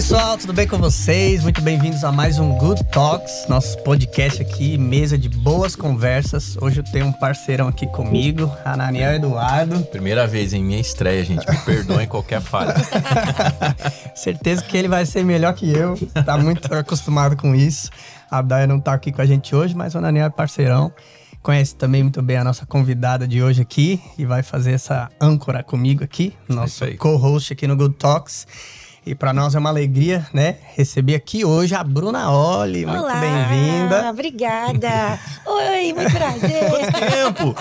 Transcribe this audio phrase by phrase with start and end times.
[0.00, 1.42] pessoal, tudo bem com vocês?
[1.42, 6.56] Muito bem-vindos a mais um Good Talks, nosso podcast aqui, mesa de boas conversas.
[6.58, 9.78] Hoje eu tenho um parceirão aqui comigo, Ananiel Eduardo.
[9.82, 11.46] Primeira vez em minha estreia, gente.
[11.46, 12.74] Me perdoem qualquer falha.
[14.16, 15.94] Certeza que ele vai ser melhor que eu,
[16.24, 17.90] tá muito acostumado com isso.
[18.30, 20.90] A Daya não tá aqui com a gente hoje, mas o Ananiel é parceirão.
[21.42, 25.62] Conhece também muito bem a nossa convidada de hoje aqui e vai fazer essa âncora
[25.62, 28.46] comigo aqui, nosso co-host aqui no Good Talks.
[29.10, 32.86] E para nós é uma alegria, né, receber aqui hoje a Bruna Oli.
[32.86, 34.08] Muito bem-vinda.
[34.08, 35.18] Obrigada.
[35.44, 36.70] Oi, muito prazer.
[36.70, 37.54] Quanto tempo?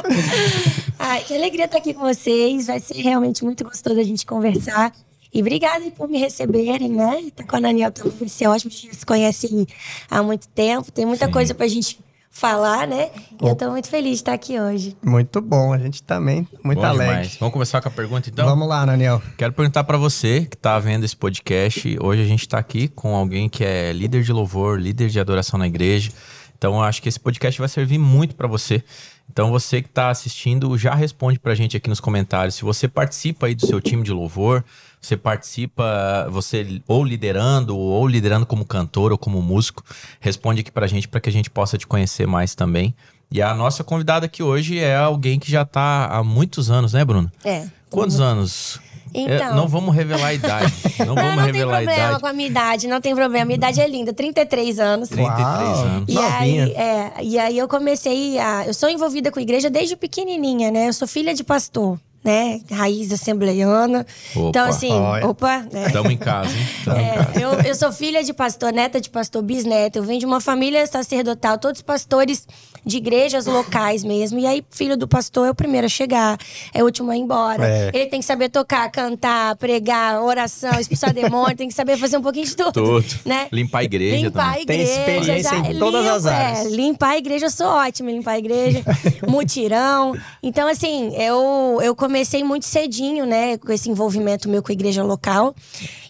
[1.00, 2.68] Ai, que alegria estar aqui com vocês.
[2.68, 4.94] Vai ser realmente muito gostoso a gente conversar.
[5.34, 7.32] E obrigada por me receberem, né?
[7.36, 8.72] Tá com a Daniel também, vai ser ótimo.
[8.72, 9.68] A gente se conhece
[10.08, 11.32] há muito tempo, tem muita Sim.
[11.32, 11.98] coisa pra gente
[12.30, 13.10] falar, né?
[13.42, 14.96] E eu tô muito feliz de estar aqui hoje.
[15.04, 17.08] Muito bom, a gente também muito bom alegre.
[17.08, 17.38] Demais.
[17.40, 18.46] Vamos começar com a pergunta então?
[18.46, 19.22] Vamos lá, Daniel.
[19.38, 21.98] Quero perguntar para você que tá vendo esse podcast.
[22.02, 25.58] Hoje a gente tá aqui com alguém que é líder de louvor, líder de adoração
[25.58, 26.12] na igreja.
[26.58, 28.84] Então eu acho que esse podcast vai servir muito para você.
[29.32, 32.56] Então você que está assistindo, já responde para a gente aqui nos comentários.
[32.56, 34.64] Se você participa aí do seu time de louvor,
[35.02, 39.84] você participa, você ou liderando, ou liderando como cantor ou como músico,
[40.20, 42.94] responde aqui pra gente para que a gente possa te conhecer mais também.
[43.32, 47.06] E a nossa convidada aqui hoje é alguém que já tá há muitos anos, né,
[47.06, 47.32] Bruno?
[47.46, 47.68] É.
[47.90, 48.80] Quantos anos?
[49.14, 49.48] É, então.
[49.52, 50.74] É, não vamos revelar a idade.
[51.00, 51.88] Não, vamos não revelar a idade.
[51.88, 53.44] Não tem problema com a minha idade, não tem problema.
[53.44, 55.10] A minha idade é linda, 33 anos.
[55.10, 56.14] 33 Uau, anos.
[56.14, 58.68] E aí, é, e aí eu comecei a.
[58.68, 60.90] Eu sou envolvida com a igreja desde pequenininha, né?
[60.90, 62.62] Eu sou filha de pastor né?
[62.72, 64.06] Raiz assembleiana.
[64.36, 65.26] Opa, então, assim, olha.
[65.26, 65.66] opa.
[65.88, 66.14] Estamos né?
[66.14, 66.66] em casa, hein?
[66.88, 67.40] É, em casa.
[67.40, 70.00] Eu, eu sou filha de pastor, neta de pastor, bisneta.
[70.00, 72.48] Eu venho de uma família sacerdotal, todos pastores
[72.86, 74.40] de igrejas locais mesmo.
[74.40, 76.38] E aí, filho do pastor é o primeiro a chegar,
[76.74, 77.68] é o último a ir embora.
[77.68, 77.92] É.
[77.94, 82.22] Ele tem que saber tocar, cantar, pregar, oração, expulsar demônio, tem que saber fazer um
[82.22, 82.72] pouquinho de tudo.
[82.72, 83.06] Tudo.
[83.26, 83.48] Né?
[83.52, 84.16] Limpar a igreja.
[84.16, 84.94] Limpar a igreja.
[84.94, 86.66] Tem experiência já, em todas as áreas.
[86.66, 88.84] É, limpar a igreja, eu sou ótima limpar a igreja.
[89.28, 90.16] mutirão.
[90.42, 95.04] Então, assim, eu, eu comecei muito cedinho, né, com esse envolvimento meu com a igreja
[95.04, 95.56] local.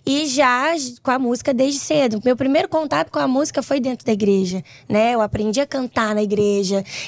[0.06, 2.20] E já com a música desde cedo.
[2.24, 5.14] Meu primeiro contato com a música foi dentro da igreja, né?
[5.14, 6.59] Eu aprendi a cantar na igreja.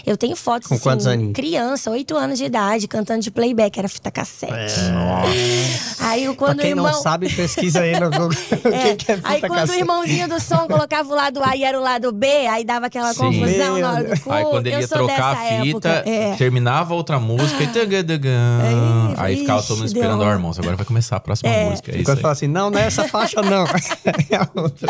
[0.06, 1.34] Eu tenho fotos com assim, quantos anos?
[1.34, 4.52] criança, oito anos de idade, cantando de playback, era fita cassete.
[4.54, 5.80] É.
[6.00, 6.92] Aí quando pra quem o irmão...
[6.92, 8.32] não sabe, pesquisa aí no Google.
[8.66, 8.96] é.
[8.96, 9.78] que é fita aí quando cassete.
[9.78, 12.88] o irmãozinho do som colocava o lado A e era o lado B, aí dava
[12.88, 13.20] aquela Sim.
[13.20, 14.32] confusão na hora do culto.
[14.32, 16.36] Aí quando ele ia trocar a fita, é.
[16.36, 17.68] terminava outra música e...
[17.68, 21.70] É aí ficava todo mundo esperando, ó, oh, irmãos, agora vai começar a próxima é.
[21.70, 21.92] música.
[21.92, 22.26] É isso aí.
[22.26, 23.66] assim, não, não é essa faixa não.
[24.30, 24.90] é a outra.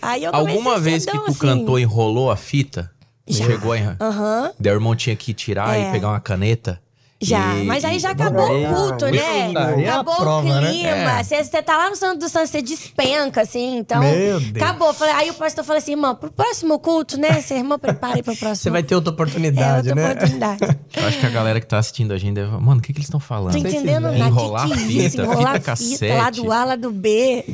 [0.00, 1.38] Aí eu Alguma vez que tu assim.
[1.38, 2.90] cantou enrolou a fita?
[3.26, 3.44] Já.
[3.46, 3.82] Chegou aí.
[3.82, 4.52] Uhum.
[4.58, 5.88] Daí o irmão tinha que tirar é.
[5.88, 6.80] e pegar uma caneta.
[7.18, 9.52] Já, e, mas aí já acabou o culto, né?
[9.82, 10.70] É acabou prova, o né?
[10.70, 10.90] clima.
[10.90, 11.24] Né?
[11.24, 14.00] Você, você tá lá no Santo do Santo, você despenca, assim, então.
[14.00, 14.62] Meu Deus.
[14.62, 14.94] Acabou.
[15.14, 17.40] Aí o pastor falou assim, irmão, pro próximo culto, né?
[17.40, 18.56] Você, irmão, prepare pro próximo.
[18.56, 20.12] Você vai ter outra oportunidade, é, outra né?
[20.12, 20.78] oportunidade.
[20.94, 22.50] Eu acho que a galera que tá assistindo a gente deve.
[22.50, 23.52] Mano, o que, que eles estão falando?
[23.52, 24.18] Tô entendendo nada.
[24.18, 25.22] Enrolar que que é fita, isso?
[25.22, 26.18] Enrolar fita, fita, cassete.
[26.18, 27.44] lá do A, lá do B.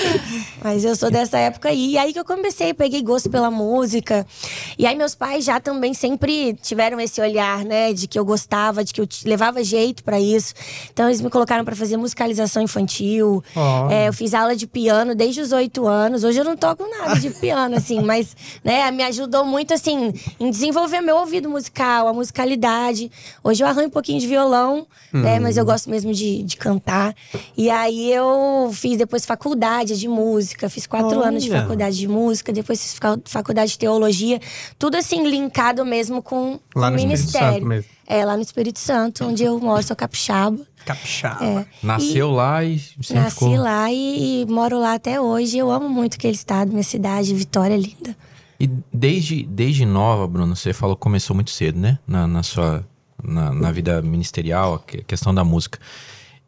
[0.64, 1.92] mas eu sou dessa época aí.
[1.92, 4.26] E aí que eu comecei, peguei gosto pela música.
[4.78, 7.92] E aí meus pais já também sempre tiveram esse olhar, né?
[7.92, 10.54] De que eu gostava, de que eu levava jeito para isso.
[10.92, 13.42] Então eles me colocaram para fazer musicalização infantil.
[13.54, 13.90] Oh.
[13.90, 16.24] É, eu fiz aula de piano desde os oito anos.
[16.24, 20.50] Hoje eu não toco nada de piano, assim, mas né, me ajudou muito assim em
[20.50, 23.10] desenvolver meu ouvido musical, a musicalidade.
[23.42, 25.20] Hoje eu arranho um pouquinho de violão, hum.
[25.20, 27.14] né, mas eu gosto mesmo de, de cantar.
[27.56, 31.28] E aí eu fiz depois faculdade de música, fiz quatro Olha.
[31.28, 34.40] anos de faculdade de música, depois fiz faculdade de teologia,
[34.78, 37.84] tudo assim linkado mesmo com Lá o ministério.
[38.06, 40.58] É, lá no Espírito Santo, onde eu moro, sou capixaba.
[40.84, 41.44] Capixaba.
[41.44, 41.66] É.
[41.82, 43.56] Nasceu e lá e sempre Nasci ficou...
[43.56, 45.56] lá e, e, moro lá até hoje.
[45.56, 48.16] Eu amo muito aquele estado, minha cidade, Vitória é linda.
[48.58, 51.98] E desde, desde nova, Bruno, você falou que começou muito cedo, né?
[52.06, 52.84] Na, na sua
[53.22, 55.78] na, na vida ministerial, a questão da música.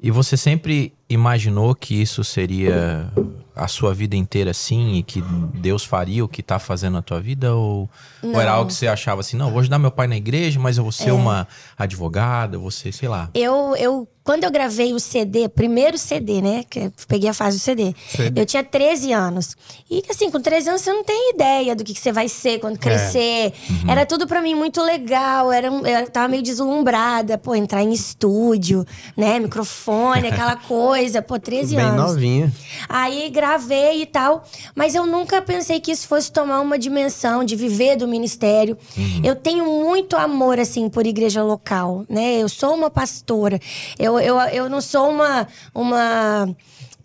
[0.00, 3.10] E você sempre imaginou que isso seria
[3.54, 5.22] a sua vida inteira assim e que
[5.54, 7.54] Deus faria o que está fazendo na tua vida?
[7.54, 7.88] Ou,
[8.22, 10.76] ou, era algo que você achava assim, não, vou ajudar meu pai na igreja, mas
[10.76, 11.12] eu vou ser é.
[11.12, 11.46] uma
[11.78, 13.30] advogada, eu vou ser, sei lá.
[13.34, 16.64] Eu, eu, quando eu gravei o CD, primeiro CD, né?
[16.68, 19.54] Que eu peguei a fase do CD, CD, eu tinha 13 anos.
[19.90, 22.58] E assim, com 13 anos você não tem ideia do que, que você vai ser
[22.58, 22.78] quando é.
[22.78, 23.18] crescer.
[23.18, 23.52] É.
[23.70, 23.90] Uhum.
[23.90, 28.86] Era tudo para mim muito legal, era, eu tava meio deslumbrada, pô, entrar em estúdio,
[29.14, 29.38] né?
[29.38, 32.12] Microfone, aquela coisa pô, 13 Bem anos.
[32.12, 32.52] novinha.
[32.88, 34.42] Aí gravei e tal,
[34.74, 38.78] mas eu nunca pensei que isso fosse tomar uma dimensão de viver do ministério.
[39.22, 42.38] Eu tenho muito amor, assim, por igreja local, né?
[42.38, 43.60] Eu sou uma pastora.
[43.98, 45.46] Eu, eu, eu não sou uma.
[45.74, 46.48] uma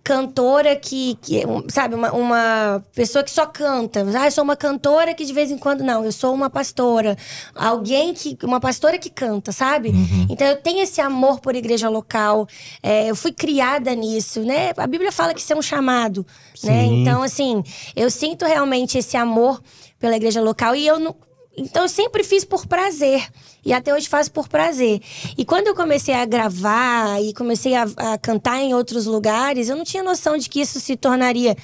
[0.01, 4.03] cantora que, que sabe, uma, uma pessoa que só canta.
[4.17, 7.15] Ah, eu sou uma cantora que de vez em quando não, eu sou uma pastora.
[7.53, 9.93] Alguém que uma pastora que canta, sabe?
[10.27, 12.47] Então eu tenho esse amor por igreja local.
[12.81, 14.71] É, eu fui criada nisso, né?
[14.77, 16.25] A Bíblia fala que isso é um chamado,
[16.63, 16.85] né?
[16.85, 17.61] Então assim,
[17.95, 19.61] eu sinto realmente esse amor
[19.99, 21.15] pela igreja local e eu não
[21.55, 23.27] então eu sempre fiz por prazer.
[23.65, 25.01] E até hoje faço por prazer.
[25.37, 29.75] E quando eu comecei a gravar e comecei a, a cantar em outros lugares, eu
[29.75, 31.55] não tinha noção de que isso se tornaria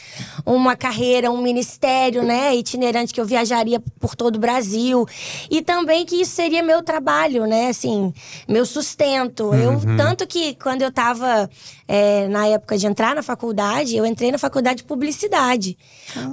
[0.45, 5.06] uma carreira, um ministério, né, itinerante que eu viajaria por todo o Brasil.
[5.50, 8.13] E também que isso seria meu trabalho, né, assim,
[8.47, 9.53] meu sustento.
[9.53, 10.92] Eu tanto que quando eu
[11.87, 15.77] estava na época de entrar na faculdade, eu entrei na faculdade de publicidade.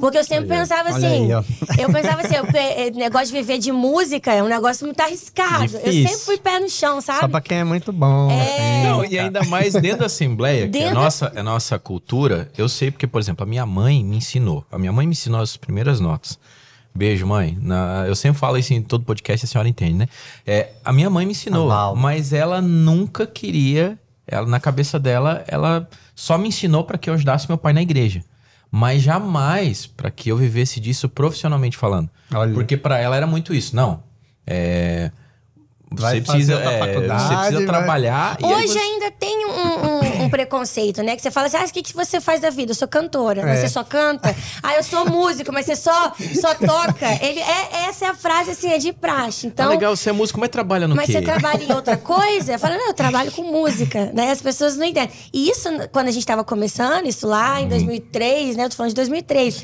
[0.01, 1.31] Porque eu sempre pensava assim, aí,
[1.79, 5.65] eu pensava assim, eu, pe- negócio de viver de música é um negócio muito arriscado.
[5.65, 6.09] Eu Difícil.
[6.09, 7.31] sempre fui pé no chão, Só sabe?
[7.31, 8.31] pra quem é muito bom.
[8.31, 8.85] É.
[8.85, 11.79] Não, e ainda mais dentro da Assembleia, que é a Dentro- nossa, é a nossa
[11.79, 14.65] cultura, eu sei porque, por exemplo, a minha mãe me ensinou.
[14.73, 16.39] A minha mãe me ensinou as primeiras notas.
[16.95, 17.57] Beijo, mãe.
[17.61, 20.09] Na- eu sempre falo isso em todo podcast, a senhora entende, né?
[20.47, 23.99] É, a minha mãe me ensinou, mas ela nunca queria,
[24.33, 27.83] ela, na cabeça dela, ela só me ensinou para que eu ajudasse meu pai na
[27.83, 28.25] igreja.
[28.71, 32.09] Mas jamais para que eu vivesse disso profissionalmente falando.
[32.35, 32.55] Olha.
[32.55, 33.77] Porque para ela era muito isso.
[33.77, 34.03] Não,
[34.47, 35.11] é,
[35.91, 38.39] Vai você precisa, é, você precisa vai- trabalhar.
[38.41, 41.17] e Hoje você- ainda tem um, um- um preconceito, né?
[41.17, 42.73] Que você fala assim, ah, o que, que você faz da vida?
[42.73, 43.63] Eu sou cantora, mas É.
[43.63, 44.35] você só canta.
[44.63, 47.07] Ah, eu sou músico, mas você só, só toca.
[47.25, 49.47] Ele, é, essa é a frase, assim, é de praxe.
[49.47, 51.13] Então, ah, legal, você é músico, mas trabalha no Mas quê?
[51.13, 52.53] você trabalha em outra coisa?
[52.55, 54.31] Eu falo, não, eu trabalho com música, né?
[54.31, 55.11] As pessoas não entendem.
[55.33, 57.65] E isso, quando a gente estava começando, isso lá Uhum.
[57.65, 58.65] em 2003, né?
[58.65, 59.63] Eu tô falando de 2003.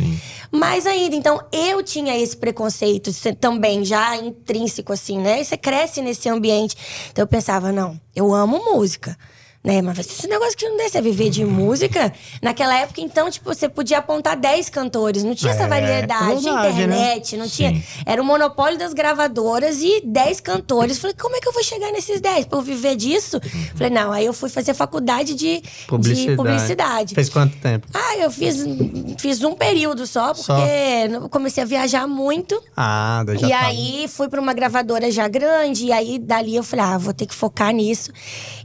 [0.51, 3.11] Mais ainda, então, eu tinha esse preconceito
[3.41, 5.41] também, já intrínseco, assim, né?
[5.41, 6.77] E você cresce nesse ambiente.
[7.11, 9.17] Então, eu pensava, não, eu amo música.
[9.69, 12.11] Né, mas esse negócio que não desse é viver de música.
[12.41, 15.23] Naquela época, então, tipo, você podia apontar 10 cantores.
[15.23, 16.41] Não tinha essa É, variedade.
[16.41, 16.95] Tinha verdade, né?
[16.97, 17.83] internet, não tinha.
[18.07, 20.99] Era o monopólio das gravadoras e 10 cantores.
[20.99, 22.47] Falei, como é que eu vou chegar nesses 10?
[22.47, 23.39] Pra eu viver disso?
[23.75, 26.31] Falei, não, aí eu fui fazer faculdade de Publicidade.
[26.31, 27.15] de publicidade.
[27.15, 27.87] Fez quanto tempo?
[27.93, 28.65] Ah, eu fiz,
[29.19, 30.57] fiz um período só, porque Só?
[30.67, 32.59] eu comecei a viajar muito.
[32.75, 33.67] Ah, daí já e tá.
[33.67, 37.27] aí fui pra uma gravadora já grande, e aí dali eu falei, ah, vou ter
[37.27, 38.11] que focar nisso.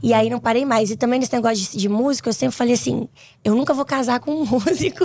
[0.02, 0.93] E aí não parei mais.
[0.94, 3.08] E também nesse negócio de, de músico, eu sempre falei assim:
[3.42, 5.04] eu nunca vou casar com um músico.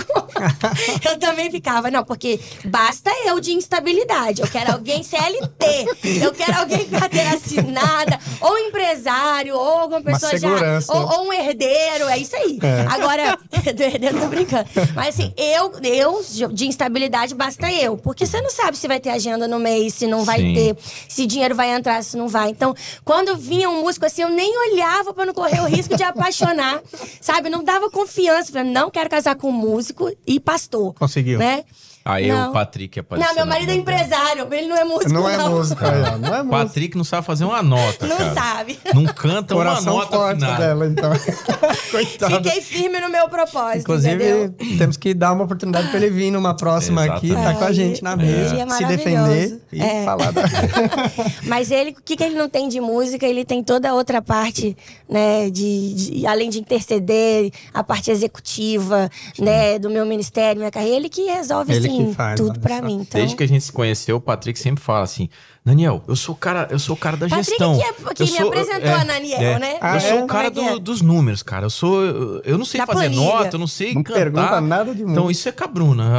[1.04, 4.40] eu também ficava, não, porque basta eu de instabilidade.
[4.44, 10.38] Eu quero alguém CLT, eu quero alguém com carteira assinada, ou empresário, ou alguma pessoa
[10.38, 10.48] já.
[10.90, 12.60] Ou, ou um herdeiro, é isso aí.
[12.88, 13.36] Agora,
[13.74, 14.70] do herdeiro, tô brincando.
[14.94, 17.98] Mas assim, eu, eu, de instabilidade, basta eu.
[17.98, 20.54] Porque você não sabe se vai ter agenda no mês, se não vai Sim.
[20.54, 20.78] ter,
[21.08, 22.52] se dinheiro vai entrar, se não vai.
[22.52, 26.04] Então, quando vinha um músico assim, eu nem olhava pra não correr o risco de
[26.04, 26.82] apaixonar.
[27.22, 27.50] Sabe?
[27.50, 28.52] Não dava confiança.
[28.52, 30.94] Falei, não quero casar com músico e pastor.
[30.94, 31.40] Conseguiu.
[31.40, 31.64] Né?
[32.06, 32.50] Aí Não.
[32.50, 33.28] o Patrick apareceu.
[33.30, 35.12] Não, meu marido é empresário, ele não é músico.
[35.14, 36.66] Não é música, aí, ó, não é música.
[36.66, 38.34] Patrick não sabe fazer uma nota, Não cara.
[38.34, 38.80] sabe.
[38.96, 40.66] Não canta uma Coração nota forte afinada.
[40.66, 41.12] dela, então.
[41.92, 42.36] Coitada.
[42.38, 43.82] Fiquei firme no meu propósito.
[43.82, 44.78] Inclusive, entendeu?
[44.78, 48.04] temos que dar uma oportunidade pra ele vir numa próxima aqui, tá com a gente
[48.04, 50.04] na ele mesa, é se defender e É.
[50.06, 50.42] falar da...
[51.46, 53.26] Mas ele, o que, que ele não tem de música?
[53.26, 54.76] Ele tem toda a outra parte,
[55.08, 55.50] né?
[55.50, 59.78] De, de- além de interceder, a parte executiva, né?
[59.80, 60.96] Do meu ministério, minha carreira.
[60.96, 62.86] Ele que resolve, Ele assim, que faz, tudo pra só.
[62.86, 63.00] mim.
[63.02, 65.30] Então, Desde que a gente se conheceu, o Patrick sempre fala assim:
[65.66, 67.78] Daniel, eu sou o cara, eu sou o cara da Patrick gestão.
[67.78, 69.78] que é- que me sou- apresentou a Naniel, né?
[69.82, 70.24] Ah, eu sou é?
[70.24, 70.80] o cara é do- é?
[70.80, 71.66] dos números, cara.
[71.66, 72.02] Eu sou.
[72.04, 73.22] Eu, eu não sei Da fazer planilha.
[73.22, 74.20] nota, eu não sei Não cantar.
[74.20, 75.32] pergunta nada de Então música.
[75.32, 75.64] isso é com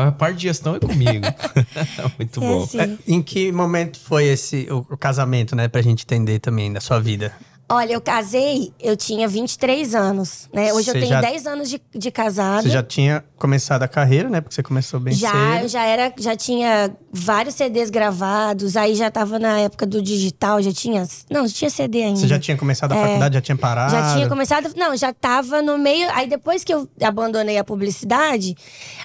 [0.07, 1.27] a parte de gestão é comigo.
[2.19, 2.63] Muito É bom.
[2.65, 2.79] assim.
[2.81, 5.69] É, em que momento foi esse o, o casamento, né?
[5.69, 7.33] Pra gente entender também da sua vida.
[7.73, 10.73] Olha, eu casei, eu tinha 23 anos, né?
[10.73, 12.63] Hoje Você eu tenho já- 10 anos de, de casada.
[12.63, 14.41] Você já tinha começado a carreira, né?
[14.41, 15.63] Porque você começou bem já, cedo.
[15.63, 20.61] eu já era, já tinha vários CDs gravados, aí já tava na época do digital,
[20.61, 21.07] já tinha.
[21.31, 22.19] Não, já tinha CD ainda.
[22.19, 23.03] Você já tinha começado a É.
[23.07, 23.93] faculdade, já tinha parado?
[23.93, 24.73] Já tinha começado.
[24.77, 26.09] Não, já tava no meio.
[26.13, 28.57] Aí depois que eu abandonei a publicidade,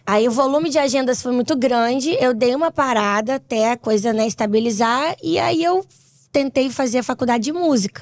[0.08, 2.18] aí o volume de agendas foi muito grande.
[2.20, 5.16] Eu dei uma parada até a coisa né, estabilizar.
[5.22, 5.86] E aí eu
[6.32, 8.02] tentei fazer a faculdade de música.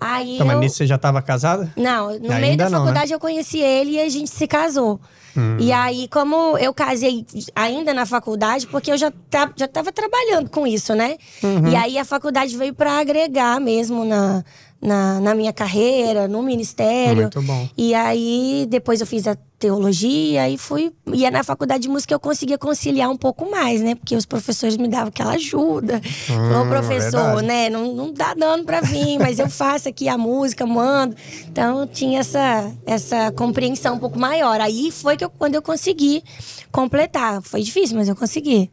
[0.00, 0.60] Aí Então, mas eu...
[0.60, 1.72] nisso você já estava casada?
[1.76, 2.78] Não, no Ainda meio da não, né?
[2.78, 5.00] faculdade eu conheci ele e a gente se casou.
[5.36, 5.56] Hum.
[5.60, 10.48] E aí, como eu casei ainda na faculdade, porque eu já, tá, já tava trabalhando
[10.48, 11.16] com isso, né?
[11.42, 11.68] Uhum.
[11.68, 14.42] E aí a faculdade veio para agregar mesmo na,
[14.80, 17.22] na, na minha carreira, no ministério.
[17.22, 17.68] Muito bom.
[17.76, 20.92] E aí, depois eu fiz a teologia e fui.
[21.12, 23.94] E na faculdade de música eu conseguia conciliar um pouco mais, né?
[23.94, 26.00] Porque os professores me davam aquela ajuda.
[26.30, 27.46] Hum, Falou, professor, verdade.
[27.46, 27.70] né?
[27.70, 31.16] Não, não dá dano pra vir, mas eu faço aqui a música, mando.
[31.48, 34.60] Então tinha essa, essa compreensão um pouco maior.
[34.60, 36.22] Aí foi que eu, quando eu consegui
[36.70, 37.40] completar.
[37.42, 38.70] Foi difícil, mas eu consegui.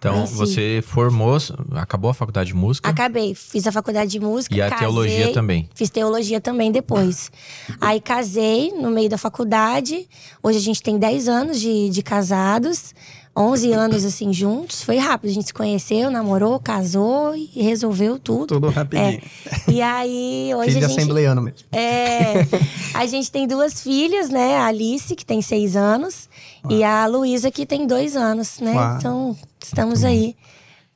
[0.00, 0.34] Então, Ah, sim.
[0.34, 1.36] você formou,
[1.72, 4.54] acabou a faculdade de música Acabei, fiz a faculdade de música.
[4.56, 5.68] e a casei, teologia também.
[5.74, 7.30] Fiz teologia também depois.
[7.78, 10.08] Aí casei no meio da faculdade.
[10.42, 12.94] Hoje a gente tem 10 anos de, de casados,
[13.36, 14.82] 11 anos assim juntos.
[14.82, 18.46] Foi rápido, a gente se conheceu, namorou, casou e resolveu tudo.
[18.54, 19.20] Tudo rapidinho.
[19.68, 19.70] É.
[19.70, 20.98] E aí, hoje Filho de a gente.
[20.98, 21.58] assembleiano mesmo.
[21.72, 22.46] É,
[22.94, 24.56] a gente tem duas filhas, né?
[24.56, 26.26] A Alice, que tem seis anos,
[26.68, 28.74] e a Luísa, que tem dois anos, né?
[28.74, 28.96] Uau.
[28.96, 30.36] Então, estamos aí.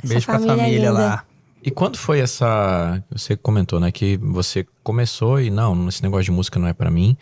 [0.00, 0.92] Com Beijo essa pra família, família linda.
[0.92, 1.25] lá.
[1.62, 3.02] E quando foi essa.
[3.11, 3.90] Você comentou, né?
[3.90, 7.16] Que você começou e não, esse negócio de música não é pra mim.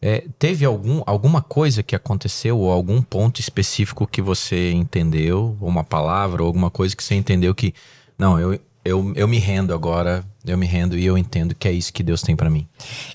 [0.00, 5.68] É, teve algum, alguma coisa que aconteceu ou algum ponto específico que você entendeu, ou
[5.68, 7.74] uma palavra, ou alguma coisa que você entendeu que,
[8.16, 11.72] não, eu, eu, eu me rendo agora, eu me rendo e eu entendo que é
[11.72, 12.66] isso que Deus tem pra mim.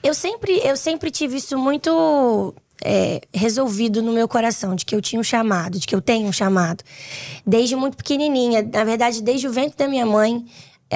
[0.03, 2.53] Eu sempre, eu sempre tive isso muito
[2.84, 6.27] é, resolvido no meu coração, de que eu tinha um chamado, de que eu tenho
[6.27, 6.84] um chamado.
[7.46, 10.46] Desde muito pequenininha, na verdade, desde o ventre da minha mãe,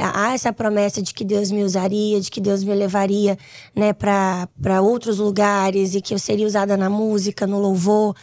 [0.02, 3.38] há essa promessa de que Deus me usaria, de que Deus me levaria
[3.76, 8.16] né, para outros lugares e que eu seria usada na música, no louvor.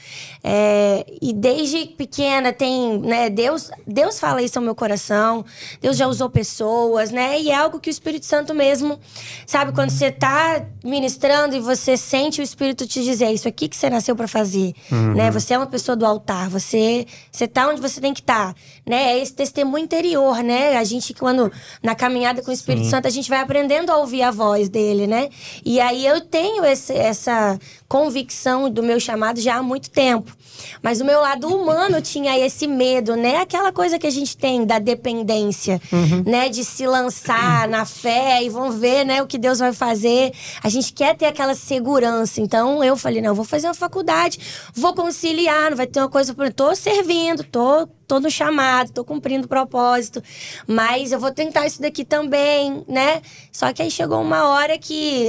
[0.42, 5.44] É, e desde pequena tem, né, Deus, Deus fala isso ao meu coração,
[5.80, 7.40] Deus já usou pessoas, né?
[7.40, 8.98] E é algo que o Espírito Santo mesmo,
[9.46, 13.76] sabe, quando você tá ministrando e você sente o Espírito te dizer, isso aqui que
[13.76, 14.74] você nasceu para fazer,
[15.14, 15.30] né?
[15.30, 18.54] Você é uma pessoa do altar, você você tá onde você tem que estar,
[18.86, 19.12] né?
[19.12, 20.76] É esse testemunho interior, né?
[20.76, 21.50] A gente quando
[21.83, 25.06] na caminhada com o Espírito Santo, a gente vai aprendendo a ouvir a voz dele,
[25.06, 25.28] né?
[25.64, 27.59] E aí eu tenho esse, essa
[27.98, 30.36] convicção do meu chamado já há muito tempo.
[30.82, 33.36] Mas o meu lado humano tinha esse medo, né?
[33.36, 35.80] Aquela coisa que a gente tem da dependência,
[36.26, 36.48] né?
[36.48, 39.22] De se lançar na fé e vão ver, né?
[39.22, 40.32] O que Deus vai fazer.
[40.60, 42.40] A gente quer ter aquela segurança.
[42.40, 44.40] Então eu falei, não, eu vou fazer uma faculdade,
[44.74, 46.34] vou conciliar, não vai ter uma coisa...
[46.34, 50.22] por- Tô servindo, tô tô no chamado, tô cumprindo o propósito,
[50.66, 53.22] mas eu vou tentar isso daqui também, né?
[53.50, 55.26] Só que aí chegou uma hora que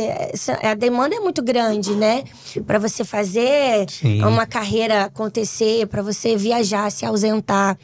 [0.62, 2.26] a demanda é muito grande, né?
[2.62, 4.24] Para você fazer Sim.
[4.24, 7.78] uma carreira acontecer, para você viajar, se ausentar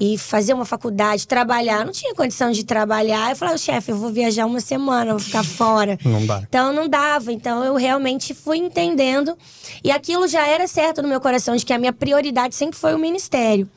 [0.00, 1.84] e fazer uma faculdade, trabalhar.
[1.84, 3.30] Não tinha condição de trabalhar.
[3.30, 5.98] Eu falei, chefe, eu vou viajar uma semana, vou ficar fora.
[6.04, 6.42] Não dá.
[6.48, 7.32] Então não dava.
[7.32, 9.36] Então eu realmente fui entendendo.
[9.84, 12.94] E aquilo já era certo no meu coração, de que a minha prioridade sempre foi
[12.94, 13.68] o ministério.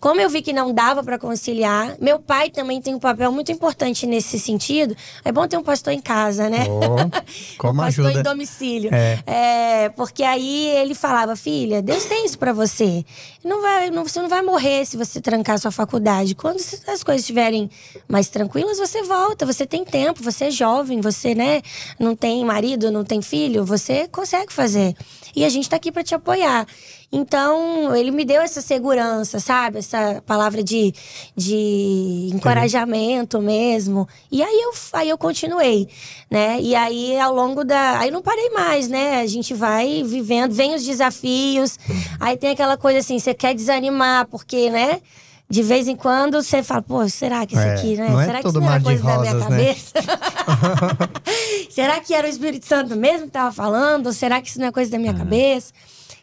[0.00, 3.52] Como eu vi que não dava para conciliar, meu pai também tem um papel muito
[3.52, 4.96] importante nesse sentido.
[5.22, 6.66] É bom ter um pastor em casa, né?
[6.70, 6.96] Oh,
[7.60, 8.20] como um pastor ajuda.
[8.20, 8.90] em domicílio.
[8.94, 9.18] É.
[9.26, 13.04] É, porque aí ele falava, filha, Deus tem isso pra você.
[13.44, 16.34] Não vai, não, você não vai morrer se você trancar sua faculdade.
[16.34, 17.70] Quando as coisas estiverem
[18.08, 19.44] mais tranquilas, você volta.
[19.44, 21.60] Você tem tempo, você é jovem, você, né,
[21.98, 24.96] não tem marido, não tem filho, você consegue fazer.
[25.34, 26.66] E a gente tá aqui pra te apoiar.
[27.12, 29.78] Então, ele me deu essa segurança, sabe?
[29.78, 30.94] Essa palavra de,
[31.36, 34.08] de encorajamento mesmo.
[34.30, 35.88] E aí eu, aí eu continuei,
[36.30, 36.60] né?
[36.60, 37.98] E aí, ao longo da...
[37.98, 39.20] Aí não parei mais, né?
[39.20, 41.78] A gente vai vivendo, vem os desafios.
[42.20, 45.00] Aí tem aquela coisa assim, você quer desanimar, porque, né?
[45.50, 48.08] De vez em quando você fala, pô, será que isso É, aqui, né?
[48.08, 49.56] não é será que tudo isso não era coisa da minha rosas, né?
[49.56, 49.92] cabeça?
[51.70, 54.06] será que era o Espírito Santo mesmo que tava falando?
[54.06, 55.72] Ou será que isso não é coisa da minha cabeça?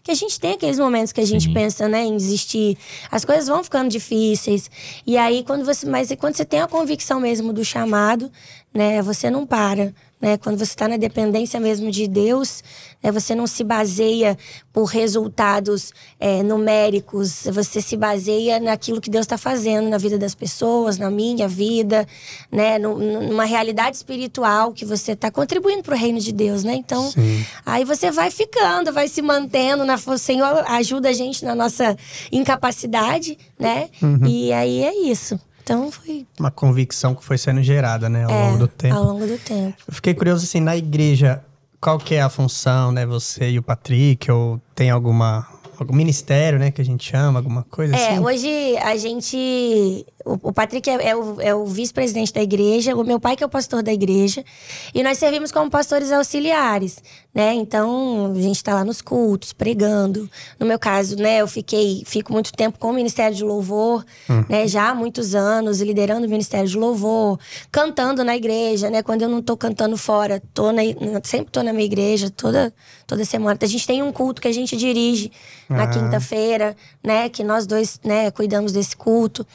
[0.02, 1.54] Que a gente tem aqueles momentos que a gente Sim.
[1.54, 2.78] pensa, né, em desistir.
[3.12, 4.72] As coisas vão ficando difíceis.
[5.06, 5.86] E aí, quando você.
[5.86, 8.32] Mas quando você tem a convicção mesmo do chamado,
[8.78, 9.92] né, você não para.
[10.20, 10.36] Né?
[10.38, 12.64] Quando você está na dependência mesmo de Deus,
[13.04, 14.36] né, você não se baseia
[14.74, 20.34] por resultados é, numéricos, você se baseia naquilo que Deus está fazendo na vida das
[20.34, 22.08] pessoas, na minha vida,
[22.52, 22.80] né?
[22.80, 26.74] nu- numa realidade espiritual que você está contribuindo para o reino de Deus, né?
[26.76, 27.46] Então, Sim.
[27.66, 29.86] Aí você vai ficando, vai se mantendo.
[29.86, 31.96] Na, o Senhor ajuda a gente na nossa
[32.32, 33.90] incapacidade, né?
[34.02, 34.26] Uhum.
[34.26, 35.40] E aí é isso.
[35.68, 38.96] Então foi Uma convicção que foi sendo gerada, né, ao é, longo do tempo.
[38.96, 39.76] ao longo do tempo.
[39.86, 41.44] Eu fiquei curioso, assim, na igreja,
[41.82, 43.06] qual que é a função, né?
[43.06, 45.46] Você e o Patrick, ou tem alguma...
[45.80, 48.20] Algum ministério, né, que a gente chama, alguma coisa É, assim?
[48.20, 50.04] hoje a gente.
[50.26, 53.44] o, o Patrick é, é o, é o vice-presidente da igreja, o meu pai que
[53.44, 54.44] é o pastor da igreja.
[54.92, 56.98] E nós servimos como pastores auxiliares,
[57.34, 57.54] né?
[57.54, 60.30] Então, a gente está lá nos cultos, pregando.
[60.60, 64.44] No meu caso, né, eu fiquei, fico muito tempo com o Ministério de Louvor, hum.
[64.50, 64.68] né?
[64.68, 67.40] Já há muitos anos, liderando o Ministério de Louvor,
[67.72, 69.04] cantando na igreja, né?
[69.04, 70.82] Quando eu não estou cantando fora, tô na,
[71.24, 72.74] sempre estou na minha igreja, toda,
[73.06, 73.58] toda semana.
[73.62, 75.32] A gente tem um culto que a gente dirige
[75.70, 75.88] na ah.
[75.88, 77.30] quinta-feira, né?
[77.30, 79.46] Que nós dois, né, cuidamos desse culto.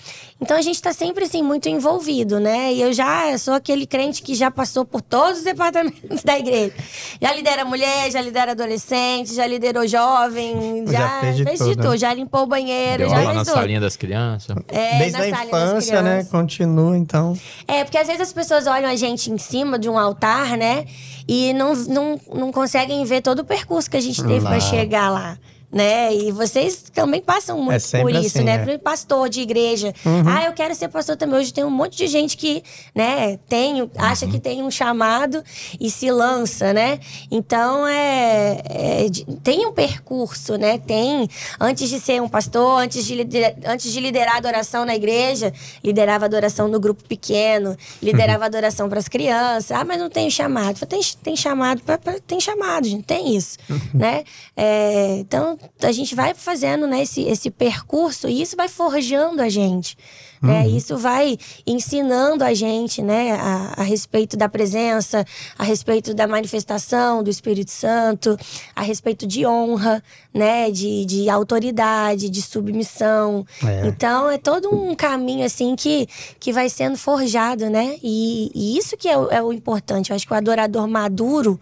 [0.41, 2.73] Então a gente está sempre assim muito envolvido, né?
[2.73, 6.75] E eu já sou aquele crente que já passou por todos os departamentos da igreja.
[7.21, 11.71] Já lidera mulher, já lidera adolescente, já liderou jovem, já, já fez, de, fez tudo.
[11.71, 13.55] de tudo, já limpou o banheiro, Deu já aula fez na tudo.
[13.55, 14.57] salinha das crianças.
[14.69, 16.25] É, Desde a infância, né?
[16.25, 17.37] Continua, então.
[17.67, 20.85] É, porque às vezes as pessoas olham a gente em cima de um altar, né?
[21.27, 25.11] E não, não, não conseguem ver todo o percurso que a gente teve para chegar
[25.11, 25.39] lá
[25.73, 26.15] né?
[26.15, 28.65] E vocês também passam muito é por isso, assim, né?
[28.69, 28.79] É.
[28.79, 29.95] Pastor de igreja.
[30.05, 30.25] Uhum.
[30.27, 31.41] Ah, eu quero ser pastor também.
[31.41, 32.63] Hoje tem um monte de gente que,
[32.95, 35.43] né, tem, acha que tem um chamado
[35.81, 37.01] e se lança, né?
[37.31, 39.07] Então, é, é,
[39.43, 40.77] tem um percurso, né?
[40.79, 41.27] Tem,
[41.59, 45.53] antes de ser um pastor, antes de, liderar, antes de liderar a adoração na igreja,
[45.83, 48.47] liderava adoração no grupo pequeno, liderava uhum.
[48.47, 49.71] adoração para as crianças.
[49.71, 50.85] Ah, mas não tem chamado.
[50.85, 53.81] Tem, tem chamado, pra, pra, tem chamado, gente, tem isso, uhum.
[53.95, 54.25] né?
[54.55, 59.49] É, então, a gente vai fazendo né, esse, esse percurso e isso vai forjando a
[59.49, 59.97] gente.
[60.43, 60.63] Né?
[60.63, 60.77] Uhum.
[60.77, 65.25] Isso vai ensinando a gente né, a, a, respeito da presença,
[65.57, 68.37] a respeito da manifestação do Espírito Santo,
[68.75, 70.03] a respeito de honra,
[70.35, 73.47] né, de, de autoridade, de submissão.
[73.65, 73.87] É.
[73.87, 76.09] Então é todo um caminho assim que,
[76.41, 77.97] que vai sendo forjado, né?
[78.03, 80.11] E, e isso que é o, é o importante.
[80.11, 81.61] Eu acho que o adorador maduro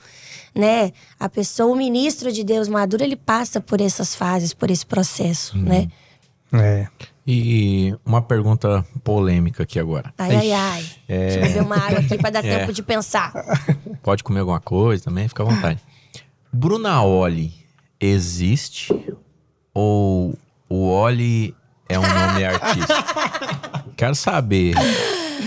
[0.55, 0.93] né?
[1.19, 5.57] A pessoa, o ministro de Deus maduro, ele passa por essas fases, por esse processo,
[5.57, 5.63] hum.
[5.63, 5.89] né?
[6.53, 6.89] É.
[7.27, 10.13] E uma pergunta polêmica aqui agora.
[10.19, 10.87] Ai, ai, ai.
[11.09, 11.27] É...
[11.27, 12.59] Deixa eu beber uma água aqui para dar é.
[12.59, 13.33] tempo de pensar.
[14.03, 15.81] Pode comer alguma coisa também, fica à vontade.
[16.53, 17.55] Bruna Oli
[18.01, 18.93] existe
[19.73, 20.37] ou
[20.69, 21.55] o Oli
[21.89, 23.93] é um nome artístico?
[23.97, 24.75] Quero saber.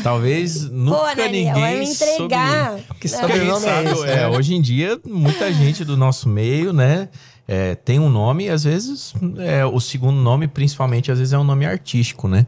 [0.01, 2.71] Talvez nunca Pô, ninguém vai me entregar.
[2.71, 2.99] Sobre...
[2.99, 7.09] Que sobrenome é, esse, é, hoje em dia, muita gente do nosso meio, né?
[7.47, 11.43] É, tem um nome, às vezes, é, o segundo nome, principalmente, às vezes é um
[11.43, 12.47] nome artístico, né?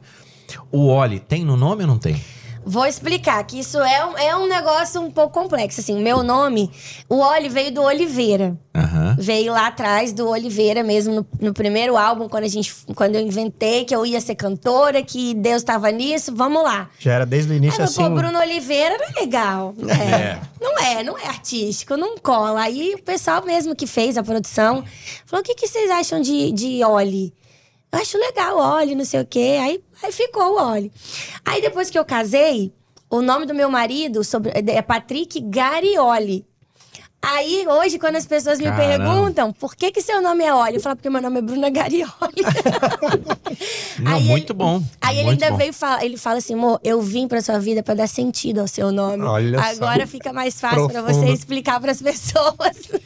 [0.72, 2.22] O Oli tem no nome ou não tem?
[2.66, 5.82] Vou explicar que isso é um, é um negócio um pouco complexo.
[5.82, 6.72] Assim, meu nome,
[7.08, 8.58] o Oli veio do Oliveira.
[8.76, 9.16] Uhum.
[9.20, 13.22] Veio lá atrás do Oliveira mesmo, no, no, primeiro álbum, quando, a gente, quando eu
[13.22, 16.90] inventei que eu ia ser cantora, que Deus estava nisso, vamos lá.
[16.98, 18.04] Já era desde o início Aí, assim.
[18.04, 19.76] Pô, Bruno Oliveira era legal.
[19.88, 20.16] É.
[20.16, 20.42] é.
[20.60, 22.62] Não é, não é artístico, não cola.
[22.62, 24.84] Aí o pessoal mesmo que fez a produção
[25.26, 27.32] falou: o que, que vocês acham de, de Oli?
[27.92, 29.58] Eu acho legal, Oli, não sei o quê.
[29.62, 30.92] Aí Aí ficou o Oli.
[31.44, 32.72] Aí depois que eu casei,
[33.10, 36.46] o nome do meu marido sobre, é Patrick Garioli.
[37.28, 39.04] Aí, hoje, quando as pessoas me Caramba.
[39.04, 41.70] perguntam por que, que seu nome é Oli, eu falo porque meu nome é Bruna
[41.72, 42.06] Garioli.
[44.00, 44.84] Não, aí muito ele, bom.
[45.02, 45.58] Aí muito ele ainda bom.
[45.58, 48.68] veio falar, ele fala assim, amor, eu vim pra sua vida para dar sentido ao
[48.68, 49.24] seu nome.
[49.24, 50.08] Olha Agora só.
[50.08, 52.56] fica mais fácil para você explicar para as pessoas.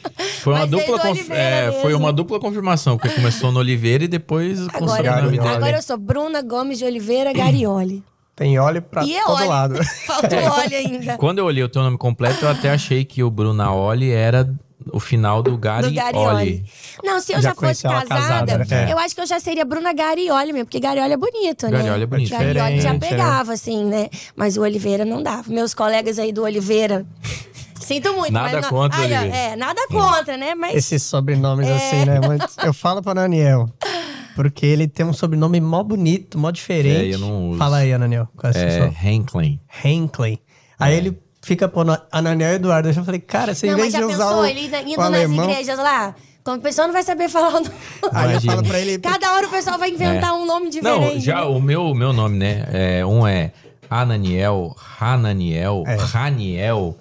[0.42, 1.30] Foi uma, dupla conf...
[1.30, 5.48] é, foi uma dupla confirmação, porque começou no Oliveira e depois agora, o nome dele.
[5.48, 8.02] Agora eu sou Bruna Gomes de Oliveira Garioli.
[8.40, 9.48] Tem óleo pra e é todo óleo.
[9.50, 9.84] lado.
[10.06, 11.18] Falta o óleo ainda.
[11.18, 14.50] Quando eu olhei o teu nome completo, eu até achei que o Bruna Oli era
[14.90, 16.64] o final do Gari, do Gari Oli.
[17.04, 18.90] Não, se eu já, já fosse casada, casada né?
[18.90, 21.80] eu acho que eu já seria Bruna Garioli mesmo, porque Garioli é bonito, né?
[21.80, 22.30] Garioli é bonito.
[22.30, 22.98] Garioli já né?
[22.98, 24.08] pegava, assim, né?
[24.34, 25.44] Mas o Oliveira não dava.
[25.52, 27.04] Meus colegas aí do Oliveira.
[27.78, 30.54] Sinto muito, nada mas contra, não, é, nada contra, né?
[30.54, 31.76] Mas esses sobrenomes é...
[31.76, 32.20] assim, né?
[32.26, 33.68] Mas eu falo para Daniel.
[34.40, 37.10] Porque ele tem um sobrenome mó bonito, mó diferente.
[37.10, 37.58] É, eu não uso.
[37.58, 38.26] Fala aí, Ananiel.
[38.34, 39.60] Qual é, é Henklin.
[39.84, 40.38] Henklin.
[40.78, 40.96] Aí é.
[40.96, 42.88] ele fica pondo Ananiel Eduardo.
[42.88, 45.10] Eu já falei, cara, você não, em vez de usar pensou, o, ele indo o
[45.10, 46.14] nas igrejas lá?
[46.42, 47.70] Como o pessoal não vai saber falar o nome.
[48.12, 48.96] Aí eu falo pra ele...
[49.04, 50.32] Cada hora o pessoal vai inventar é.
[50.32, 51.14] um nome diferente.
[51.16, 52.66] Não, já o meu, meu nome, né?
[52.72, 53.52] É, um é
[53.90, 55.96] Ananiel, Hananiel, é.
[55.96, 56.96] Raniel...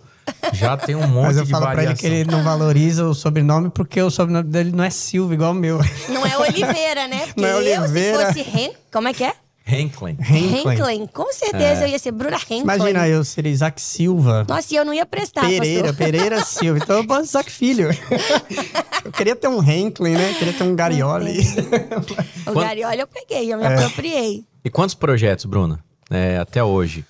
[0.53, 1.95] Já tem um monte Mas eu de falo variação.
[1.95, 5.33] pra ele que ele não valoriza o sobrenome porque o sobrenome dele não é Silva,
[5.33, 5.79] igual o meu.
[6.09, 7.25] Não é Oliveira, né?
[7.27, 8.23] Porque não é Oliveira.
[8.23, 8.71] eu, se fosse Ren...
[8.91, 9.33] Como é que é?
[9.69, 10.17] Henklin.
[10.19, 11.07] Henklin.
[11.07, 11.83] Com certeza é.
[11.83, 12.61] eu ia ser Bruna Henklin.
[12.61, 14.45] Imagina eu ser Isaac Silva.
[14.47, 16.05] Nossa, e eu não ia prestar, Pereira, pastor.
[16.05, 16.79] Pereira Silva.
[16.79, 17.89] Então eu posso Isaac Filho.
[19.05, 20.31] eu queria ter um Henklin, né?
[20.31, 21.39] Eu queria ter um Garioli.
[22.47, 23.75] o Garioli eu peguei, eu me é.
[23.75, 24.43] apropriei.
[24.65, 25.79] E quantos projetos, Bruna?
[26.09, 27.05] É, até hoje?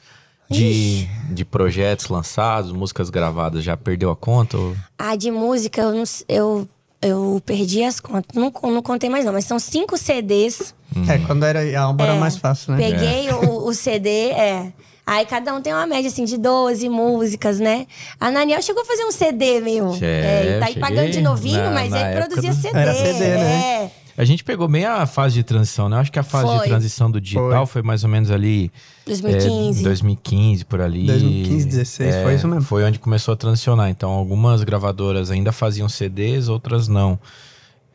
[0.50, 4.58] De, de projetos lançados, músicas gravadas, já perdeu a conta?
[4.58, 4.76] Ou...
[4.98, 6.68] Ah, de música eu, não, eu,
[7.02, 8.36] eu perdi as contas.
[8.36, 10.74] Não, não contei mais não, mas são cinco CDs
[11.08, 12.78] É, quando era a álbum era É, mais fácil, né?
[12.90, 14.74] Peguei o, o CD, é.
[15.06, 17.88] Aí cada um tem uma média, assim, de 12 músicas, né?
[18.20, 19.98] A Naniel chegou a fazer um CD, meu.
[20.00, 22.78] É, e tá aí pagando de novinho, na- mas na ele produzia do- CD.
[22.78, 23.54] Era CD, né?
[23.86, 23.92] É.
[24.20, 25.96] A gente pegou bem a fase de transição, né?
[25.96, 26.58] Acho que a fase Foi.
[26.58, 28.70] de transição do digital foi, mais ou menos ali.
[29.06, 29.80] 2015.
[29.80, 31.06] É, 2015, por ali.
[31.06, 32.64] 2015, 16, foi isso mesmo.
[32.64, 33.90] Foi onde começou a transicionar.
[33.90, 37.18] Então, algumas gravadoras ainda faziam CDs, outras não.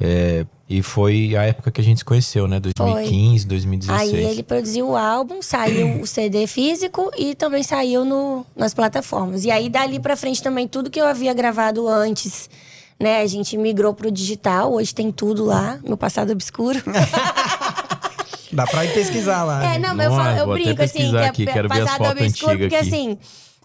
[0.00, 2.58] É, e foi a época que a gente se conheceu, né?
[2.58, 4.14] 2015, 2016.
[4.14, 9.44] Aí ele produziu o álbum, saiu o CD físico e também saiu no, nas plataformas.
[9.44, 12.48] E aí dali pra frente também tudo que eu havia gravado antes,
[12.98, 13.20] né?
[13.20, 16.80] A gente migrou pro digital, hoje tem tudo lá, meu passado obscuro.
[18.52, 19.64] Dá pra ir pesquisar lá.
[19.64, 19.88] É, né?
[19.88, 22.20] não, mas eu, Não, falo, eu brinco assim, que aqui, é quero ver as passado
[22.20, 22.88] obscuro, porque aqui.
[22.88, 23.18] assim,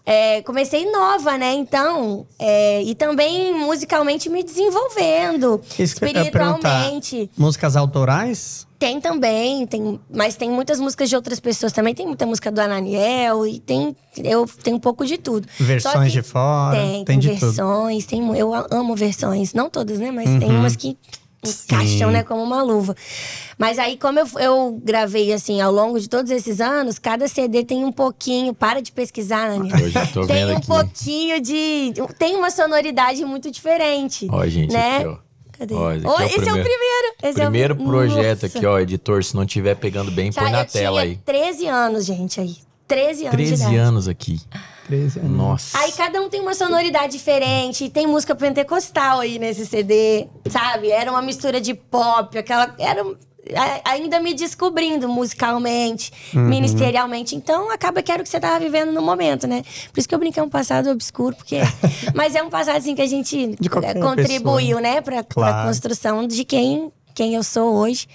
[0.04, 1.54] é, comecei nova, né?
[1.54, 7.30] Então, é, e também musicalmente me desenvolvendo, Isso espiritualmente.
[7.38, 8.66] Músicas autorais?
[8.80, 11.94] Tem também, tem, mas tem muitas músicas de outras pessoas também.
[11.94, 15.46] Tem muita música do Ananiel e tem eu tenho um pouco de tudo.
[15.58, 16.76] Só Versões que de fora?
[16.76, 17.40] Tem, tem tem, de tudo.
[17.52, 20.60] versões, tem mu- eu amo versões, não todas, né, mas tem Uhum.
[20.60, 20.96] umas que
[21.44, 22.12] encaixam, Sim.
[22.14, 22.94] né, como uma luva.
[23.58, 27.62] Mas aí como eu, eu gravei assim ao longo de todos esses anos, cada CD
[27.64, 29.78] tem um pouquinho, para de pesquisar, Ananiel.
[29.78, 30.66] Eu já tô tem vendo um aqui.
[30.66, 34.26] pouquinho de tem uma sonoridade muito diferente.
[34.30, 34.96] Ó, gente, né?
[34.98, 35.29] aqui, ó.
[35.60, 35.74] Cadê?
[35.74, 37.14] Ó, esse Ó, é o esse é o primeiro- primeiro.
[37.22, 38.58] Esse é o- Primeiro projeto Nossa.
[38.58, 39.22] aqui, ó, editor.
[39.22, 41.16] Se não tiver pegando bem, põe Já na eu tela aí.
[41.24, 42.56] 13 anos, gente, aí.
[42.88, 43.76] 13 anos de 13 idade.
[43.76, 44.40] anos aqui.
[44.88, 45.30] 13 anos.
[45.30, 45.78] Nossa.
[45.78, 47.88] Aí cada um tem uma sonoridade diferente.
[47.90, 50.90] Tem música pentecostal aí nesse CD, sabe?
[50.90, 52.74] Era uma mistura de pop, aquela.
[52.78, 53.04] Era
[53.84, 56.42] ainda me descobrindo musicalmente, Uhum.
[56.48, 57.34] ministerialmente.
[57.34, 59.62] Então acaba que era o que você tava vivendo no momento, né?
[59.92, 61.58] Por isso que eu brinquei um passado obscuro, porque.
[62.14, 65.68] Mas é um passado assim que a gente eh, contribuiu, né, pra, pra Claro.
[65.68, 68.06] construção de quem quem eu sou hoje.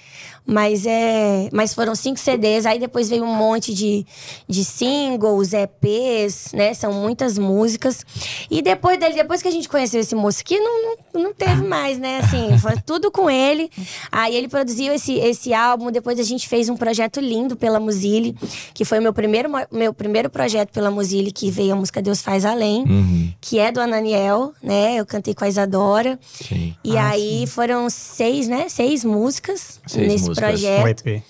[0.46, 1.48] Mas é.
[1.52, 4.06] Mas foram cinco CDs, aí depois veio um monte de,
[4.48, 6.72] de singles, EPs, né?
[6.74, 8.04] São muitas músicas.
[8.50, 10.82] E depois dele, depois que a gente conheceu esse moço aqui, não,
[11.14, 12.20] não, não teve mais, né?
[12.20, 13.70] Assim, foi tudo com ele.
[14.12, 18.36] Aí ele produziu esse, esse álbum, depois a gente fez um projeto lindo pela Musile,
[18.72, 22.22] que foi o meu primeiro, meu primeiro projeto pela Musile, que veio a música Deus
[22.22, 24.94] Faz Além, Uhum, que é do Ananiel, né?
[24.96, 26.18] Eu cantei com a Isadora.
[26.32, 26.74] sim.
[26.84, 28.68] E Ah, aí foram seis, né?
[28.68, 30.35] Seis músicas Seis nesse músicas.
[30.36, 31.06] Um projeto.
[31.06, 31.22] EP.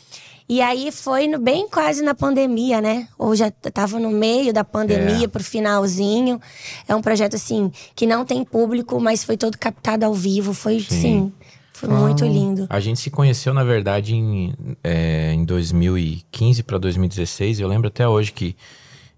[0.49, 3.09] E aí foi no, bem quase na pandemia, né?
[3.19, 5.29] Ou já t- tava no meio da pandemia, É.
[5.29, 6.41] pro finalzinho.
[6.87, 10.55] É um projeto, assim, que não tem público, mas foi todo captado ao vivo.
[10.55, 10.87] Foi, Sim.
[11.01, 11.33] sim,
[11.73, 12.67] foi muito lindo.
[12.71, 17.59] A gente se conheceu, na verdade, em, é, em 2015 para 2016.
[17.59, 18.55] Eu lembro até hoje que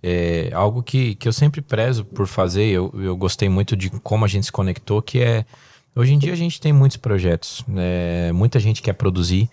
[0.02, 2.64] é algo que, que eu sempre prezo por fazer.
[2.70, 5.44] Eu, eu gostei muito de como a gente se conectou, que é...
[5.98, 8.30] Hoje em dia a gente tem muitos projetos, né?
[8.30, 9.50] muita gente quer produzir,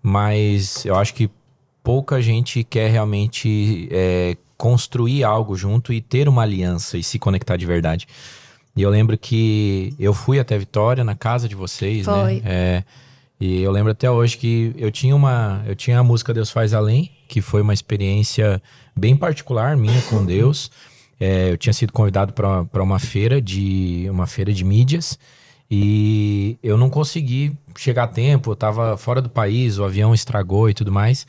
[0.00, 1.28] mas eu acho que
[1.82, 7.56] pouca gente quer realmente é, construir algo junto e ter uma aliança e se conectar
[7.56, 8.06] de verdade.
[8.76, 12.34] E eu lembro que eu fui até Vitória, na casa de vocês, Foi.
[12.34, 12.42] né?
[12.44, 12.84] É,
[13.40, 15.60] e eu lembro até hoje que eu tinha uma.
[15.66, 18.62] Eu tinha a música Deus Faz Além, que foi uma experiência
[18.94, 20.70] bem particular minha com Deus.
[21.18, 25.18] É, eu tinha sido convidado para uma feira de uma feira de mídias
[25.70, 30.68] e eu não consegui chegar a tempo, eu tava fora do país, o avião estragou
[30.68, 31.26] e tudo mais.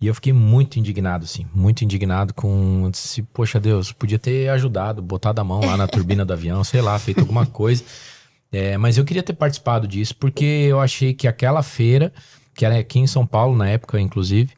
[0.00, 2.88] E eu fiquei muito indignado, assim, muito indignado com.
[2.90, 6.80] Disse, Poxa Deus, podia ter ajudado, botado a mão lá na turbina do avião, sei
[6.82, 7.84] lá, feito alguma coisa.
[8.52, 12.12] É, mas eu queria ter participado disso, porque eu achei que aquela feira,
[12.54, 14.52] que era aqui em São Paulo na época, inclusive.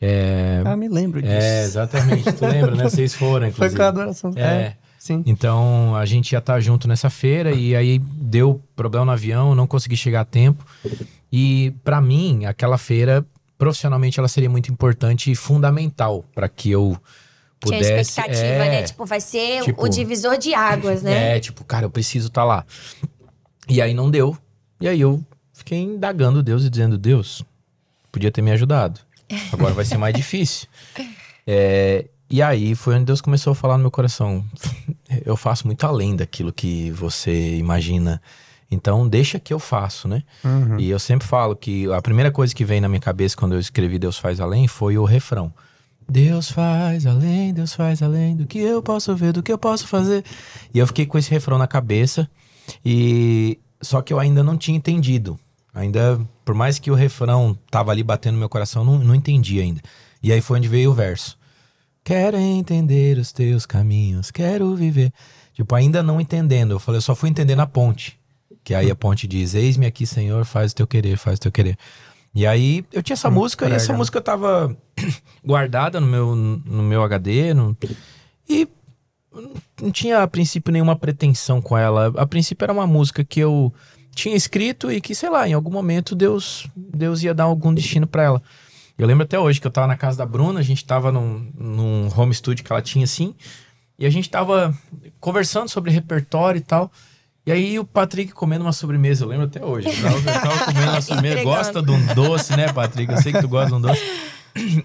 [0.00, 1.34] É, Ah, me lembro disso.
[1.34, 2.84] é exatamente, tu lembra, né?
[2.88, 3.76] Vocês foram, Foi inclusive.
[3.76, 4.32] com a adoração.
[4.36, 4.76] É.
[5.00, 5.22] Sim.
[5.24, 9.66] Então a gente ia estar junto nessa feira e aí deu problema no avião, não
[9.66, 10.62] consegui chegar a tempo.
[11.32, 13.24] E pra mim, aquela feira,
[13.56, 16.98] profissionalmente, ela seria muito importante e fundamental para que eu
[17.64, 18.10] Tinha pudesse.
[18.10, 18.82] expectativa, é, né?
[18.82, 21.38] Tipo, vai ser tipo, o divisor de águas, né?
[21.38, 22.66] É, tipo, cara, eu preciso estar lá.
[23.70, 24.36] E aí não deu.
[24.78, 27.42] E aí eu fiquei indagando Deus e dizendo: Deus,
[28.12, 29.00] podia ter me ajudado.
[29.50, 30.68] Agora vai ser mais difícil.
[31.52, 34.44] É, e aí foi onde Deus começou a falar no meu coração:
[35.24, 38.20] eu faço muito além daquilo que você imagina.
[38.70, 40.22] Então deixa que eu faço, né?
[40.44, 40.78] Uhum.
[40.78, 43.58] E eu sempre falo que a primeira coisa que vem na minha cabeça quando eu
[43.58, 45.52] escrevi Deus faz além foi o refrão.
[46.08, 49.88] Deus faz além, Deus faz além do que eu posso ver, do que eu posso
[49.88, 50.24] fazer.
[50.72, 52.28] E eu fiquei com esse refrão na cabeça
[52.84, 55.38] e só que eu ainda não tinha entendido.
[55.74, 59.60] Ainda, por mais que o refrão tava ali batendo no meu coração, não, não entendi
[59.60, 59.80] ainda.
[60.22, 61.38] E aí foi onde veio o verso.
[62.10, 65.12] Quero entender os teus caminhos, quero viver.
[65.54, 66.72] Tipo, ainda não entendendo.
[66.72, 68.18] Eu falei, eu só fui entender na ponte.
[68.64, 71.52] Que aí a ponte diz: Eis-me aqui, Senhor, faz o teu querer, faz o teu
[71.52, 71.78] querer.
[72.34, 73.98] E aí eu tinha essa Hum, música e essa prega.
[73.98, 74.76] música tava
[75.46, 77.54] guardada no meu, no meu HD.
[77.54, 77.76] no-
[78.48, 78.66] e
[79.80, 82.12] não tinha a princípio nenhuma pretensão com ela.
[82.16, 83.72] A princípio era uma música que eu
[84.16, 88.04] tinha escrito e que, sei lá, em algum momento Deus, Deus ia dar algum destino
[88.08, 88.42] pra ela.
[89.00, 91.50] Eu lembro até hoje que eu tava na casa da Bruna, a gente tava num,
[91.56, 93.34] num home studio que ela tinha assim,
[93.98, 94.76] e a gente tava
[95.18, 96.90] conversando sobre repertório e tal.
[97.46, 99.88] E aí o Patrick comendo uma sobremesa, eu lembro até hoje.
[99.88, 103.10] Eu tava, eu comendo uma sobremesa, gosta de um doce, né, Patrick?
[103.12, 104.02] Eu sei que tu gosta de um doce.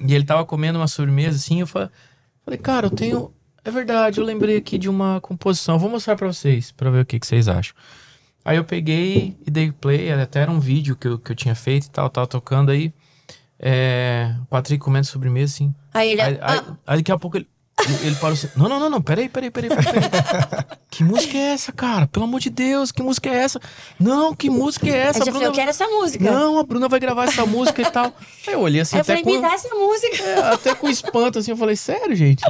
[0.07, 1.91] E ele tava comendo uma sobremesa assim, eu fa-
[2.43, 3.33] falei, cara, eu tenho.
[3.63, 5.77] É verdade, eu lembrei aqui de uma composição.
[5.79, 7.75] Vou mostrar pra vocês, pra ver o que, que vocês acham.
[8.45, 11.55] Aí eu peguei e dei play, até era um vídeo que eu, que eu tinha
[11.55, 12.93] feito e tal, tava tocando aí.
[13.59, 15.73] É, o Patrick comendo sobremesa, assim.
[15.93, 16.21] Aí ele.
[16.21, 17.47] Aí, aí, ah, aí daqui a pouco ele,
[18.03, 18.49] ele parou assim.
[18.55, 19.83] Não, não, não, não, peraí, peraí, peraí, peraí.
[20.89, 22.07] que música é essa, cara?
[22.07, 23.59] Pelo amor de Deus, que música é essa?
[23.99, 25.19] Não, que música é essa?
[25.19, 25.47] aí já falei, Bruna?
[25.47, 26.31] eu quero essa música.
[26.31, 28.13] Não, a Bruna vai gravar essa música e tal.
[28.47, 30.23] Aí eu olhei assim, eu até falei, me com, dá essa música.
[30.23, 32.43] é, até com espanto, assim, eu falei, sério, gente?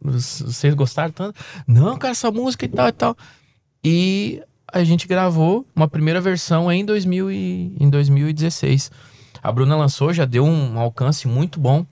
[0.00, 1.38] Vocês gostaram tanto?
[1.66, 3.16] Não, cara, essa música e tal e tal.
[3.84, 8.90] E a gente gravou uma primeira versão em, 2000 e, em 2016.
[9.42, 11.84] A Bruna lançou, já deu um alcance muito bom.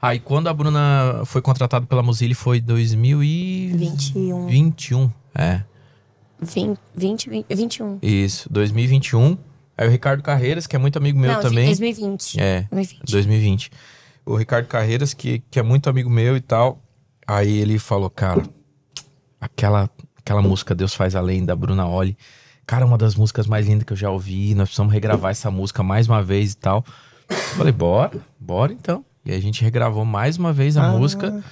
[0.00, 4.46] Aí quando a Bruna foi contratada pela Mozilla foi 2021.
[4.46, 5.10] 21.
[5.34, 5.62] É,
[6.40, 7.98] 20, 20, 20, 21.
[8.02, 9.36] isso, 2021.
[9.76, 11.66] Aí o Ricardo Carreiras, que é muito amigo meu Não, também.
[11.66, 12.40] 2020.
[12.40, 13.10] É, 2020.
[13.10, 13.70] 2020.
[14.26, 16.80] O Ricardo Carreiras, que, que é muito amigo meu e tal.
[17.26, 18.42] Aí ele falou, cara,
[19.40, 22.16] aquela, aquela música Deus Faz Além, da Bruna Oli.
[22.68, 24.54] Cara, uma das músicas mais lindas que eu já ouvi.
[24.54, 26.84] Nós precisamos regravar essa música mais uma vez e tal.
[27.30, 29.02] Eu Falei, bora, bora então.
[29.24, 30.90] E a gente regravou mais uma vez a Ah.
[30.92, 31.42] música.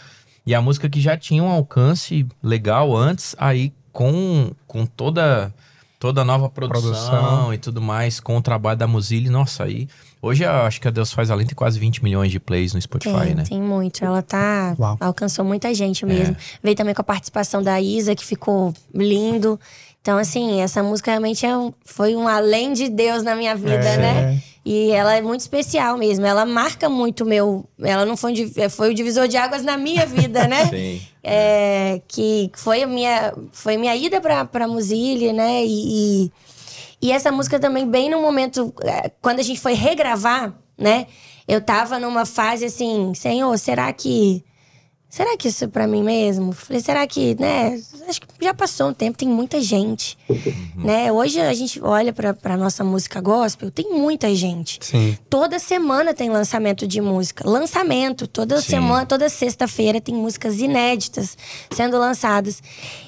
[0.44, 5.54] E a música que já tinha um alcance legal antes, aí com, com toda
[5.98, 7.54] toda a nova produção, Produção.
[7.54, 9.88] e tudo mais, com o trabalho da Mozilla, nossa, aí.
[10.20, 12.80] Hoje eu acho que a Deus Faz Além tem quase 20 milhões de plays no
[12.80, 13.44] Spotify, Tem, né?
[13.48, 14.04] tem muito.
[14.04, 14.74] Ela tá.
[14.78, 14.96] Uau.
[14.98, 16.34] Alcançou muita gente mesmo.
[16.62, 19.58] Veio também com a participação da Isa, que ficou lindo.
[20.02, 23.72] Então, assim, essa música realmente é um- foi um além de Deus na minha vida,
[23.74, 23.96] É.
[23.98, 24.42] né?
[24.68, 26.26] E ela é muito especial mesmo.
[26.26, 27.64] Ela marca muito o meu.
[27.80, 30.66] Ela não foi, div- foi o divisor de águas na minha vida, né?
[30.74, 31.00] Sim.
[31.22, 35.64] É, que foi a minha, foi minha ida pra, pra Muzile, né?
[35.64, 36.32] E,
[37.00, 41.06] e, essa música também, bem no momento, é, quando a gente foi regravar, né?
[41.46, 44.44] Eu tava numa fase assim, Senhor, será que.
[45.08, 46.52] Será que isso é pra mim mesmo?
[46.52, 47.80] Falei, será que, né?
[48.08, 50.18] Acho que já passou um tempo, tem muita gente,
[50.74, 51.10] né?
[51.10, 54.78] Hoje a gente olha pra, pra nossa música gospel, tem muita gente.
[54.82, 55.16] Sim.
[55.30, 57.48] Toda semana tem lançamento de música.
[57.48, 58.26] Lançamento.
[58.26, 58.68] Toda Sim.
[58.68, 61.38] semana, toda sexta-feira tem músicas inéditas
[61.70, 62.62] sendo lançadas.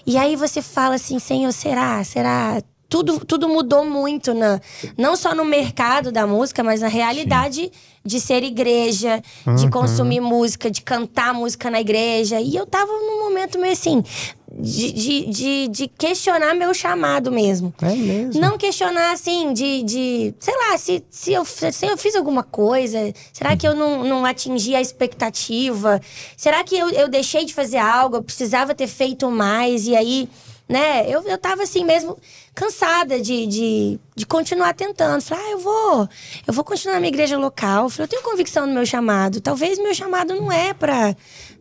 [0.07, 2.03] E aí você fala assim, Senhor, será?
[2.05, 2.63] Será?
[2.89, 4.61] Tudo, tudo mudou muito, na,
[4.97, 7.71] não só no mercado da música, mas na realidade
[8.03, 9.23] de ser igreja,
[9.57, 12.41] de consumir música, de cantar música na igreja.
[12.41, 14.03] E eu tava num momento meio assim,
[14.51, 17.75] de, de, de, de questionar meu chamado mesmo.
[17.83, 18.41] É mesmo.
[18.41, 23.13] Não questionar assim, de, de sei lá, se, se, eu, se eu fiz alguma coisa,
[23.33, 26.01] será que eu não, não atingi a expectativa?
[26.37, 28.17] Será que eu, eu deixei de fazer algo?
[28.17, 29.87] Eu precisava ter feito mais?
[29.87, 30.29] E aí,
[30.69, 32.17] né, eu, eu tava assim mesmo,
[32.59, 35.23] cansada de, de, de continuar tentando.
[35.23, 36.09] Falei, ah, eu vou,
[36.45, 37.89] eu vou continuar na minha igreja local.
[37.89, 39.41] Falei, eu tenho convicção no meu chamado.
[39.41, 41.15] Talvez meu chamado não é pra,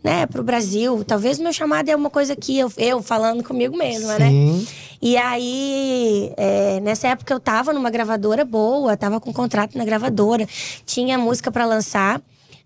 [0.03, 1.03] né, pro Brasil.
[1.05, 4.27] Talvez meu chamado é uma coisa que eu, eu falando comigo mesma, né?
[4.29, 4.67] Sim.
[4.99, 10.47] E aí, é, nessa época eu tava numa gravadora boa, tava com contrato na gravadora,
[10.83, 12.19] tinha música pra lançar.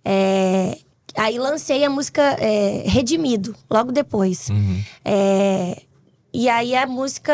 [0.05, 0.77] é,
[1.17, 4.47] aí lancei a música é, Redimido, logo depois.
[5.03, 5.81] É,
[6.33, 7.33] e aí a música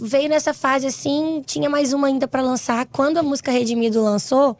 [0.00, 2.86] veio nessa fase assim, tinha mais uma ainda pra lançar.
[2.86, 4.56] Quando a música Redimido lançou,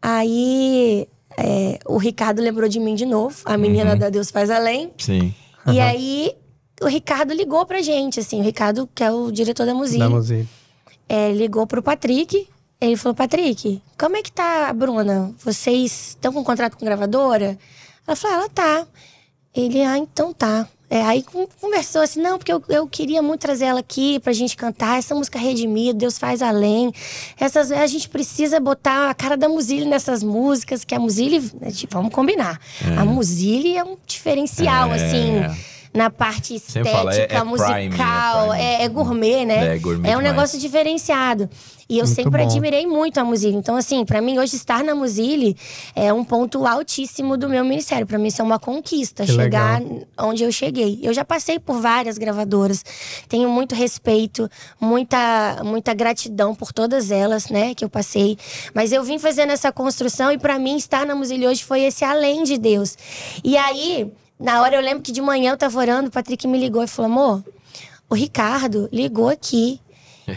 [0.00, 4.92] aí é, o Ricardo lembrou de mim de novo, a menina da Deus Faz Além.
[4.98, 5.34] Sim.
[5.66, 6.34] E aí
[6.80, 10.08] o Ricardo ligou pra gente, assim, o Ricardo, que é o diretor da Da Muzile,
[10.08, 10.46] Mozilla.
[11.08, 12.48] é, ligou pro Patrick.
[12.80, 15.32] Ele falou: Patrick, como é que tá a Bruna?
[15.38, 17.56] Vocês estão com contrato com gravadora?
[18.04, 18.86] Ela falou: ela tá.
[19.54, 20.68] Ele, ah, então tá.
[20.94, 24.30] É, aí con- conversou assim, não, porque eu, eu queria muito trazer ela aqui pra
[24.34, 26.92] gente cantar essa música Redimido, Deus faz além.
[27.40, 31.68] Essas, a gente precisa botar a cara da Muzile nessas músicas, que a Muzile, né,
[31.88, 32.60] vamos combinar.
[32.98, 34.94] A Muzile é um diferencial, É.
[34.96, 35.56] assim
[35.94, 38.60] na parte estética, fala, é- é musical, prime, é prime.
[38.62, 39.74] é, é gourmet, né?
[39.74, 40.34] É, gourmet um demais.
[40.34, 41.48] negócio diferenciado.
[41.88, 42.48] E eu Muito sempre bom.
[42.48, 43.54] admirei muito a Musile.
[43.54, 45.54] Então, assim, pra mim, hoje estar na Musile
[45.94, 48.06] é um ponto altíssimo do meu ministério.
[48.06, 50.02] Pra mim, isso é uma conquista, Que chegar legal.
[50.20, 51.00] onde eu cheguei.
[51.02, 52.82] Eu já passei por várias gravadoras.
[53.28, 54.48] Tenho muito respeito,
[54.80, 58.38] muita, muita gratidão por todas elas, né, que eu passei.
[58.74, 62.04] Mas eu vim fazendo essa construção e pra mim estar na Musile hoje foi esse
[62.04, 62.96] além de Deus.
[63.44, 64.10] E aí,
[64.42, 66.86] na hora eu lembro que de manhã eu tava orando, o Patrick me ligou e
[66.86, 67.44] falou: "Amor,
[68.10, 69.80] o Ricardo ligou aqui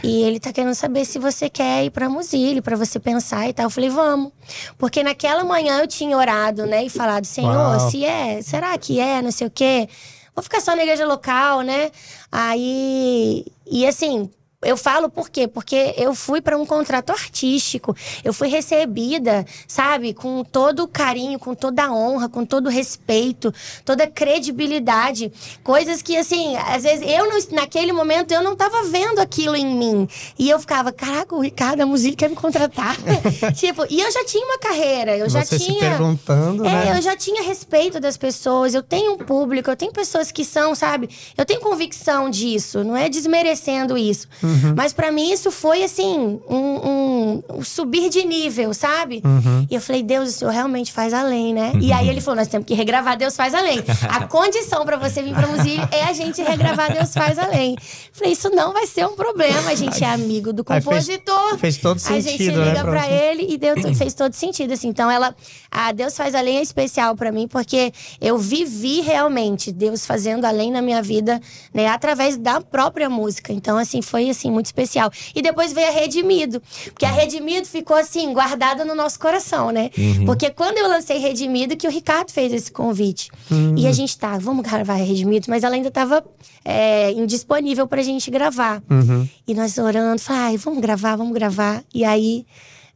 [0.03, 3.53] e ele tá querendo saber se você quer ir pra Musile, pra você pensar e
[3.53, 3.65] tal.
[3.65, 4.31] Eu falei, vamos.
[4.77, 6.83] Porque naquela manhã eu tinha orado, né?
[6.85, 7.89] E falado, Senhor, Uau.
[7.89, 9.87] se é, será que é, não sei o quê.
[10.35, 11.91] Vou ficar só na igreja local, né?
[12.31, 13.45] Aí.
[13.65, 14.29] E assim.
[14.65, 15.47] Eu falo por quê?
[15.47, 17.95] Porque eu fui para um contrato artístico.
[18.23, 22.69] Eu fui recebida, sabe, com todo o carinho, com toda a honra, com todo o
[22.69, 25.31] respeito, toda a credibilidade.
[25.63, 29.65] Coisas que, assim, às vezes eu não, naquele momento eu não tava vendo aquilo em
[29.65, 30.07] mim.
[30.37, 32.95] E eu ficava, caraca, o Ricardo a Musili quer me contratar.
[33.55, 35.79] tipo, e eu já tinha uma carreira, eu já Você se tinha.
[35.79, 36.97] perguntando, É, né?
[36.97, 40.73] eu já tinha respeito das pessoas, eu tenho um público, eu tenho pessoas que são,
[40.75, 41.09] sabe?
[41.37, 44.27] Eu tenho convicção disso, não é desmerecendo isso.
[44.41, 44.54] Uhum.
[44.75, 49.21] Mas pra mim isso foi, assim, um, um- um subir de nível, sabe?
[49.23, 49.67] Uhum.
[49.69, 51.71] E eu falei, Deus, o Senhor realmente faz além, né?
[51.81, 53.83] E aí ele falou, nós temos que regravar Deus faz além.
[54.09, 57.75] A condição pra você vir pra Musílio é a gente regravar Deus faz além.
[58.13, 61.57] Falei, isso não vai ser um problema, a gente é amigo do Aí fez- compositor.
[61.57, 63.13] fez todo A gente sentido, né, liga pra pra você.
[63.13, 64.87] ele e deu, fez todo sentido, assim.
[64.87, 65.35] Então, ela...
[65.71, 67.91] A Deus Faz Além é especial pra mim, porque
[68.21, 71.41] eu vivi realmente Deus fazendo além na minha vida,
[71.73, 71.87] né?
[71.87, 73.51] Através da própria música.
[73.51, 75.11] Então, assim, foi, assim, muito especial.
[75.33, 76.61] E depois veio a Redimido.
[76.85, 79.89] Porque a Redimido ficou, assim, guardada no nosso coração, né?
[80.25, 83.29] Porque quando eu lancei Redimido, que o Ricardo fez esse convite.
[83.75, 86.23] E a gente tá, vamos gravar a Redimido, mas ela ainda tava
[86.63, 88.81] é, indisponível pra gente gravar.
[88.89, 89.27] Uhum.
[89.47, 91.83] E nós orando, ai, vamos gravar, vamos gravar.
[91.93, 92.45] E aí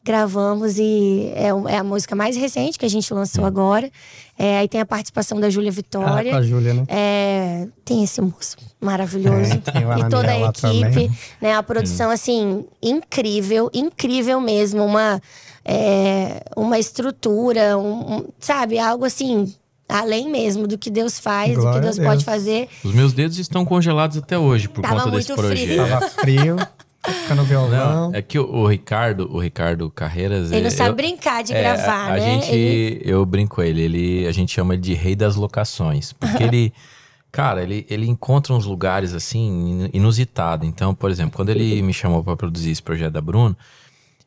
[0.03, 3.89] gravamos e é, é a música mais recente que a gente lançou agora.
[4.37, 6.31] É, aí tem a participação da Júlia Ah, Vitória.
[6.31, 6.83] com a Júlia, né?
[6.87, 9.51] É, tem esse moço maravilhoso.
[9.53, 11.11] É, e toda a equipe, também.
[11.41, 11.53] né?
[11.53, 14.83] A produção, assim, incrível, incrível mesmo.
[14.85, 15.21] Uma,
[15.65, 18.79] é, uma estrutura, um, um- sabe?
[18.79, 19.53] Algo assim,
[19.87, 22.07] além mesmo do que Deus faz, do Glória que a Deus, Deus.
[22.07, 22.69] pode fazer.
[22.83, 25.75] Os meus dedos estão congelados até hoje por Tava conta desse muito frio.
[25.75, 25.89] projeto.
[25.89, 26.55] Tava frio,
[27.35, 28.09] no violão.
[28.11, 30.51] Não, é que o, o Ricardo, o Ricardo Carreiras.
[30.51, 32.21] Ele não é- sabe eu- brincar de é, gravar, a, a né?
[32.41, 36.11] gente, Ele- eu brinco com ele, ele, a gente chama ele de rei das locações,
[36.13, 36.73] porque ele,
[37.31, 39.39] cara, ele, ele encontra uns lugares assim
[39.85, 40.65] in- inusitado.
[40.65, 43.55] Então, por exemplo, quando ele me chamou para produzir esse projeto da Bruno,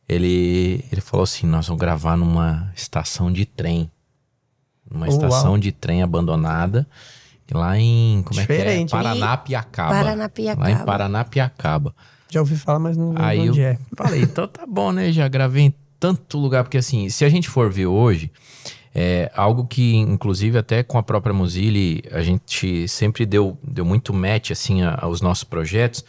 [0.08, 3.90] ele, ele falou assim: nós vamos gravar numa estação de trem,
[4.90, 5.14] numa Uau.
[5.14, 6.87] estação de trem abandonada.
[7.52, 8.22] Lá em.
[8.24, 8.56] Como é que é?
[8.56, 8.90] Diferente?
[8.90, 9.90] Paranapiacaba.
[9.90, 10.62] Paranapiacaba.
[10.62, 11.94] Lá em Paranapiacaba.
[12.32, 13.78] Já ouvi falar, mas não Aí eu onde é.
[13.96, 15.12] falei, então tá bom, né?
[15.12, 18.30] Já gravei em tanto lugar, porque assim, se a gente for ver hoje,
[18.94, 24.12] é algo que, inclusive, até com a própria Mozilla, a gente sempre deu, deu muito
[24.14, 26.04] match, assim, a- aos nossos projetos,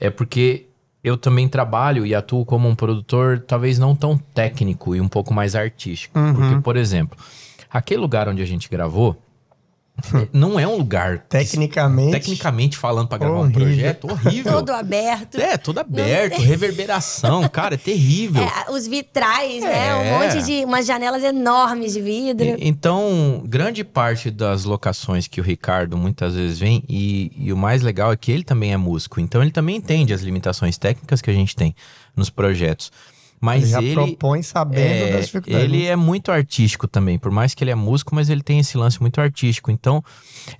[0.00, 0.66] é porque
[1.04, 5.32] eu também trabalho e atuo como um produtor, talvez não tão técnico e um pouco
[5.34, 6.16] mais artístico.
[6.18, 6.34] Uhum.
[6.34, 7.16] Porque, por exemplo,
[7.70, 9.20] aquele lugar onde a gente gravou,
[10.32, 12.10] não é um lugar Tecnicamente.
[12.10, 13.60] tecnicamente falando pra gravar um Horrível.
[13.62, 14.52] projeto horrível.
[14.52, 15.40] Todo aberto.
[15.40, 18.42] É, tudo aberto, reverberação, cara, é terrível.
[18.52, 19.88] É, os vitrais, né?
[19.88, 19.94] É.
[19.94, 20.64] Um monte de.
[20.64, 22.44] umas janelas enormes de vidro.
[22.46, 27.56] E- Então, grande parte das locações que o Ricardo muitas vezes vem, e, e o
[27.56, 31.20] mais legal é que ele também é músico, então ele também entende as limitações técnicas
[31.22, 31.74] que a gente tem
[32.16, 32.90] nos projetos.
[33.44, 35.64] Mas já ele, propõe sabendo é, das dificuldades.
[35.64, 38.78] ele é muito artístico também, por mais que ele é músico, mas ele tem esse
[38.78, 39.68] lance muito artístico.
[39.70, 40.02] Então,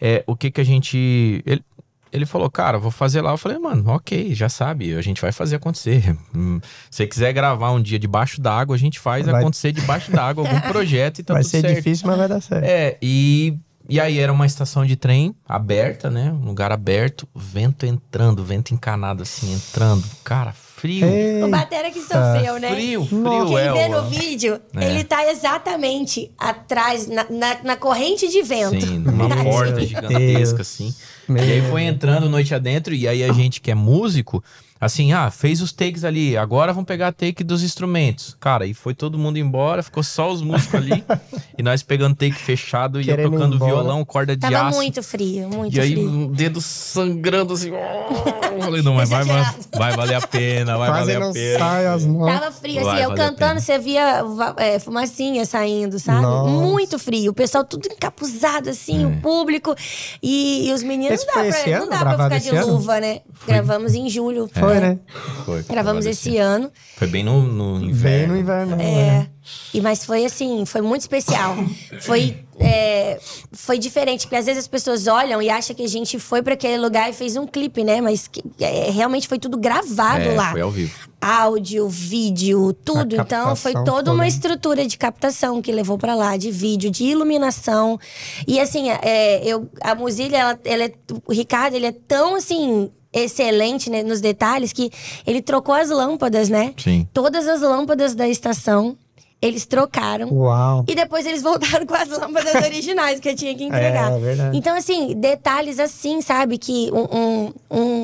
[0.00, 1.40] é, o que que a gente.
[1.46, 1.62] Ele,
[2.10, 3.30] ele falou, cara, vou fazer lá.
[3.30, 6.14] Eu falei, mano, ok, já sabe, a gente vai fazer acontecer.
[6.34, 10.10] Hum, Se você quiser gravar um dia debaixo d'água, a gente faz Vai- acontecer debaixo
[10.10, 11.76] d'água algum projeto e tá Vai tudo ser certo.
[11.76, 12.64] difícil, mas vai dar certo.
[12.64, 13.56] É, e,
[13.88, 16.32] e aí era uma estação de trem aberta, né?
[16.32, 20.04] Um lugar aberto, vento entrando, vento encanado assim, entrando.
[20.24, 21.46] Cara, frio.
[21.46, 22.70] O Batera que sofreu, né?
[22.74, 23.72] Frio, frio, Quem é.
[23.72, 24.02] vê ó.
[24.02, 24.90] no vídeo, É.
[24.90, 28.84] ele tá exatamente atrás, na, na, na corrente de vento.
[28.84, 29.88] Sim, numa Meu porta Deus.
[29.88, 30.92] gigantesca, assim.
[31.28, 34.42] E aí foi entrando noite adentro, e aí a gente que é músico,
[34.84, 38.36] assim, ah, fez os takes ali, agora vamos pegar a take dos instrumentos.
[38.40, 41.04] Cara, e foi todo mundo embora, ficou só os músicos ali,
[41.56, 44.76] e nós pegando take fechado e eu tocando violão, corda de Tava aço.
[44.78, 46.08] muito frio, muito E aí, frio.
[46.10, 47.70] um dedo sangrando assim.
[47.70, 49.44] Eu falei, não, mas vai, vai,
[49.78, 51.58] vai valer a pena, vai Quase valer não a pena.
[51.60, 52.26] sai as mãos.
[52.26, 54.22] Tava frio, assim, Vai eu cantando, você via
[54.56, 56.22] é, fumacinha saindo, sabe?
[56.22, 56.50] Nossa.
[56.50, 57.30] Muito frio.
[57.30, 59.74] O pessoal tudo encapuzado, assim, o público.
[60.22, 61.90] E, e os meninos Esse não dá, foi pra, não ano?
[61.90, 62.72] dá pra ficar de ano?
[62.72, 63.20] luva, né?
[63.46, 64.50] Gravamos em julho.
[64.52, 64.80] Foi, É.
[64.80, 64.98] né?
[65.44, 66.70] Foi, Gravamos foi esse ano.
[66.96, 68.34] Foi bem no, no Bem inverno.
[68.34, 68.76] no inverno.
[68.76, 68.84] né?
[68.84, 69.26] É.
[69.74, 71.56] E, mas foi assim, foi muito especial.
[72.00, 73.18] Foi, é,
[73.50, 76.54] foi diferente, porque às vezes as pessoas olham e acham que a gente foi para
[76.54, 78.00] aquele lugar e fez um clipe, né?
[78.00, 80.52] Mas que- é, realmente foi tudo gravado É, lá.
[80.52, 80.94] foi ao vivo.
[81.20, 83.16] Áudio, vídeo, tudo.
[83.16, 84.12] Então foi toda toda.
[84.12, 87.98] uma estrutura de captação que levou pra lá, de vídeo, de iluminação.
[88.46, 90.92] E assim, é, eu, a Mozilla, ela, ela é,
[91.26, 94.90] o Ricardo, ele é tão assim excelente né, nos detalhes que
[95.26, 96.74] ele trocou as lâmpadas, né?
[96.76, 97.06] Sim.
[97.12, 98.96] Todas as lâmpadas da estação,
[99.42, 100.32] eles trocaram.
[100.32, 100.84] Uau.
[100.88, 104.12] E depois eles voltaram com as lâmpadas originais que eu tinha que entregar.
[104.12, 104.56] É, verdade.
[104.56, 106.56] Então, assim, detalhes assim, sabe?
[106.58, 107.52] Que um, um,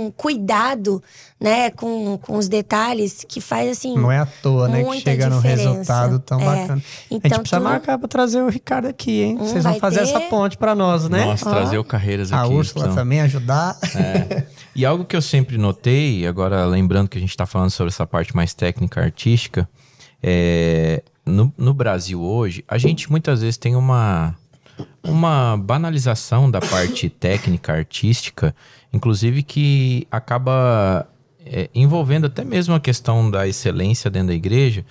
[0.07, 1.01] um cuidado,
[1.41, 3.97] né, com, com os detalhes que faz assim.
[3.97, 4.82] Não é à toa, né?
[4.82, 5.70] Que chega num diferença.
[5.70, 6.45] resultado tão É.
[6.45, 6.74] bacana.
[6.74, 9.36] a gente Então, precisa tudo- marcar pra trazer o Ricardo aqui, hein?
[9.41, 10.09] Hum, Vocês vão fazer ter.
[10.09, 11.24] essa ponte pra nós, né?
[11.24, 11.53] Nossa, Ó.
[11.53, 12.53] trazer o Carreiras A aqui.
[12.53, 12.97] Úrsula então.
[12.97, 13.78] também ajudar.
[13.95, 14.43] É.
[14.74, 18.05] E algo que eu sempre notei, agora lembrando que a gente está falando sobre essa
[18.07, 19.68] parte mais técnica artística,
[20.22, 24.35] é, no, no Brasil hoje, a gente muitas vezes tem uma,
[25.03, 28.55] uma banalização da parte técnica artística,
[28.93, 31.07] inclusive que acaba
[31.45, 34.85] é, envolvendo até mesmo a questão da excelência dentro da igreja.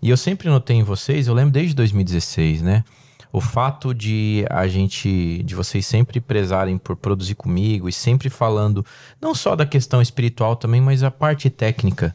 [0.00, 2.84] E eu sempre notei em vocês, eu lembro desde 2016, né?
[3.32, 8.84] O fato de a gente, de vocês sempre prezarem por produzir comigo e sempre falando
[9.20, 12.14] não só da questão espiritual também, mas a parte técnica.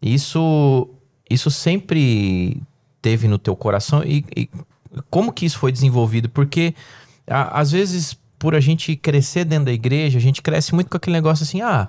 [0.00, 0.88] Isso,
[1.28, 2.62] isso sempre
[3.04, 4.48] teve no teu coração e, e
[5.10, 6.30] como que isso foi desenvolvido?
[6.30, 6.74] Porque
[7.26, 10.96] a- às vezes por a gente crescer dentro da igreja, a gente cresce muito com
[10.96, 11.86] aquele negócio assim, ah,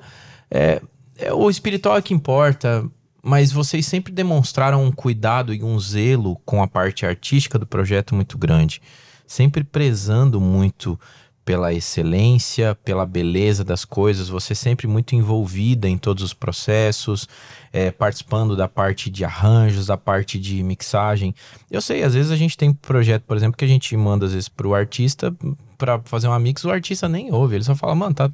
[0.52, 0.82] é,
[1.18, 2.86] é o espiritual é que importa,
[3.24, 8.14] mas vocês sempre demonstraram um cuidado e um zelo com a parte artística do projeto
[8.14, 8.82] muito grande,
[9.26, 11.00] sempre prezando muito
[11.46, 17.30] pela excelência, pela beleza das coisas, você sempre muito envolvida em todos os processos,
[17.72, 21.36] é, participando da parte de arranjos, da parte de mixagem.
[21.70, 24.34] Eu sei, às vezes a gente tem projeto, por exemplo, que a gente manda às
[24.34, 25.34] vezes pro artista
[25.78, 28.32] para fazer uma mix, o artista nem ouve, ele só fala, mano, tá,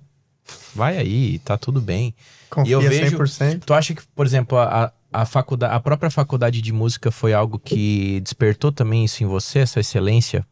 [0.73, 2.15] vai aí, tá tudo bem.
[2.49, 3.63] Confia E eu vejo- 100%.
[3.65, 7.59] Tu acha que, por exemplo, a, a, faculdade, a própria faculdade de música foi algo
[7.59, 10.45] que despertou também isso em você, essa excelência?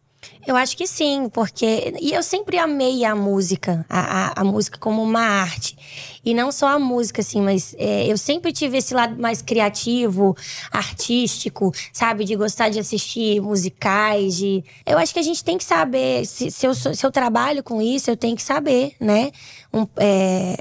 [0.46, 1.94] Eu acho que sim, porque.
[2.02, 5.78] E eu sempre amei a música, a, a, a música como uma arte.
[6.26, 10.36] E não só a música, assim, mas é, eu sempre tive esse lado mais criativo,
[10.72, 12.26] artístico, sabe?
[12.26, 14.38] De gostar de assistir musicais.
[14.38, 14.64] De...
[14.86, 16.26] Eu acho que a gente tem que saber.
[16.26, 19.32] Se, se, eu, se eu trabalho com isso, eu tenho que saber, né?
[19.74, 20.58] Um, é,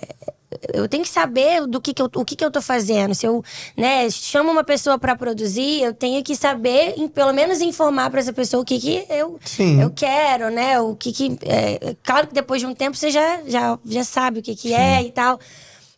[0.72, 3.14] eu tenho que saber do que, que eu, o que, que eu tô fazendo.
[3.14, 3.44] Se eu
[3.76, 8.20] né, chamo uma pessoa para produzir, eu tenho que saber, em- pelo menos informar para
[8.20, 9.80] essa pessoa o que, que eu, Sim.
[9.82, 10.80] eu quero, né?
[10.80, 11.38] O que que.
[11.44, 14.72] é, claro que depois de um tempo você já, já, já sabe o que, que
[14.72, 15.38] é e tal.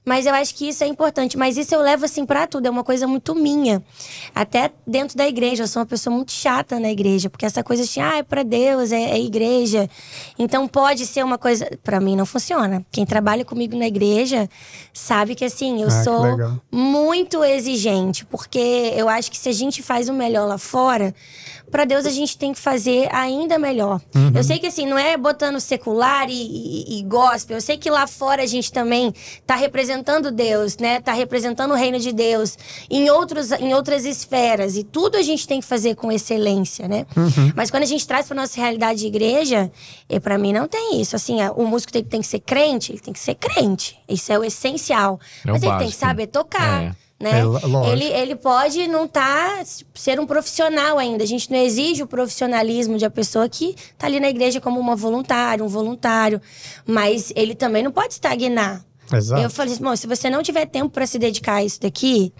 [0.04, 1.36] Mas eu acho que isso é importante.
[1.36, 2.66] Mas isso eu levo assim pra tudo.
[2.66, 3.82] É uma coisa muito minha.
[4.34, 5.62] Até dentro da igreja.
[5.64, 7.28] Eu sou uma pessoa muito chata na igreja.
[7.28, 9.88] Porque essa coisa assim, ah, é pra Deus, é, é igreja.
[10.38, 11.68] Então pode ser uma coisa.
[11.84, 12.84] Pra mim não funciona.
[12.90, 14.48] Quem trabalha comigo na igreja
[14.92, 18.24] sabe que assim, eu Ah, sou muito exigente.
[18.24, 21.14] Porque eu acho que se a gente faz o melhor lá fora,
[21.70, 24.00] pra Deus a gente tem que fazer ainda melhor.
[24.14, 24.32] Uhum.
[24.34, 27.56] Eu sei que assim, não é botando secular e, e, e gospel.
[27.56, 29.12] Eu sei que lá fora a gente também
[29.46, 31.00] tá representando Deus, né?
[31.00, 32.56] Tá representando o reino de Deus
[32.90, 34.76] em, outros, em outras esferas.
[34.76, 37.06] E tudo a gente tem que fazer com excelência, né?
[37.16, 37.52] Uhum.
[37.54, 39.70] Mas quando a gente traz pra nossa realidade de igreja,
[40.08, 41.16] e para mim não tem isso.
[41.16, 43.98] Assim, é, o músico tem, tem que ser crente, ele tem que ser crente.
[44.08, 45.20] Isso é o essencial.
[45.44, 46.84] É o Mas ele tem que saber tocar.
[46.84, 47.09] É.
[47.20, 47.42] Né?
[47.42, 49.62] É, ele, ele pode não tá
[49.94, 51.22] ser um profissional ainda.
[51.22, 54.80] A gente não exige o profissionalismo de a pessoa que tá ali na igreja como
[54.80, 56.40] uma voluntária, um voluntário,
[56.86, 58.82] mas ele também não pode estagnar.
[59.12, 59.42] Exato.
[59.42, 62.32] Eu falei assim, "Bom, se você não tiver tempo para se dedicar a isso daqui,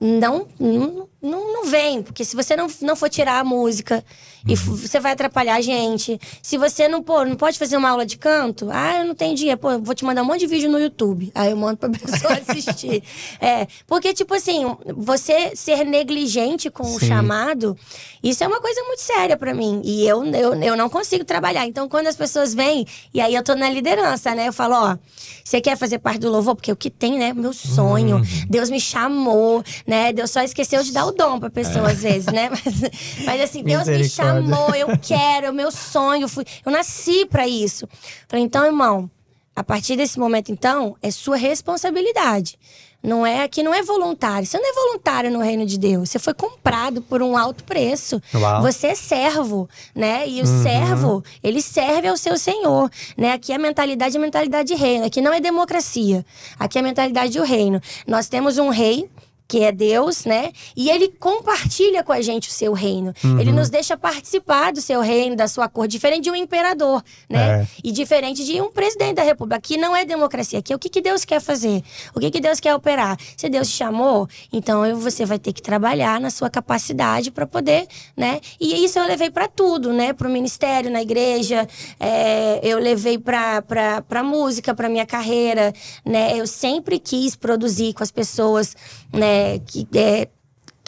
[0.00, 4.04] não, não, não, não vem, porque se você não, não for tirar a música,
[4.46, 6.18] e você vai atrapalhar a gente.
[6.42, 9.34] Se você não, pô, não pode fazer uma aula de canto, ah, eu não tenho
[9.34, 11.30] dinheiro, pô, eu vou te mandar um monte de vídeo no YouTube.
[11.34, 13.02] Aí eu mando pra pessoa assistir.
[13.40, 14.64] é, porque, tipo assim,
[14.96, 16.96] você ser negligente com Sim.
[16.96, 17.76] o chamado,
[18.22, 19.80] isso é uma coisa muito séria para mim.
[19.84, 21.66] E eu, eu, eu não consigo trabalhar.
[21.66, 24.48] Então, quando as pessoas vêm, e aí eu tô na liderança, né?
[24.48, 24.96] Eu falo, ó,
[25.44, 26.54] você quer fazer parte do louvor?
[26.54, 27.32] Porque o que tem, né?
[27.32, 28.16] Meu sonho.
[28.16, 28.22] Uhum.
[28.48, 30.12] Deus me chamou, né?
[30.12, 31.92] Deus só esqueceu de dar o dom pra pessoa, é.
[31.92, 32.50] às vezes, né?
[32.64, 34.27] Mas, mas assim, Deus me chamou,
[34.74, 36.28] eu quero, é o meu sonho.
[36.28, 37.88] Fui, eu nasci para isso.
[38.28, 39.10] Falei, então, irmão,
[39.54, 42.58] a partir desse momento, então, é sua responsabilidade.
[43.02, 44.44] Não é aqui não é voluntário.
[44.44, 46.10] Você não é voluntário no reino de Deus.
[46.10, 48.20] Você foi comprado por um alto preço.
[48.34, 48.62] Uau.
[48.62, 50.28] Você é servo, né?
[50.28, 50.62] E o uhum.
[50.62, 53.32] servo, ele serve ao seu senhor, né?
[53.32, 55.06] Aqui a mentalidade é a mentalidade de reino.
[55.06, 56.26] Aqui não é democracia.
[56.58, 57.80] Aqui é a mentalidade do reino.
[58.04, 59.08] Nós temos um rei
[59.48, 60.52] que é Deus, né?
[60.76, 63.14] E ele compartilha com a gente o seu reino.
[63.24, 63.40] Uhum.
[63.40, 67.62] Ele nos deixa participar do seu reino, da sua cor, diferente de um imperador, né?
[67.62, 67.66] É.
[67.82, 69.56] E diferente de um presidente da república.
[69.56, 71.82] Aqui não é democracia, aqui é o que, que Deus quer fazer,
[72.14, 73.16] o que, que Deus quer operar.
[73.38, 77.86] Se Deus te chamou, então você vai ter que trabalhar na sua capacidade para poder,
[78.14, 78.42] né?
[78.60, 80.12] E isso eu levei para tudo, né?
[80.12, 81.66] Para o ministério, na igreja,
[81.98, 85.72] é, eu levei para para música, para minha carreira,
[86.04, 86.36] né?
[86.36, 88.76] Eu sempre quis produzir com as pessoas,
[89.10, 89.37] né?
[89.38, 90.28] É, que é,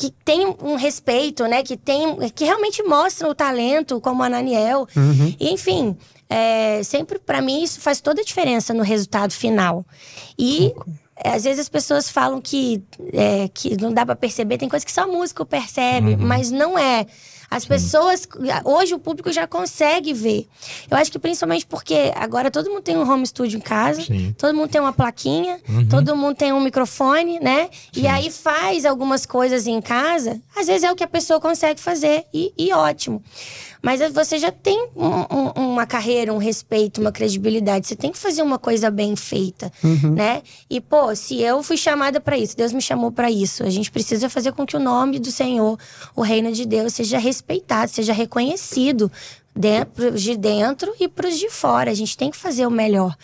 [0.00, 1.62] que tem um respeito, né?
[1.62, 4.88] Que tem que realmente mostra o talento, como a Naniel.
[4.96, 5.34] Uhum.
[5.38, 5.94] E, enfim,
[6.28, 9.84] é, sempre para mim isso faz toda a diferença no resultado final.
[10.38, 10.72] E
[11.22, 12.82] é, às vezes as pessoas falam que,
[13.12, 16.18] é, que não dá para perceber, tem coisas que só músico percebe, uhum.
[16.18, 17.06] mas não é.
[17.50, 17.68] As Sim.
[17.68, 18.28] pessoas.
[18.64, 20.46] Hoje o público já consegue ver.
[20.88, 24.34] Eu acho que principalmente porque agora todo mundo tem um home studio em casa, Sim.
[24.38, 25.88] todo mundo tem uma plaquinha, uhum.
[25.88, 27.68] todo mundo tem um microfone, né?
[27.92, 28.02] Sim.
[28.02, 31.80] E aí faz algumas coisas em casa, às vezes é o que a pessoa consegue
[31.80, 33.22] fazer e, e ótimo.
[33.82, 37.86] Mas você já tem um, um, uma carreira, um respeito, uma credibilidade.
[37.86, 40.14] Você tem que fazer uma coisa bem feita, uhum.
[40.14, 40.42] né?
[40.68, 43.90] E, pô, se eu fui chamada para isso, Deus me chamou para isso, a gente
[43.90, 45.78] precisa fazer com que o nome do Senhor,
[46.14, 47.39] o reino de Deus, seja respeitado,
[47.88, 49.10] seja reconhecido
[49.54, 51.90] dentro, de dentro e para os de fora.
[51.90, 53.14] A gente tem que fazer o melhor.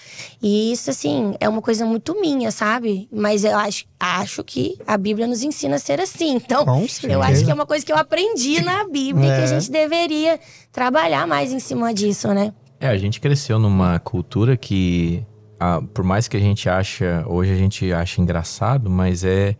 [0.42, 3.08] E isso, assim, é uma coisa muito minha, sabe?
[3.12, 6.34] Mas eu acho, acho que a Bíblia nos ensina a ser assim.
[6.34, 6.64] Então,
[7.04, 9.36] eu acho que é uma coisa que eu aprendi na Bíblia é.
[9.36, 9.60] que a é.
[9.60, 10.38] gente deveria
[10.72, 12.52] trabalhar mais em cima disso, né?
[12.78, 15.24] É, a gente cresceu numa cultura que,
[15.58, 19.56] ah, por mais que a gente acha, hoje a gente acha engraçado, mas é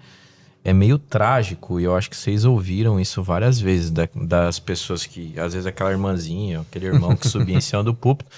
[0.67, 5.07] é meio trágico, e eu acho que vocês ouviram isso várias vezes, da, das pessoas
[5.07, 8.29] que, às vezes, aquela irmãzinha, aquele irmão que subia em cima do púlpito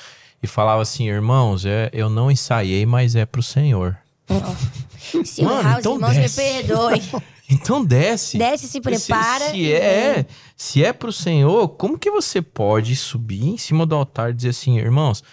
[0.43, 3.97] e falava assim: irmãos, é, eu não ensaiei, mas é pro Senhor.
[4.29, 5.24] Oh.
[5.24, 6.41] Se Mano, então irmãos desce.
[6.41, 7.03] me perdoem.
[7.51, 8.37] Então desce.
[8.37, 9.47] Desce e se prepara.
[9.47, 13.95] Se, se é, se é pro Senhor, como que você pode subir em cima do
[13.95, 15.24] altar e dizer assim, irmãos,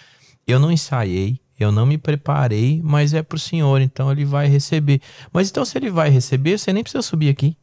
[0.46, 4.46] eu não ensaiei, eu não me preparei, mas é para o Senhor, então ele vai
[4.46, 5.00] receber.
[5.32, 7.56] Mas então, se ele vai receber, você nem precisa subir aqui.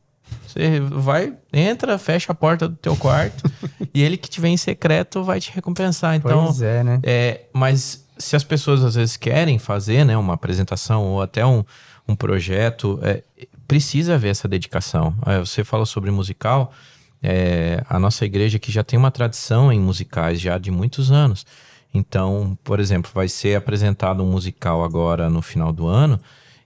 [0.48, 3.44] Você vai, entra, fecha a porta do teu quarto
[3.94, 6.16] e ele que te vem em secreto vai te recompensar.
[6.16, 7.00] Então, pois é, né?
[7.04, 11.64] É, mas se as pessoas às vezes querem fazer, né, uma apresentação ou até um,
[12.08, 13.24] um projeto, é,
[13.68, 15.16] precisa haver essa dedicação.
[15.26, 16.72] É, você falou sobre musical,
[17.22, 21.46] é, a nossa igreja que já tem uma tradição em musicais já de muitos anos.
[21.94, 26.20] Então, por exemplo, vai ser apresentado um musical agora no final do ano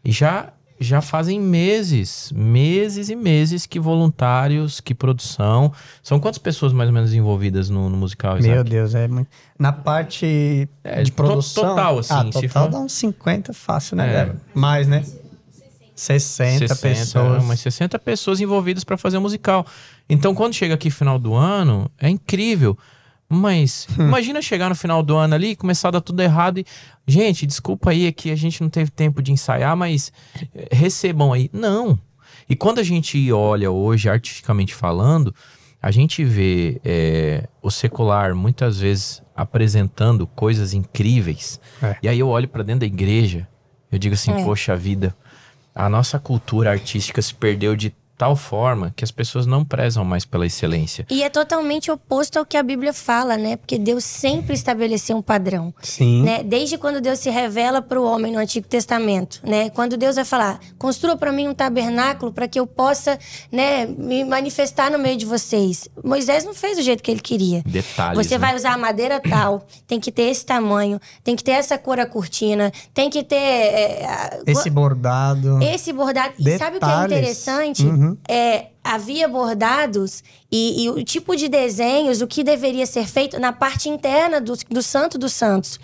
[0.03, 5.73] e já já fazem meses, meses e meses que voluntários, que produção.
[6.03, 8.53] São quantas pessoas mais ou menos envolvidas no, no musical, Isaac?
[8.53, 9.27] Meu Deus, é muito...
[9.57, 11.69] Na parte é, de produção...
[11.69, 12.13] Total, assim.
[12.13, 12.71] Ah, total for...
[12.71, 14.15] dá uns 50 fácil, né?
[14.15, 14.35] É.
[14.53, 15.03] Mais, né?
[15.95, 17.43] 60, 60 pessoas.
[17.43, 19.65] Umas 60 pessoas envolvidas para fazer o um musical.
[20.07, 22.77] Então, quando chega aqui final do ano, é incrível.
[23.29, 26.65] Mas imagina chegar no final do ano ali e começar a dar tudo errado e.
[27.09, 30.11] Gente, desculpa aí, é que a gente não teve tempo de ensaiar, mas
[30.53, 31.49] eh, recebam aí.
[31.53, 31.97] Não.
[32.49, 35.33] E quando a gente olha hoje, artisticamente falando,
[35.81, 41.59] a gente vê é, o secular muitas vezes apresentando coisas incríveis.
[41.81, 41.95] É.
[42.03, 43.47] E aí eu olho para dentro da igreja,
[43.91, 44.43] eu digo assim, é.
[44.43, 45.15] poxa vida,
[45.73, 50.25] a nossa cultura artística se perdeu de tal forma que as pessoas não prezam mais
[50.25, 51.05] pela excelência.
[51.09, 53.57] E é totalmente oposto ao que a Bíblia fala, né?
[53.57, 55.73] Porque Deus sempre estabeleceu um padrão.
[55.81, 56.23] Sim.
[56.23, 56.41] Né?
[56.43, 59.69] Desde quando Deus se revela para o homem no Antigo Testamento, né?
[59.69, 63.19] Quando Deus vai falar: "Construa para mim um tabernáculo para que eu possa,
[63.51, 65.87] né, me manifestar no meio de vocês".
[66.03, 67.61] Moisés não fez do jeito que ele queria.
[67.65, 68.17] Detalhes.
[68.17, 68.39] Você né?
[68.39, 71.99] vai usar a madeira tal, tem que ter esse tamanho, tem que ter essa cor
[71.99, 75.61] a cortina, tem que ter é, esse bordado.
[75.61, 76.33] Esse bordado.
[76.37, 76.55] Detalhes.
[76.55, 77.83] E sabe o que é interessante?
[77.85, 78.06] Uhum.
[78.27, 83.51] É, havia bordados e, e, o tipo de desenhos, o que deveria ser feito na
[83.51, 85.79] parte interna do, do Santo dos Santos.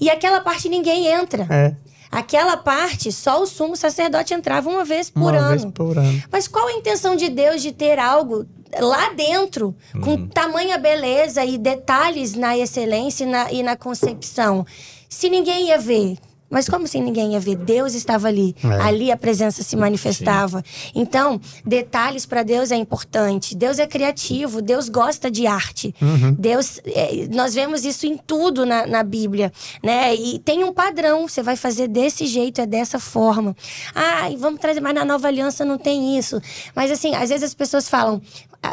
[0.00, 1.46] E aquela parte ninguém entra.
[1.50, 1.74] É.
[2.10, 5.48] Aquela parte, só o sumo sacerdote entrava uma vez por Uma ano.
[5.48, 6.22] vez por ano.
[6.30, 8.46] Mas qual a intenção de Deus de ter algo
[8.78, 14.64] lá dentro, com tamanha beleza e detalhes na excelência e na, e na concepção?
[15.08, 16.16] Se ninguém ia ver.
[16.54, 17.56] Mas como assim ninguém ia ver?
[17.56, 18.54] Deus estava ali.
[18.62, 18.80] É.
[18.80, 20.62] Ali a presença se manifestava.
[20.94, 23.56] Então, detalhes para Deus é importante.
[23.56, 25.92] Deus é criativo, Deus gosta de arte.
[26.38, 29.52] Deus, é, nós vemos isso em tudo na, na Bíblia,
[29.82, 30.14] né?
[30.14, 31.26] E tem um padrão.
[31.26, 33.56] Você vai fazer desse jeito, é dessa forma.
[33.92, 36.40] Ah, e vamos trazer, mas na Nova Aliança não tem isso.
[36.72, 38.22] Mas assim, às vezes as pessoas falam,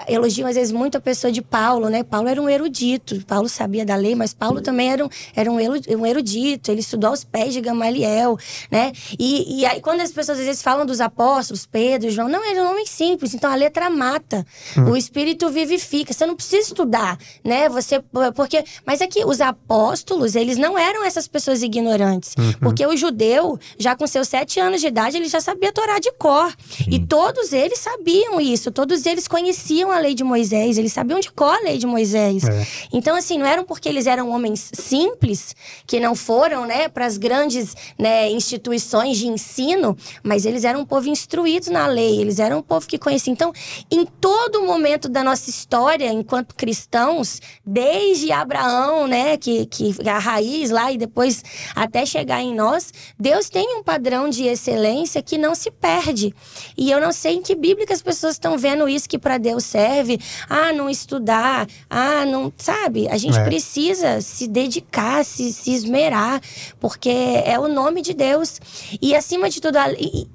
[0.08, 2.04] elogiam às vezes muito a pessoa de Paulo, né?
[2.04, 5.58] Paulo era um erudito, Paulo sabia da lei, mas Paulo também era um, era um
[5.98, 8.38] um erudito, ele estudou aos pés de Gamaliel,
[8.70, 8.92] né?
[9.18, 12.72] E, e aí quando as pessoas às vezes falam dos apóstolos, Pedro, João, não, eram
[12.72, 14.46] homens simples, então a letra mata,
[14.90, 17.70] o espírito vivifica, você não precisa estudar, né?
[17.70, 18.04] Você,
[18.36, 23.60] porque, mas é que os apóstolos, eles não eram essas pessoas ignorantes, porque o judeu,
[23.78, 26.54] já com seus sete anos de idade, ele já sabia Torá de cor,
[26.90, 31.32] e todos eles sabiam isso, todos eles conheciam a lei de Moisés, eles sabiam de
[31.32, 32.44] cor a lei de Moisés.
[32.44, 32.68] É.
[32.94, 35.56] Então, assim, não eram porque eles eram homens simples,
[35.86, 37.61] que não foram, né, para as grandes
[37.98, 42.64] né, instituições de ensino, mas eles eram um povo instruído na lei, eles eram um
[42.64, 43.32] povo que conhecia.
[43.34, 43.52] Então,
[43.90, 50.70] em todo momento da nossa história, enquanto cristãos, desde Abraão, né, que, que a raiz
[50.70, 51.44] lá e depois
[51.76, 56.34] até chegar em nós, Deus tem um padrão de excelência que não se perde.
[56.78, 59.38] E eu não sei em que Bíblia que as pessoas estão vendo isso que para
[59.38, 60.20] Deus serve.
[60.50, 61.68] Ah, não estudar.
[61.90, 62.52] Ah, não.
[62.58, 63.08] Sabe?
[63.10, 63.44] A gente É.
[63.44, 66.42] precisa se dedicar, se, se esmerar,
[66.80, 68.60] porque é o nome de Deus.
[69.02, 70.28] E acima de tudo, a- e-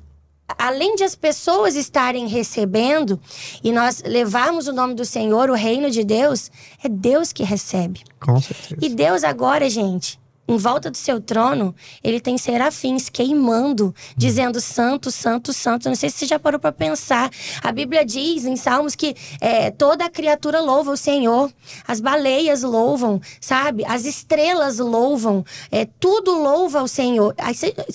[0.59, 3.21] além de as pessoas estarem recebendo
[3.65, 6.51] e nós levarmos o nome do Senhor, o reino de Deus,
[6.83, 8.03] é Deus que recebe.
[8.21, 8.77] Com certeza.
[8.81, 15.11] E Deus agora, gente, em volta do seu trono, ele tem serafins queimando, dizendo santo,
[15.11, 15.89] santo, santo.
[15.89, 17.31] Não sei se você já parou para pensar.
[17.63, 21.53] A Bíblia diz em Salmos que é, toda criatura louva o Senhor.
[21.87, 23.85] As baleias louvam, sabe?
[23.85, 25.45] As estrelas louvam.
[25.71, 27.35] É, tudo louva o Senhor.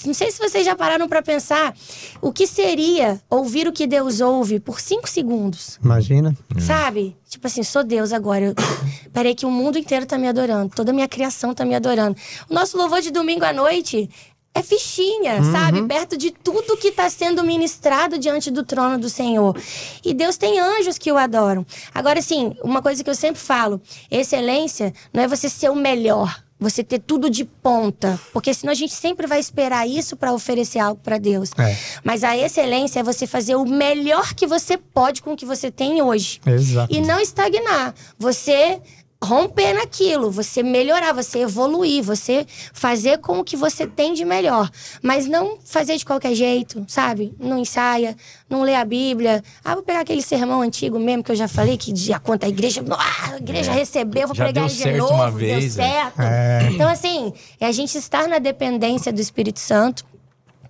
[0.05, 1.73] Não sei se vocês já pararam para pensar
[2.21, 5.79] o que seria ouvir o que Deus ouve por cinco segundos.
[5.83, 6.35] Imagina.
[6.59, 7.15] Sabe?
[7.32, 8.43] Tipo assim, sou Deus agora.
[8.43, 8.55] Eu...
[9.13, 10.73] Peraí, que o mundo inteiro tá me adorando.
[10.75, 12.17] Toda a minha criação tá me adorando.
[12.49, 14.09] O nosso louvor de domingo à noite
[14.53, 15.88] é fichinha, sabe?
[15.88, 19.57] Perto de tudo que tá sendo ministrado diante do trono do Senhor.
[20.03, 21.65] E Deus tem anjos que o adoram.
[21.93, 26.43] Agora, assim, uma coisa que eu sempre falo: excelência não é você ser o melhor.
[26.62, 28.20] Você ter tudo de ponta.
[28.32, 31.49] Porque senão a gente sempre vai esperar isso para oferecer algo para Deus.
[31.57, 31.76] É.
[32.03, 35.72] Mas a excelência é você fazer o melhor que você pode com o que você
[35.72, 36.39] tem hoje.
[36.45, 36.93] Exato.
[36.93, 37.95] E não estagnar.
[38.20, 38.80] Você
[39.24, 44.69] romper naquilo, você melhorar, você evoluir, você fazer com o que você tem de melhor.
[45.01, 47.34] Mas não fazer de qualquer jeito, sabe?
[47.39, 48.15] Não ensaia,
[48.49, 49.43] não lê a Bíblia.
[49.63, 52.49] Ah, vou pegar aquele sermão antigo mesmo que eu já falei, que já conta a
[52.49, 52.84] igreja.
[52.89, 55.13] Ah, a igreja recebeu, vou Já pregar deu ele de certo novo.
[55.13, 55.84] uma deu vez, é.
[55.84, 56.19] certo.
[56.19, 56.69] É.
[56.72, 60.03] Então, assim, é a gente estar na dependência do Espírito Santo.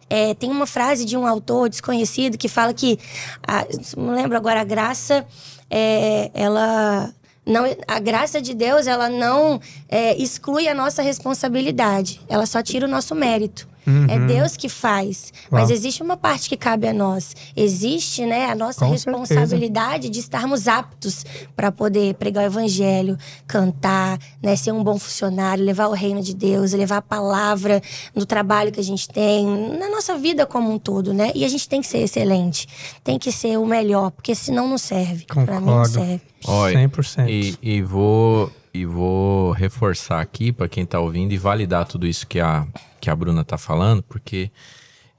[0.09, 2.99] É, tem uma frase de um autor desconhecido que fala que,
[3.47, 5.25] a, não lembro agora, a graça,
[5.69, 7.13] é, ela
[7.45, 12.85] não, a graça de Deus, ela não é, exclui a nossa responsabilidade, ela só tira
[12.85, 13.70] o nosso mérito.
[14.07, 15.71] É Deus que faz, mas Uau.
[15.71, 17.35] existe uma parte que cabe a nós.
[17.55, 21.25] Existe, né, a nossa Com responsabilidade de estarmos aptos
[21.55, 23.17] para poder pregar o evangelho,
[23.47, 27.81] cantar, né, ser um bom funcionário, levar o reino de Deus, levar a palavra
[28.15, 29.45] no trabalho que a gente tem,
[29.77, 31.31] na nossa vida como um todo, né?
[31.33, 32.67] E a gente tem que ser excelente,
[33.03, 35.25] tem que ser o melhor, porque senão não serve.
[35.25, 35.93] Para mim não Concordo.
[35.93, 36.21] serve.
[36.45, 37.29] Olha, 100%.
[37.29, 42.25] E, e vou e vou reforçar aqui para quem tá ouvindo e validar tudo isso
[42.25, 42.65] que a,
[42.99, 44.49] que a Bruna tá falando, porque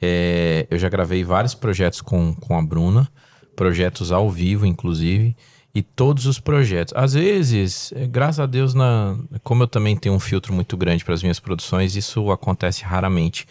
[0.00, 3.08] é, eu já gravei vários projetos com, com a Bruna,
[3.54, 5.36] projetos ao vivo, inclusive,
[5.74, 6.92] e todos os projetos.
[6.96, 11.04] Às vezes, é, graças a Deus, na, como eu também tenho um filtro muito grande
[11.04, 13.46] para as minhas produções, isso acontece raramente.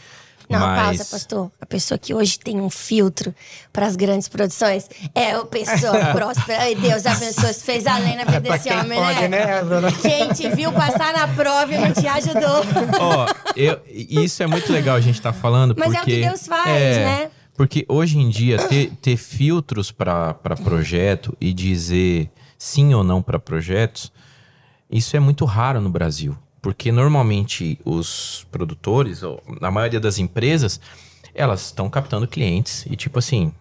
[0.49, 1.51] Não, Mas pausa, pastor.
[1.61, 3.33] A pessoa que hoje tem um filtro
[3.71, 6.61] para as grandes produções é a pessoa próspera.
[6.63, 7.53] Ai, Deus abençoe.
[7.53, 9.91] Fez além na vida É desse homem, pode, né, Bruna?
[9.91, 12.63] Quem te viu passar na prova e não te ajudou.
[12.99, 13.25] Ó,
[13.55, 16.21] eu- isso é muito legal a gente estar falando, Mas é o porque...
[16.21, 17.31] que Deus faz, é, né?
[17.55, 20.33] Porque hoje em dia, ter, ter filtros para
[20.63, 24.11] projeto e dizer sim ou não para projetos,
[24.89, 26.35] isso é muito raro no Brasil.
[26.61, 30.79] Porque normalmente os produtores, ou a maioria das empresas,
[31.33, 33.51] elas estão captando clientes e tipo assim,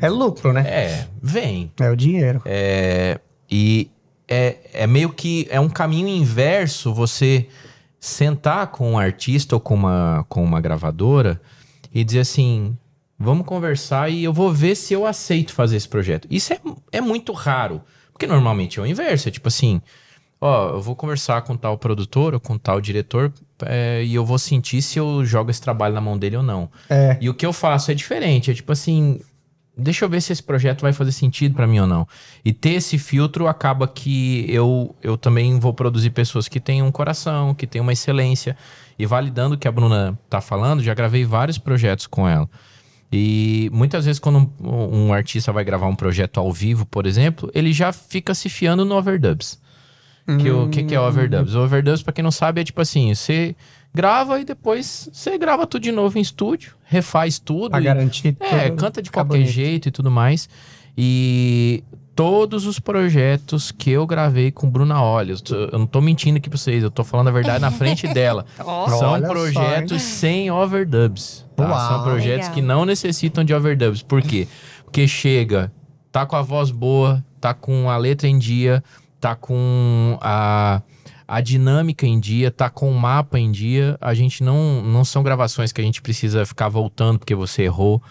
[0.00, 0.60] É lucro, né?
[0.60, 1.72] É, vem.
[1.80, 2.42] É o dinheiro.
[2.44, 3.18] É,
[3.50, 3.90] e
[4.28, 7.48] é, é meio que é um caminho inverso você
[7.98, 11.40] sentar com um artista ou com uma, com uma gravadora
[11.92, 12.76] e dizer assim:
[13.18, 16.28] vamos conversar e eu vou ver se eu aceito fazer esse projeto.
[16.30, 16.60] Isso é,
[16.92, 17.82] é muito raro,
[18.12, 19.80] porque normalmente é o inverso: é tipo assim,
[20.46, 23.32] ó, eu vou conversar com tal produtor ou com tal diretor
[23.64, 26.70] é, e eu vou sentir se eu jogo esse trabalho na mão dele ou não.
[26.88, 27.18] É.
[27.20, 29.20] E o que eu faço é diferente, é tipo assim,
[29.76, 32.06] deixa eu ver se esse projeto vai fazer sentido para mim ou não.
[32.44, 36.90] E ter esse filtro acaba que eu, eu também vou produzir pessoas que têm um
[36.90, 38.56] coração, que têm uma excelência.
[38.98, 42.48] E validando o que a Bruna tá falando, já gravei vários projetos com ela.
[43.12, 47.50] E muitas vezes, quando um, um artista vai gravar um projeto ao vivo, por exemplo,
[47.54, 49.60] ele já fica se fiando no overdubs.
[50.40, 51.54] Que o que, que é overdubs?
[51.54, 53.54] O overdubs, pra quem não sabe, é tipo assim: você
[53.94, 57.70] grava e depois você grava tudo de novo em estúdio, refaz tudo.
[57.70, 59.50] Pra e- garantir é, tudo canta de qualquer bonito.
[59.50, 60.48] jeito e tudo mais.
[60.98, 66.48] E todos os projetos que eu gravei com Bruna Olha, eu, não tô mentindo aqui
[66.48, 68.46] pra vocês, eu tô falando a verdade na frente dela.
[68.56, 71.46] São Olha só, projetos sem overdubs.
[71.54, 71.68] tá?
[71.68, 71.88] Uau.
[71.88, 72.54] São projetos Legal.
[72.54, 74.02] que não necessitam de overdubs.
[74.02, 74.48] Por quê?
[74.84, 75.70] Porque chega,
[76.10, 78.82] tá com a voz boa, tá com a letra em dia,
[79.20, 80.82] tá com a,
[81.26, 83.96] a dinâmica em dia, tá com o mapa em dia.
[84.00, 88.02] A gente não, não são gravações que a gente precisa ficar voltando porque você errou.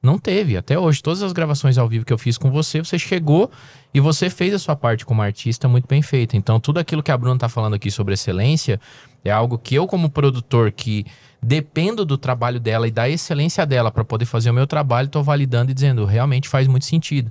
[0.00, 1.02] Não teve, até hoje.
[1.02, 3.50] Todas as gravações ao vivo que eu fiz com você, você chegou
[3.92, 6.36] e você fez a sua parte como artista muito bem feita.
[6.36, 8.80] Então, tudo aquilo que a Bruna tá falando aqui sobre excelência
[9.24, 11.04] é algo que eu, como produtor, que
[11.42, 15.22] dependo do trabalho dela e da excelência dela para poder fazer o meu trabalho, tô
[15.22, 17.30] validando e dizendo, realmente faz muito sentido.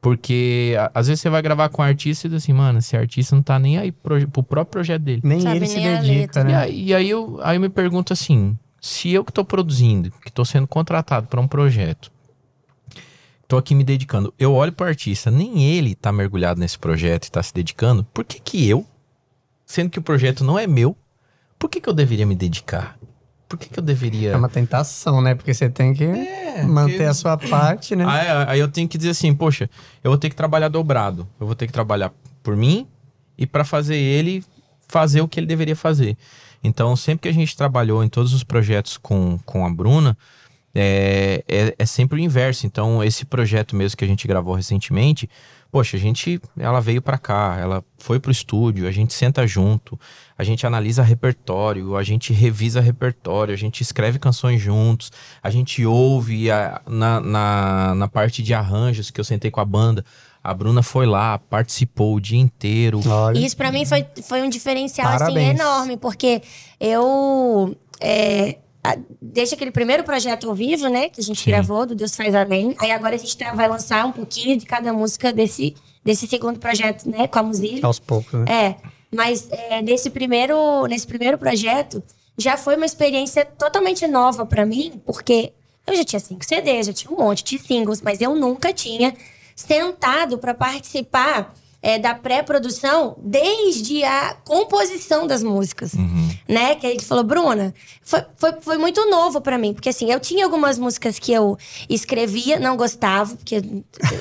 [0.00, 2.96] Porque a- às vezes você vai gravar com um artista e diz assim, mano, esse
[2.96, 5.20] artista não tá nem aí pro, pro próprio projeto dele.
[5.24, 6.50] Nem Sabe ele se nem dedica, né?
[6.50, 10.10] E, aí, e aí eu, aí eu me pergunto assim: se eu que tô produzindo,
[10.24, 12.12] que tô sendo contratado para um projeto,
[13.48, 17.30] tô aqui me dedicando, eu olho pro artista, nem ele tá mergulhado nesse projeto e
[17.30, 18.86] tá se dedicando, por que que eu,
[19.64, 20.96] sendo que o projeto não é meu,
[21.58, 22.96] por que que eu deveria me dedicar?
[23.48, 24.32] Por que que eu deveria...
[24.32, 25.34] É uma tentação, né?
[25.34, 26.06] Porque você tem que
[26.64, 28.04] manter porque- a sua parte, né?
[28.06, 29.70] Aí, aí eu tenho que dizer assim, poxa,
[30.02, 31.28] eu vou ter que trabalhar dobrado.
[31.38, 32.86] Eu vou ter que trabalhar por mim
[33.38, 34.44] e para fazer ele
[34.88, 36.16] fazer o que ele deveria fazer.
[36.62, 40.16] Então, sempre que a gente trabalhou em todos os projetos com, com a Bruna,
[40.74, 42.66] é, é, é sempre o inverso.
[42.66, 45.28] Então, esse projeto mesmo que a gente gravou recentemente,
[45.70, 49.98] poxa, a gente, ela veio para cá, ela foi pro estúdio, a gente senta junto,
[50.38, 55.10] a gente analisa repertório, a gente revisa repertório, a gente escreve canções juntos,
[55.42, 59.64] a gente ouve a- na, na, na parte de arranjos que eu sentei com a
[59.64, 60.04] banda.
[60.42, 63.00] A Bruna foi lá, participou o dia inteiro.
[63.04, 63.36] Olha.
[63.36, 66.40] E isso pra mim foi, foi um diferencial assim, enorme, porque
[66.78, 67.76] eu.
[68.00, 68.58] é,
[69.20, 71.50] desde aquele primeiro projeto ao vivo, né, que a gente Sim.
[71.50, 72.74] gravou, do Deus Faz Além.
[72.78, 75.74] Aí agora a gente tá- vai lançar um pouquinho de cada música desse,
[76.04, 77.80] desse segundo projeto, né, com a Muzile.
[77.82, 78.44] Aos poucos, né?
[78.48, 78.76] É,
[79.14, 82.02] mas é, nesse, primeiro, nesse primeiro projeto
[82.38, 85.52] já foi uma experiência totalmente nova pra mim, porque
[85.86, 89.14] eu já tinha cinco CDs, já tinha um monte de singles, mas eu nunca tinha
[89.54, 95.92] sentado pra participar é, da pré-produção desde a composição das músicas
[96.48, 96.74] né?
[96.76, 99.72] Que a gente falou, Bruna, foi, foi, foi muito novo pra mim.
[99.74, 101.56] Porque assim, eu tinha algumas músicas que eu
[101.88, 103.56] escrevia, não gostava, porque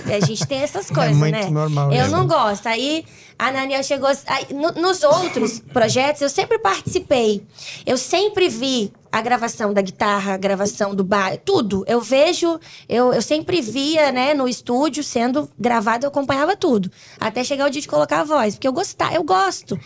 [0.05, 1.49] a gente tem essas coisas, muito né?
[1.49, 2.11] normal Eu isso.
[2.11, 2.67] não gosto.
[2.67, 3.05] Aí
[3.37, 4.09] a Naniel chegou.
[4.27, 7.45] aí, no- nos outros projetos, eu sempre participei.
[7.85, 11.83] Eu sempre vi a gravação da guitarra, a gravação do bar, tudo.
[11.87, 12.59] Eu vejo,
[12.89, 16.91] eu, eu sempre via, né, no estúdio sendo gravado, eu acompanhava tudo.
[17.19, 19.79] Até chegar o dia de colocar a voz, porque eu gostava, eu gosto.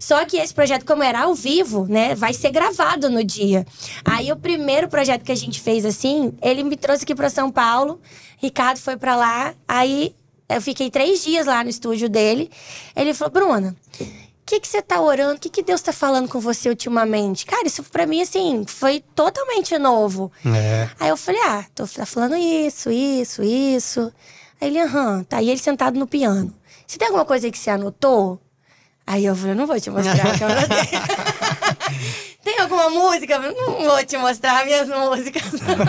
[0.00, 3.64] Só que esse projeto, como era ao vivo, né, vai ser gravado no dia.
[4.04, 7.50] Aí o primeiro projeto que a gente fez assim, ele me trouxe aqui para São
[7.50, 8.00] Paulo,
[8.38, 10.14] Ricardo foi para lá, aí
[10.48, 12.50] eu fiquei três dias lá no estúdio dele.
[12.94, 14.04] Ele falou, Bruna, o
[14.46, 15.34] que, que você tá orando?
[15.34, 17.44] O que, que Deus tá falando com você ultimamente?
[17.44, 20.30] Cara, isso pra mim, assim, foi totalmente novo.
[20.44, 20.88] É.
[21.00, 24.12] Aí eu falei, ah, tô tá falando isso, isso, isso.
[24.60, 26.54] Aí ele, aham, tá aí ele sentado no piano.
[26.86, 28.40] Você tem alguma coisa aí que você anotou?
[29.04, 31.00] Aí eu falei, não vou te mostrar que eu anotei.
[32.42, 33.38] tem alguma música?
[33.38, 35.42] Não vou te mostrar minhas músicas.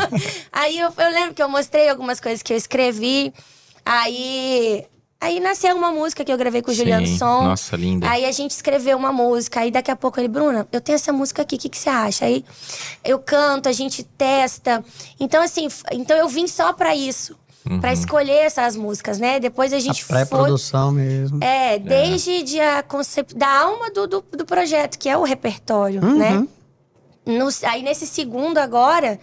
[0.52, 3.32] aí eu, eu lembro que eu mostrei algumas coisas que eu escrevi.
[3.90, 4.86] Aí,
[5.22, 7.44] aí nasceu uma música que eu gravei com o Juliano Sim, Som.
[7.44, 8.10] nossa, linda.
[8.10, 11.14] Aí a gente escreveu uma música, aí daqui a pouco ele, Bruna, eu tenho essa
[11.14, 12.26] música aqui, o que, que você acha?
[12.26, 12.44] Aí
[13.04, 14.84] eu canto, a gente testa.
[15.20, 17.36] Então, assim, então eu vim só pra isso.
[17.82, 19.42] Pra escolher essas músicas, né?
[19.42, 20.16] Depois a A gente foi.
[20.16, 21.44] pré-produção mesmo.
[21.44, 23.34] É, desde de a concep...
[23.36, 26.48] da alma do, do, do projeto, que é o repertório, né?
[27.26, 29.20] No- aí nesse segundo agora,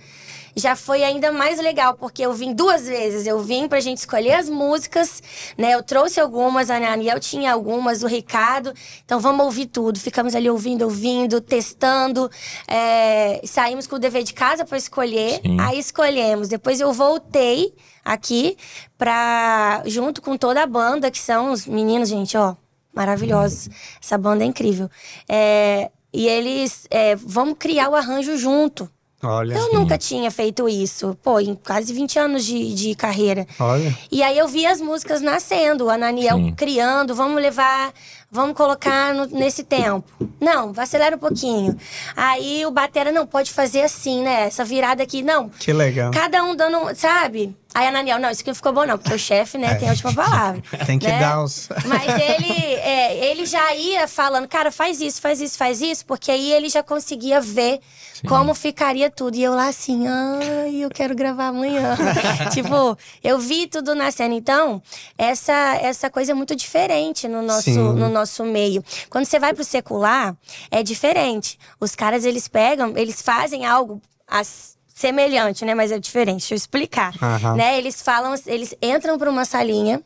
[0.57, 3.27] já foi ainda mais legal, porque eu vim duas vezes.
[3.27, 5.23] Eu vim pra gente escolher as músicas,
[5.59, 5.75] né?
[5.75, 8.73] Eu trouxe algumas, a Aniel tinha algumas, o Ricardo.
[9.05, 9.99] Então vamos ouvir tudo.
[9.99, 12.31] Ficamos ali ouvindo, ouvindo, testando.
[12.69, 15.41] É, saímos com o dever de casa para escolher.
[15.43, 15.61] Sim.
[15.61, 16.49] Aí escolhemos.
[16.49, 17.75] Depois eu voltei
[18.05, 18.57] aqui
[18.97, 19.83] pra.
[19.87, 22.55] junto com toda a banda, que são os meninos, gente, ó,
[22.93, 23.69] maravilhosos.
[24.01, 24.89] Essa banda é incrível.
[25.29, 28.89] É, e eles é, vamos criar o arranjo junto.
[29.25, 33.47] Olha, Eu nunca tinha feito isso, pô, em quase 20 anos de, de carreira.
[33.59, 33.97] olha.
[34.11, 36.55] E aí eu vi as músicas nascendo, o Ananiel Sim.
[36.55, 37.93] criando, vamos levar,
[38.35, 40.05] vamos colocar no- nesse tempo.
[40.41, 41.77] Não, acelera um pouquinho.
[42.17, 44.43] Aí o batera, não, pode fazer assim, né?
[44.49, 45.49] Essa virada aqui, não.
[45.49, 46.11] Que legal.
[46.11, 47.57] Cada um dando, sabe?
[47.73, 49.93] Aí Ananiel, não, isso aqui não ficou bom não, porque o chefe, né, tem a
[49.93, 50.63] última palavra.
[50.87, 51.19] Tem que né?
[51.19, 51.69] dar os.
[51.87, 56.31] Mas ele, é, ele já ia falando, cara, faz isso, faz isso, faz isso, porque
[56.31, 57.81] aí ele já conseguia ver
[58.29, 59.37] como ficaria tudo.
[59.37, 61.97] E eu lá assim, ai, eu quero gravar amanhã.
[62.55, 64.35] tipo, eu vi tudo na cena.
[64.35, 64.81] Então,
[65.19, 67.93] essa, essa coisa é muito diferente no nosso, Sim.
[67.95, 68.83] no nosso meio.
[69.11, 70.37] Quando você vai pro secular,
[70.71, 71.59] é diferente.
[71.81, 74.01] Os caras, eles pegam, eles fazem algo.
[74.27, 75.75] as- Semelhante, né?
[75.75, 76.39] Mas é diferente.
[76.43, 77.13] Deixa eu explicar.
[77.21, 77.57] Aham.
[77.57, 77.77] Né?
[77.79, 80.01] Eles falam, eles entram pra uma salinha,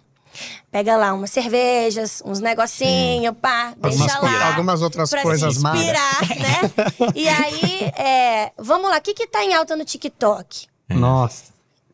[0.72, 4.46] pega lá umas cervejas, uns negocinhos, pá, deixa Algumas, lá.
[4.48, 5.78] algumas outras coisas se mais.
[5.78, 7.12] inspirar, né?
[7.14, 10.66] E aí, é, vamos lá, o que que tá em alta no TikTok?
[10.88, 11.44] Nossa.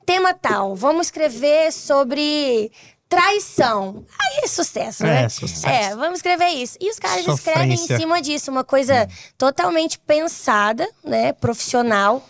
[0.06, 2.70] Tema tal, vamos escrever sobre
[3.14, 4.04] traição.
[4.18, 5.24] Aí é sucesso, né?
[5.24, 5.66] É, sucesso.
[5.66, 6.76] É, vamos escrever isso.
[6.80, 7.98] E os caras escrevem em Sofrência.
[7.98, 9.08] cima disso, uma coisa
[9.38, 11.32] totalmente pensada, né?
[11.32, 12.26] Profissional.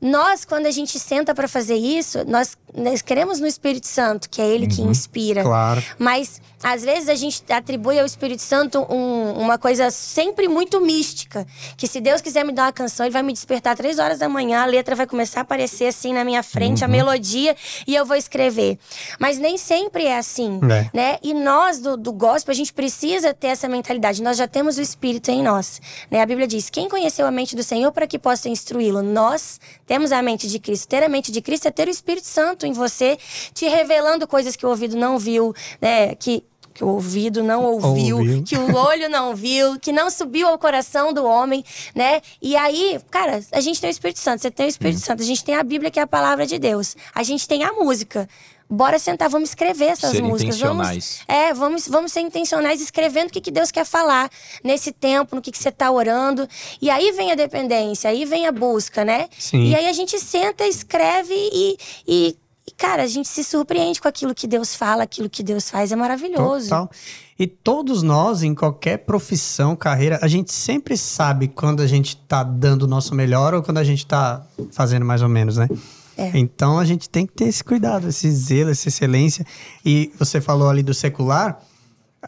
[0.00, 4.42] Nós, quando a gente senta pra fazer isso, nós, nós queremos no Espírito Santo, que
[4.42, 5.42] é ele que inspira.
[5.42, 5.82] Claro.
[5.98, 11.46] Mas, às vezes, a gente atribui ao Espírito Santo um- uma coisa sempre muito mística.
[11.76, 14.28] Que se Deus quiser me dar uma canção, ele vai me despertar três horas da
[14.28, 17.54] manhã, a letra vai começar a aparecer assim na minha frente, a melodia,
[17.86, 18.78] e eu vou escrever.
[19.20, 20.90] Mas nem sempre é assim, É.
[20.92, 21.18] né?
[21.22, 24.20] E nós, do, do gospel, a gente precisa ter essa mentalidade.
[24.20, 25.80] Nós já temos o Espírito em nós.
[26.10, 26.20] Né?
[26.20, 29.02] A Bíblia diz, quem conheceu a mente do Senhor para que possa instruí-lo?
[29.02, 30.88] Nós temos a mente de Cristo.
[30.88, 33.16] Ter a mente de Cristo é ter o Espírito Santo em você,
[33.54, 36.14] te revelando coisas que o ouvido não viu, né?
[36.16, 36.42] Que
[36.76, 38.42] que o ouvido não ouviu, Ouviu.
[38.42, 41.64] que o olho não viu, que não subiu ao coração do homem,
[41.94, 42.20] né?
[42.40, 45.24] E aí, cara, a gente tem o Espírito Santo, você tem o Espírito Santo, a
[45.24, 48.28] gente tem a Bíblia que é a palavra de Deus, a gente tem a música.
[48.68, 50.58] Bora sentar, vamos escrever essas Ser músicas.
[50.58, 54.28] Vamos, é, vamos, vamos ser intencionais escrevendo o que, que Deus quer falar
[54.62, 56.48] nesse tempo, no que, que você tá orando.
[56.82, 59.28] E aí vem a dependência, aí vem a busca, né?
[59.38, 59.68] Sim.
[59.68, 62.36] E aí a gente senta, escreve e, e,
[62.76, 65.92] cara, a gente se surpreende com aquilo que Deus fala, aquilo que Deus faz.
[65.92, 66.68] É maravilhoso.
[66.68, 66.90] Total.
[67.38, 72.42] E todos nós, em qualquer profissão, carreira, a gente sempre sabe quando a gente tá
[72.42, 75.68] dando o nosso melhor ou quando a gente tá fazendo mais ou menos, né?
[76.16, 76.30] É.
[76.34, 79.44] Então a gente tem que ter esse cuidado, esse zelo, essa excelência.
[79.84, 81.60] E você falou ali do secular,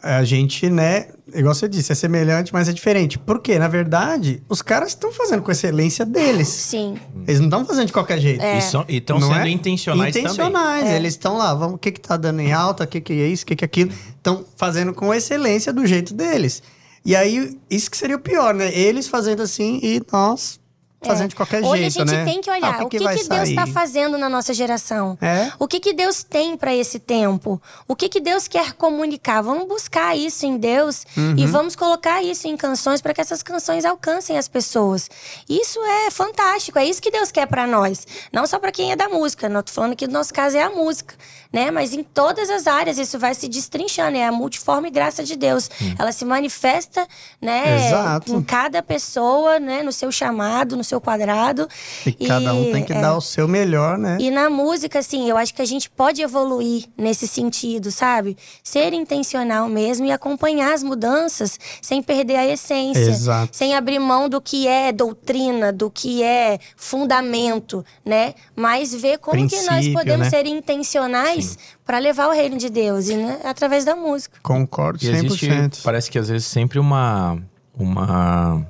[0.01, 3.17] a gente, né, igual você disse, é semelhante, mas é diferente.
[3.19, 3.59] Por quê?
[3.59, 6.47] Na verdade, os caras estão fazendo com a excelência deles.
[6.47, 6.97] Sim.
[7.27, 8.41] Eles não estão fazendo de qualquer jeito.
[8.41, 8.59] É.
[8.87, 9.49] E estão sendo é?
[9.49, 10.87] intencionais, Intencionais.
[10.87, 10.95] É.
[10.95, 13.27] Eles estão lá, vamos, o que que tá dando em alta, o que que é
[13.27, 13.91] isso, o que que é aquilo.
[14.15, 16.63] Estão fazendo com excelência do jeito deles.
[17.05, 18.73] E aí, isso que seria o pior, né?
[18.73, 20.59] Eles fazendo assim e nós
[21.01, 21.65] fazendo de qualquer É.
[21.65, 22.25] Hoje jeito, a gente né?
[22.25, 25.17] tem que Ah, olhar o que, vai que Deus está fazendo na nossa geração.
[25.21, 25.51] É?
[25.57, 27.61] O que, que Deus tem para esse tempo?
[27.87, 29.41] O que, que Deus quer comunicar?
[29.41, 31.35] Vamos buscar isso em Deus Uhum.
[31.37, 35.09] e vamos colocar isso em canções para que essas canções alcancem as pessoas.
[35.47, 38.05] Isso é fantástico, é isso que Deus quer para nós.
[38.31, 40.61] Não só para quem é da música, não tô falando que no nosso caso é
[40.63, 41.15] a música,
[41.51, 41.71] né?
[41.71, 45.69] Mas em todas as áreas isso vai se destrinchando, é a multiforme graça de Deus.
[45.97, 47.07] Ela se manifesta,
[47.41, 48.33] né, Exato.
[48.33, 51.67] em cada pessoa, né, no seu chamado, no seu quadrado.
[52.05, 54.17] E cada um tem que é, dar o seu melhor, né?
[54.19, 58.37] e na música, assim, eu acho que a gente pode evoluir nesse sentido, sabe?
[58.63, 62.99] Ser intencional mesmo e acompanhar as mudanças sem perder a essência.
[62.99, 63.55] Exato.
[63.55, 68.33] Sem abrir mão do que é doutrina, do que é fundamento, né?
[68.55, 70.29] Mas ver como que nós Princípio, podemos né?
[70.29, 71.38] ser intencionais
[71.85, 74.39] para levar o reino de Deus, e né, através da música.
[74.41, 75.25] Concordo E 100%.
[75.25, 77.41] existe, parece que às vezes sempre uma,
[77.73, 78.65] uma,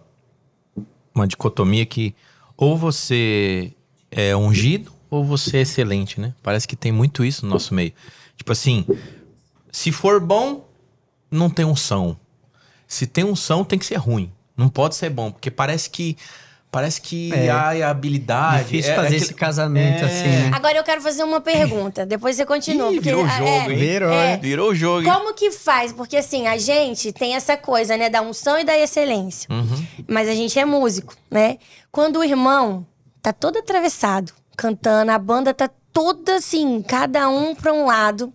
[1.14, 2.16] uma dicotomia que
[2.58, 3.74] ou você
[4.12, 6.34] é ungido ou você é excelente, né?
[6.44, 7.94] Parece que tem muito isso no nosso meio.
[8.38, 8.86] Tipo assim,
[9.72, 10.68] se for bom,
[11.32, 12.18] não tem unção.
[12.88, 14.32] Se tem unção, tem que ser ruim.
[14.56, 16.18] Não pode ser bom, porque parece que
[16.72, 17.50] parece que É.
[17.50, 20.06] ai, a habilidade Difícil é- é fazer aquele- esse casamento É.
[20.06, 20.52] assim, né?
[20.54, 22.90] Agora eu quero fazer uma pergunta, depois você continua.
[22.92, 23.76] Ih, porque, virou ah, jogo, é, hein?
[23.78, 24.38] Virou, é?
[24.38, 25.12] Virou o jogo, hein?
[25.14, 25.92] Como que faz?
[25.92, 29.48] Porque assim, a gente tem essa coisa, né, da unção e da excelência.
[29.52, 29.86] Uhum.
[30.08, 31.58] Mas a gente é músico, né?
[31.92, 32.86] Quando o irmão
[33.22, 38.32] tá todo atravessado, cantando, a banda tá toda assim, cada um pra um lado.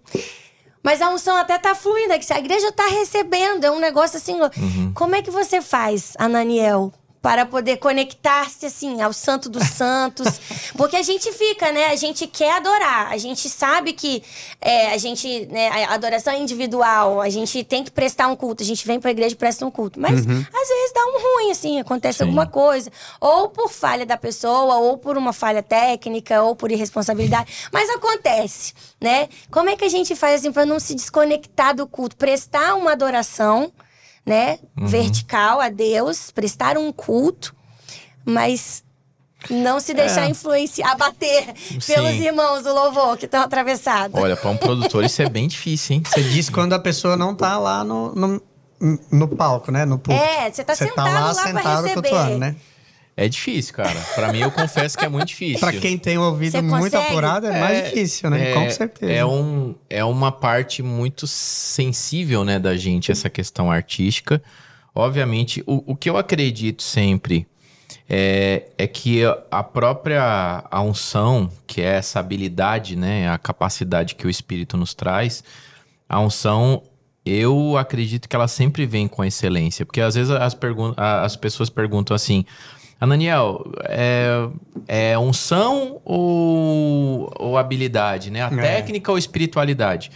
[0.83, 4.37] Mas a unção até tá fluindo, é a igreja tá recebendo, é um negócio assim.
[4.41, 4.93] Uhum.
[4.95, 6.93] Como é que você faz, Ananiel?
[7.25, 10.29] Para poder conectar-se, assim, ao Santo dos Santos.
[10.77, 11.87] Porque a gente fica, né?
[11.87, 13.11] A gente quer adorar.
[13.11, 14.23] A gente sabe que
[14.61, 17.23] é, a gente, né, a adoração é individual.
[17.23, 18.63] A gente tem que prestar um culto.
[18.63, 19.99] A gente vem pra igreja e presta um culto.
[19.99, 22.25] Mas às vezes dá um ruim, assim, acontece Sim.
[22.25, 22.93] alguma coisa.
[23.19, 27.51] Ou por falha da pessoa, ou por uma falha técnica, ou por irresponsabilidade.
[27.73, 29.31] Mas acontece, né?
[29.51, 32.17] Como é que a gente faz assim para não se desconectar do culto?
[32.17, 33.73] Prestar uma adoração,
[34.25, 34.59] né?
[34.77, 37.55] Vertical a Deus, prestar um culto,
[38.25, 38.83] mas
[39.51, 41.53] não se deixar influenciar, abater
[41.87, 42.25] pelos Sim.
[42.27, 44.19] irmãos do louvor que estão atravessados.
[44.19, 46.03] Olha, para um produtor isso é bem difícil, hein?
[46.07, 48.43] Você diz quando a pessoa não tá lá no, no,
[49.11, 49.85] no palco, né?
[49.85, 50.25] No púlpito.
[50.25, 52.09] É, você tá Você sentado tá lá, lá pra sentado receber.
[52.09, 52.57] cultuando, né?
[53.17, 53.99] É difícil, cara.
[54.15, 55.61] Para mim eu confesso que é muito difícil.
[55.61, 57.07] Pra quem tem ouvido Você muito consegue?
[57.07, 58.51] apurado, é, mais difícil, né?
[58.51, 59.13] É- Com certeza.
[59.13, 64.43] É, um, é uma parte muito sensível, né, da gente, essa questão artística.
[64.93, 67.47] Obviamente, o, o que eu acredito sempre
[68.09, 74.27] é, é que a própria a unção, que é essa habilidade, né, a capacidade que
[74.27, 75.43] o Espírito nos traz,
[76.09, 76.83] a unção,
[77.25, 79.87] eu acredito que ela sempre vem com excelência.
[79.87, 80.57] Porque às vezes as,
[80.97, 82.45] as pessoas perguntam assim,
[83.05, 84.49] Ananiel, é,
[84.89, 88.43] é unção ou, ou habilidade, né?
[88.43, 88.57] A É.
[88.57, 90.11] técnica ou espiritualidade?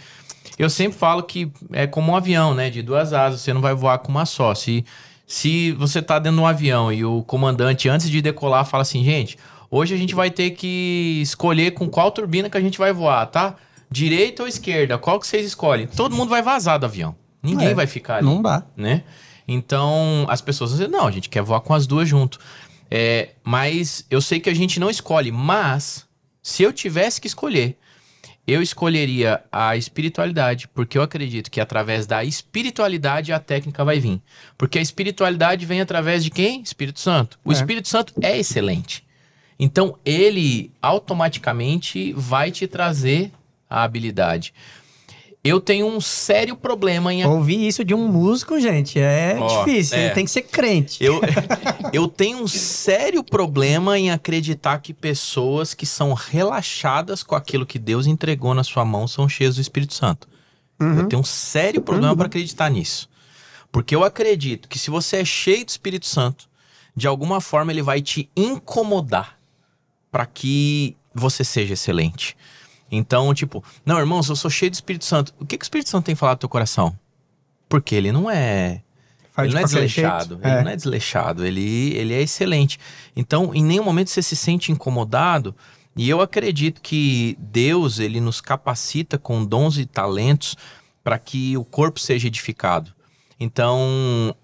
[0.57, 2.69] Eu sempre falo que é como um avião, né?
[2.69, 4.53] De duas asas, você não vai voar com uma só.
[4.53, 4.83] Se,
[5.25, 9.03] se você tá dentro de um avião e o comandante, antes de decolar, fala assim,
[9.03, 9.37] gente,
[9.71, 13.25] hoje a gente vai ter que escolher com qual turbina que a gente vai voar,
[13.27, 13.55] tá?
[13.89, 14.97] Direita ou esquerda?
[14.97, 15.87] Qual que vocês escolhem?
[15.87, 17.15] Todo mundo vai vazar do avião.
[17.41, 18.63] Ninguém É, vai ficar ali Não dá.
[18.75, 19.03] né?
[19.47, 22.37] Então, as pessoas dizem, não, a gente quer voar com as duas junto.
[22.89, 26.07] É, mas eu sei que a gente não escolhe, mas
[26.41, 27.77] se eu tivesse que escolher,
[28.47, 34.19] eu escolheria a espiritualidade, porque eu acredito que através da espiritualidade a técnica vai vir.
[34.57, 36.61] Porque a espiritualidade vem através de quem?
[36.61, 37.39] Espírito Santo.
[37.45, 37.55] O É.
[37.55, 39.05] Espírito Santo é excelente.
[39.59, 43.31] Então, ele automaticamente vai te trazer
[43.69, 44.53] a habilidade.
[45.41, 49.97] Eu tenho um sério problema em Ouvir isso de um músico, gente, é Ó, difícil.
[49.97, 50.05] é.
[50.05, 51.01] Ele tem que ser crente.
[51.01, 51.21] Eu,
[51.93, 57.79] eu tenho um sério problema em acreditar que pessoas que são relaxadas com aquilo que
[57.79, 60.27] Deus entregou na sua mão são cheias do Espírito Santo.
[60.77, 60.99] Uhum.
[60.99, 63.09] Eu tenho um sério problema para acreditar nisso.
[63.71, 66.49] Porque eu acredito que se você é cheio do Espírito Santo,
[66.95, 69.37] de alguma forma ele vai te incomodar
[70.11, 72.35] para que você seja excelente.
[72.91, 75.33] Então, tipo, não, irmãos, eu sou cheio do Espírito Santo.
[75.39, 76.97] O que, que o Espírito Santo tem falado no teu coração?
[77.67, 78.81] Porque ele não é
[79.31, 80.39] Faz ele não é desleixado.
[80.43, 80.63] Ele É.
[80.63, 81.45] não é desleixado.
[81.45, 82.79] Ele, ele é excelente.
[83.15, 85.55] Então, em nenhum momento você se sente incomodado.
[85.95, 90.55] E eu acredito que Deus, ele nos capacita com dons e talentos
[91.03, 92.93] para que o corpo seja edificado.
[93.39, 94.35] Então,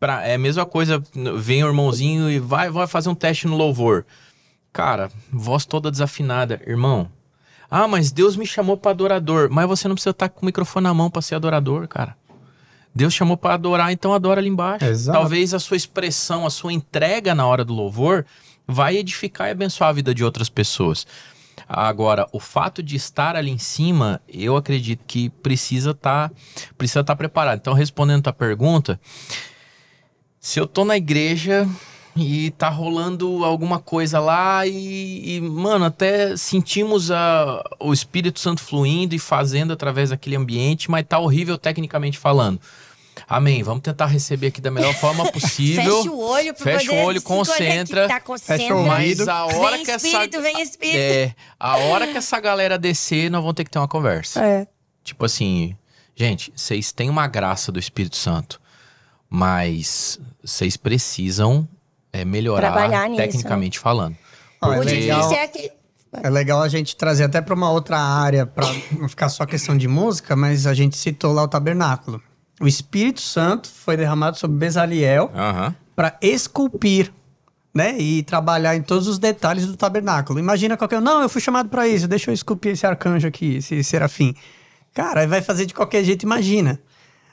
[0.00, 1.02] pra, é a mesma coisa,
[1.38, 4.04] vem o irmãozinho e vai, vai fazer um teste no louvor.
[4.72, 6.60] Cara, voz toda desafinada.
[6.66, 7.10] Irmão,
[7.76, 9.48] ah, mas Deus me chamou para adorador.
[9.50, 12.16] Mas você não precisa estar com o microfone na mão para ser adorador, cara.
[12.94, 14.86] Deus chamou para adorar, então adora ali embaixo.
[14.86, 15.18] Exato.
[15.18, 18.24] Talvez a sua expressão, a sua entrega na hora do louvor
[18.66, 21.06] vai edificar e abençoar a vida de outras pessoas.
[21.68, 26.32] Agora, o fato de estar ali em cima, eu acredito que precisa estar
[26.78, 27.58] precisa estar preparado.
[27.58, 28.98] Então, respondendo a tua pergunta,
[30.40, 31.68] se eu tô na igreja
[32.16, 38.62] e tá rolando alguma coisa lá e, e, mano, até sentimos a, o Espírito Santo
[38.62, 42.60] fluindo e fazendo através daquele ambiente, mas tá horrível tecnicamente falando.
[43.28, 43.62] Amém.
[43.62, 46.02] Vamos tentar receber aqui da melhor forma possível.
[46.02, 48.02] Fecha o olho Fecha poder o olho, se concentra.
[48.02, 48.56] conectar, concentra.
[48.58, 49.26] Fecha o ouvido.
[49.26, 50.96] Mas a hora vem que essa espírito, vem espírito.
[50.98, 54.44] é, a hora que essa galera descer, nós vamos ter que ter uma conversa.
[54.44, 54.66] É.
[55.02, 55.76] Tipo assim,
[56.14, 58.60] gente, vocês têm uma graça do Espírito Santo,
[59.28, 61.68] mas vocês precisam
[62.20, 63.22] é, melhorar Trabalhar nisso.
[63.22, 64.16] tecnicamente falando.
[64.62, 65.20] Ó, é o Porque- legal.
[65.20, 65.70] difícil é que.
[66.22, 68.66] É legal a gente trazer até para uma outra área, para
[68.98, 72.22] não ficar só questão de música, mas a gente citou lá o tabernáculo.
[72.58, 75.74] O Espírito Santo foi derramado sobre Bezaliel Aham.
[75.94, 77.12] para esculpir,
[77.74, 77.98] né?
[77.98, 80.38] E trabalhar em todos os detalhes do tabernáculo.
[80.38, 83.56] Imagina qualquer um, não, eu fui chamado para isso, deixa eu esculpir esse arcanjo aqui,
[83.56, 84.34] esse serafim.
[84.94, 86.80] Cara, aí vai fazer de qualquer jeito, imagina.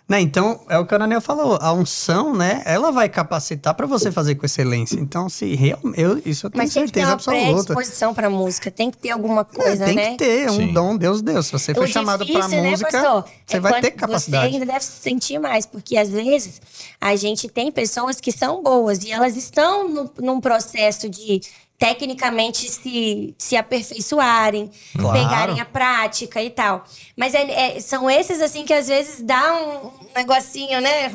[0.08, 0.20] Né?
[0.20, 4.12] Então, é o que o Ananiel falou, a unção, né, ela vai capacitar para você
[4.12, 4.99] fazer com excelência.
[4.99, 7.74] Então, se real, eu, isso eu tenho Mas tem que ter certeza uma absoluta.
[7.74, 8.70] predisposição pra música.
[8.70, 10.12] Tem que ter alguma É, coisa, tem né?
[10.12, 10.74] que ter, é um Sim.
[10.74, 11.41] dom, Deus deu.
[11.41, 14.49] Se você foi O chamado pra difícil, né, música, pastor, você é vai ter capacidade.
[14.49, 16.62] Você ainda deve sentir mais, porque às vezes
[16.99, 21.39] a gente tem pessoas que são boas e elas estão no- num processo de
[21.84, 25.19] tecnicamente se, se aperfeiçoarem, Claro.
[25.19, 26.86] pegarem a prática e tal.
[27.17, 31.11] Mas é- é- são esses, assim, que às vezes dá um negocinho, né?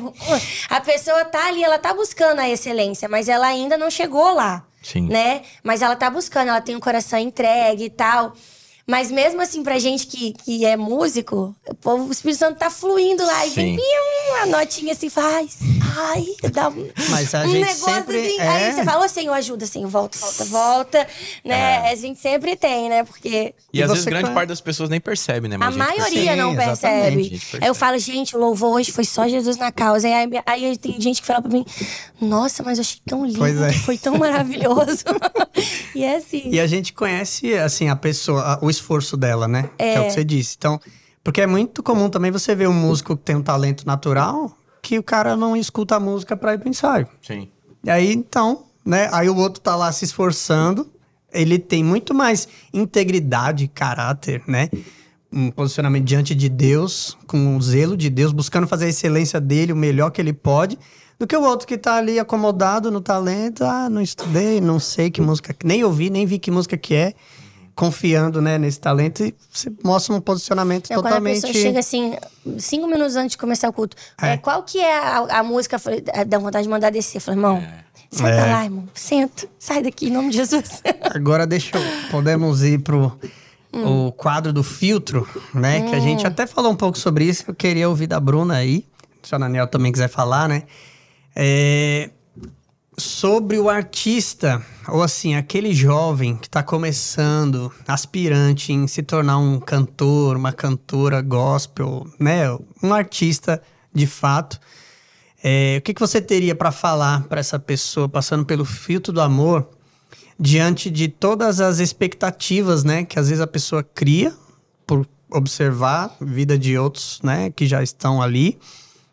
[0.69, 4.63] A pessoa tá ali, ela tá buscando a excelência, mas ela ainda não chegou lá,
[4.83, 5.07] Sim.
[5.09, 5.41] né?
[5.63, 8.33] Mas ela tá buscando, ela tem o coração entregue e tal.
[8.89, 12.71] Mas mesmo assim, pra gente que, que é músico, o, povo, o Espírito Santo tá
[12.71, 15.59] fluindo lá e vem pium, a notinha assim, faz.
[15.95, 18.39] Ai, dá um, Mas a um gente negócio sempre assim.
[18.39, 21.07] é- Aí você fala, ô Senhor, ajuda, Senhor, volta, volta, volta.
[21.45, 21.59] Né?
[21.87, 21.91] É.
[21.91, 23.03] A gente sempre tem, né?
[23.03, 25.57] Porque E, E às vezes grande parte das pessoas nem percebe, né?
[25.57, 26.37] Mas a gente maioria percebe.
[26.41, 27.25] não percebe.
[27.25, 27.63] a percebe.
[27.63, 30.07] Aí eu falo, gente, o louvor hoje foi só Jesus na causa.
[30.07, 31.65] Aí, aí tem gente que fala pra mim,
[32.19, 33.71] nossa, mas eu achei tão lindo, Pois é.
[33.73, 35.03] foi tão maravilhoso.
[35.95, 36.49] e é assim.
[36.49, 39.69] E a gente conhece, assim, a pessoa, a- o esforço dela, né?
[39.77, 40.55] Que é o que você disse.
[40.57, 40.79] Então,
[41.23, 44.97] porque é muito comum também você ver um músico que tem um talento natural que
[44.97, 47.07] o cara não escuta a música pra ir pro ensaio.
[47.21, 47.49] Sim.
[47.83, 49.09] E aí, então, né?
[49.11, 50.89] Aí o outro tá lá se esforçando.
[51.31, 54.69] Ele tem muito mais integridade, caráter, né?
[55.31, 59.73] Um posicionamento diante de Deus, com o zelo de Deus, buscando fazer a excelência dele,
[59.73, 60.77] o melhor que ele pode,
[61.19, 63.63] do que o outro que tá ali acomodado no talento.
[63.63, 67.13] Ah, não estudei, não sei que música, nem ouvi, nem vi que música que é.
[67.79, 71.35] Confiando, né, nesse talento, e você mostra um posicionamento Não, Quando a totalmente.
[71.41, 72.17] pessoa chega assim,
[72.57, 74.33] cinco minutos antes de começar o culto, É.
[74.33, 75.79] é, qual que é a, a música?
[75.79, 77.21] Falei, Dá vontade de mandar descer.
[77.21, 77.63] Falei, irmão,
[78.11, 78.51] senta É.
[78.51, 78.83] lá, irmão.
[78.93, 79.47] Senta.
[79.57, 80.81] Sai daqui, em nome de Jesus.
[81.15, 83.17] Agora deixa eu, podemos ir pro
[83.71, 85.87] o quadro do filtro, né?
[85.89, 87.45] Que a gente até falou um pouco sobre isso.
[87.47, 88.83] Eu queria ouvir da Bruna aí,
[89.23, 90.63] se a Nanel também quiser falar, né?
[91.35, 92.09] É,
[92.99, 99.59] sobre o artista, ou assim, aquele jovem que está começando, aspirante em se tornar um
[99.59, 102.45] cantor, uma cantora gospel, né?
[102.83, 103.61] Um artista
[103.93, 104.59] de fato.
[105.43, 109.21] É, o que, que você teria para falar para essa pessoa passando pelo filtro do
[109.21, 109.69] amor
[110.37, 114.33] diante de todas as expectativas, né, que às vezes a pessoa cria
[114.87, 118.57] por observar a vida de outros, né, que já estão ali,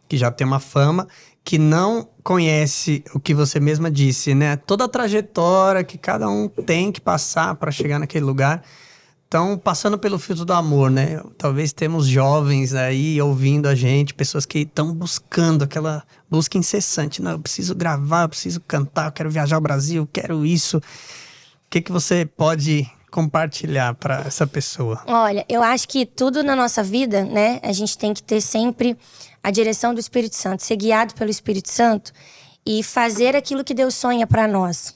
[0.09, 1.09] que já tem uma fama,
[1.47, 6.49] que não conhece o que você mesma disse, né, toda a trajetória que cada um
[6.49, 8.65] tem que passar para chegar naquele lugar.
[9.29, 11.21] Então, passando pelo filtro do amor, né?
[11.39, 17.23] Talvez temos jovens aí ouvindo a gente, pessoas que estão buscando aquela busca incessante.
[17.23, 20.79] Não, eu preciso gravar, eu preciso cantar, eu quero viajar ao Brasil, eu quero isso.
[20.79, 25.03] O que, que você pode compartilhar para essa pessoa?
[25.07, 28.97] Olha, eu acho que tudo na nossa vida, né, a gente tem que ter sempre
[29.47, 32.13] a direção do Espírito Santo, ser guiado pelo Espírito Santo
[32.67, 34.95] e fazer aquilo que Deus sonha para nós.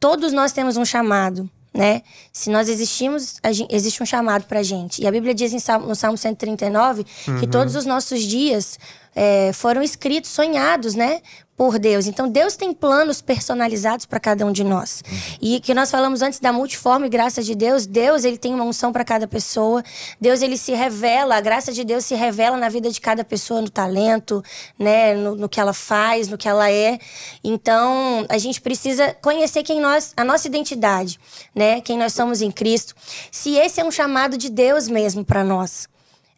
[0.00, 2.02] Todos nós temos um chamado, né?
[2.32, 3.36] Se nós existimos,
[3.70, 5.00] existe um chamado pra gente.
[5.00, 7.04] E a Bíblia diz em Salmo- no Salmo 139
[7.38, 8.78] que todos os nossos dias
[9.14, 11.20] é, foram escritos, sonhados, né?
[11.56, 12.08] Por Deus.
[12.08, 15.04] Então, Deus tem planos personalizados para cada um de nós.
[15.40, 18.92] E que nós falamos antes da multiforme graça de Deus, Deus ele tem uma unção
[18.92, 19.80] para cada pessoa.
[20.20, 23.60] Deus ele se revela, a graça de Deus se revela na vida de cada pessoa,
[23.60, 24.42] no talento,
[24.76, 26.98] né, no, no que ela faz, no que ela é.
[27.44, 31.20] Então, a gente precisa conhecer quem nós, a nossa identidade,
[31.54, 32.96] né, quem nós somos em Cristo.
[33.30, 35.86] Se esse é um chamado de Deus mesmo para nós,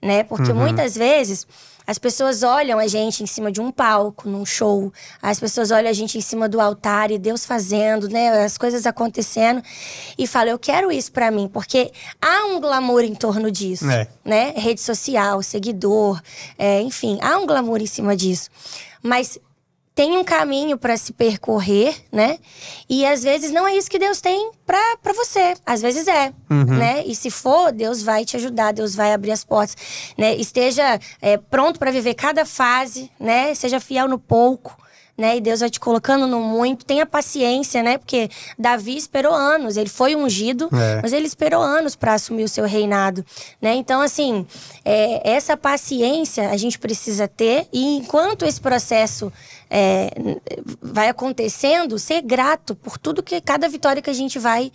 [0.02, 0.22] né?
[0.22, 1.46] Porque muitas vezes
[1.87, 4.93] as pessoas olham a gente em cima de um palco, num show.
[5.22, 8.45] As pessoas olham a gente em cima do altar e Deus fazendo, né?
[8.45, 9.62] As coisas acontecendo.
[10.18, 11.49] E falam, eu quero isso pra mim.
[11.49, 14.09] Porque há um glamour em torno disso, É.
[14.24, 14.53] né?
[14.57, 16.20] Rede social, seguidor,
[16.59, 17.18] é, enfim.
[17.22, 18.51] Há um glamour em cima disso.
[19.03, 19.39] Mas
[19.97, 22.38] tem um caminho para se percorrer, né?
[22.86, 25.55] E às vezes não é isso que Deus tem pra pra você.
[25.64, 27.03] Às vezes é, né?
[27.07, 29.74] E se for, Deus vai te ajudar, Deus vai abrir as portas,
[30.18, 30.36] né?
[30.36, 33.55] Esteja é, pronto para viver cada fase, né?
[33.55, 34.76] Seja fiel no pouco.
[35.18, 35.38] Né?
[35.38, 36.84] E Deus vai te colocando no muito.
[36.84, 37.97] Tenha paciência, né?
[37.97, 38.28] Porque
[38.59, 39.78] Davi esperou anos.
[39.78, 41.01] Ele foi ungido, É.
[41.01, 43.24] mas ele esperou anos para assumir o seu reinado,
[43.59, 43.74] né?
[43.76, 44.47] Então, assim,
[44.84, 49.32] é, essa paciência a gente precisa ter e enquanto esse processo
[49.70, 50.10] é,
[50.80, 54.70] vai acontecendo, ser grato por tudo que cada vitória que a gente vai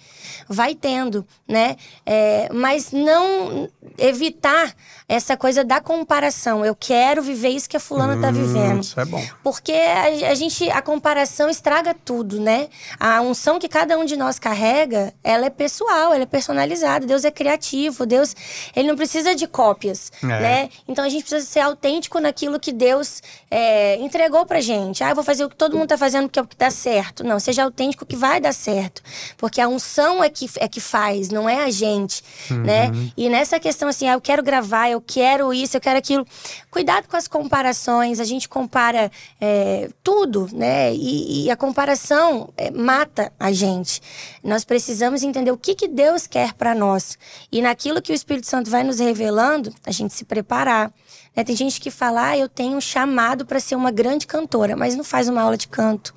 [0.49, 1.75] vai tendo, né?
[2.05, 4.73] É, mas não evitar
[5.07, 6.65] essa coisa da comparação.
[6.65, 8.81] Eu quero viver isso que a fulana tá Hum, vivendo.
[8.81, 9.23] Isso é bom.
[9.43, 12.67] Porque a, a gente, a comparação estraga tudo, né?
[12.99, 17.05] A unção que cada um de nós carrega, ela é pessoal, ela é personalizada.
[17.05, 18.35] Deus é criativo, Deus,
[18.75, 20.27] ele não precisa de cópias, É.
[20.27, 20.69] né?
[20.87, 24.80] Então a gente precisa ser autêntico naquilo que Deus é, entregou pra gente.
[25.03, 26.71] Ah, eu vou fazer o que todo mundo tá fazendo porque é o que dá
[26.71, 27.23] certo.
[27.23, 29.01] Não, seja autêntico que vai dar certo.
[29.38, 32.91] Porque a unção é que, é que faz, não é a gente, né?
[33.17, 36.25] E nessa questão assim, ah, eu quero gravar, eu quero isso, eu quero aquilo.
[36.69, 38.19] Cuidado com as comparações.
[38.19, 40.93] A gente compara é, tudo tudo, né?
[40.93, 44.01] E, e a comparação é, mata a gente.
[44.43, 47.17] Nós precisamos entender o que, que Deus quer para nós.
[47.51, 50.91] E naquilo que o Espírito Santo vai nos revelando, a gente se preparar.
[51.36, 51.43] Né?
[51.43, 54.95] Tem gente que fala, ah, eu tenho um chamado para ser uma grande cantora, mas
[54.95, 56.13] não faz uma aula de canto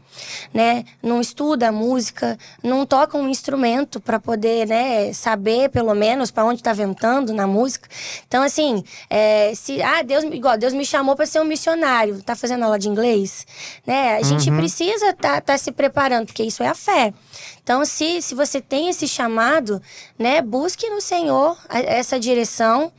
[0.52, 0.84] né?
[1.02, 6.60] Não estuda música, não toca um instrumento para poder, né, saber pelo menos para onde
[6.60, 7.88] está ventando na música.
[8.26, 12.34] Então, assim, é, se ah, Deus, igual Deus me chamou para ser um missionário, tá
[12.36, 13.46] fazendo aula de inglês,
[13.86, 14.16] né?
[14.16, 14.56] A gente uhum.
[14.56, 17.12] precisa estar tá, tá se preparando, porque isso é a fé.
[17.62, 19.80] Então, se, se você tem esse chamado,
[20.18, 22.92] né, busque no Senhor essa direção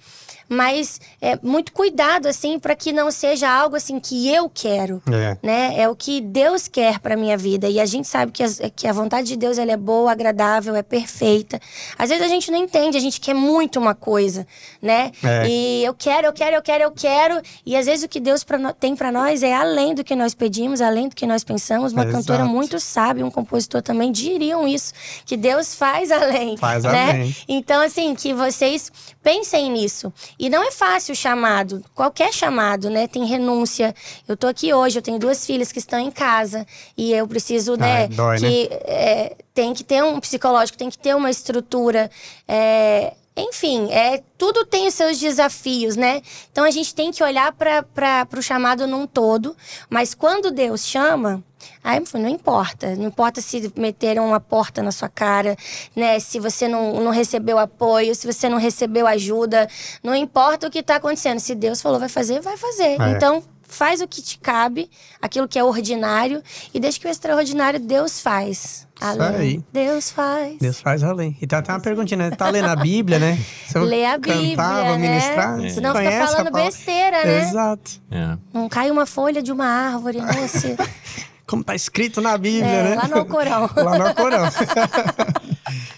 [0.47, 5.37] mas é muito cuidado assim para que não seja algo assim que eu quero, é.
[5.41, 5.79] né?
[5.79, 8.87] É o que Deus quer para minha vida e a gente sabe que, as, que
[8.87, 11.59] a vontade de Deus ela é boa, agradável, é perfeita.
[11.97, 14.45] Às vezes a gente não entende, a gente quer muito uma coisa,
[14.81, 15.11] né?
[15.23, 15.47] É.
[15.47, 18.43] E eu quero, eu quero, eu quero, eu quero e às vezes o que Deus
[18.43, 21.91] pra, tem para nós é além do que nós pedimos, além do que nós pensamos.
[21.91, 22.53] Uma é, cantora exato.
[22.53, 24.93] muito sábia, um compositor também diriam isso,
[25.25, 27.09] que Deus faz além, faz né?
[27.09, 27.35] além.
[27.47, 28.91] Então assim que vocês
[29.23, 33.07] pensem nisso e não é fácil o chamado, qualquer chamado, né?
[33.07, 33.95] Tem renúncia.
[34.27, 36.65] Eu tô aqui hoje, eu tenho duas filhas que estão em casa
[36.97, 38.03] e eu preciso, né?
[38.03, 38.75] Ai, dói, que né?
[38.85, 42.09] É, tem que ter um psicológico, tem que ter uma estrutura.
[42.47, 46.21] É, enfim, é, tudo tem os seus desafios, né?
[46.51, 49.55] Então a gente tem que olhar para o chamado num todo,
[49.89, 51.43] mas quando Deus chama,
[51.83, 52.95] aí não importa.
[52.95, 55.57] Não importa se meteram uma porta na sua cara,
[55.93, 56.17] né?
[56.19, 59.67] Se você não, não recebeu apoio, se você não recebeu ajuda.
[60.01, 61.39] Não importa o que está acontecendo.
[61.39, 63.01] Se Deus falou vai fazer, vai fazer.
[63.01, 63.11] É.
[63.11, 64.89] Então, faz o que te cabe,
[65.21, 66.41] aquilo que é ordinário,
[66.73, 68.85] e deixa que o extraordinário Deus faz.
[68.99, 69.35] Além.
[69.35, 69.63] Aí.
[69.73, 70.57] Deus faz.
[70.57, 71.37] Deus faz além.
[71.41, 72.31] E tá até uma perguntinha, né?
[72.35, 73.37] Tá lendo a Bíblia, né?
[73.67, 74.97] Você Lê a Bíblia, cantava, né?
[74.97, 75.65] ministrar.
[75.65, 75.69] É.
[75.69, 77.41] Senão fica falando besteira, né?
[77.41, 77.91] Exato.
[78.09, 78.37] É.
[78.53, 80.47] Não cai uma folha de uma árvore, né?
[80.47, 80.77] Se...
[81.45, 82.95] Como tá escrito na Bíblia, é, né?
[82.95, 83.69] Lá no Corão.
[83.75, 84.45] lá no Corão.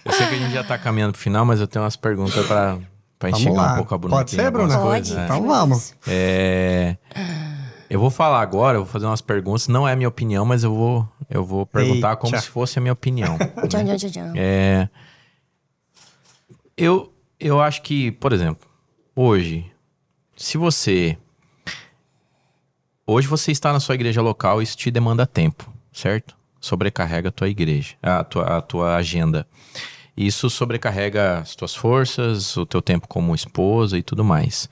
[0.04, 2.46] eu sei que a gente já tá caminhando pro final, mas eu tenho umas perguntas
[2.48, 2.80] para
[3.20, 4.16] para enxergar um pouco a Bruna.
[4.18, 4.78] Pode ser, Bruna?
[4.78, 5.10] Pode.
[5.10, 5.94] Coisas, Então vamos.
[6.08, 6.98] É...
[7.90, 9.68] Eu vou falar agora, eu vou fazer umas perguntas.
[9.68, 12.18] Não é a minha opinião, mas eu vou, eu vou perguntar Eita.
[12.18, 13.38] como se fosse a minha opinião.
[14.34, 14.34] né?
[14.36, 14.90] é,
[16.76, 18.70] eu, eu acho que, por exemplo,
[19.16, 19.72] hoje,
[20.36, 21.18] se você.
[23.06, 26.36] Hoje você está na sua igreja local, isso te demanda tempo, certo?
[26.60, 29.48] Sobrecarrega a tua igreja, a tua, a tua agenda.
[30.16, 34.68] Isso sobrecarrega as tuas forças, o teu tempo como esposa e tudo mais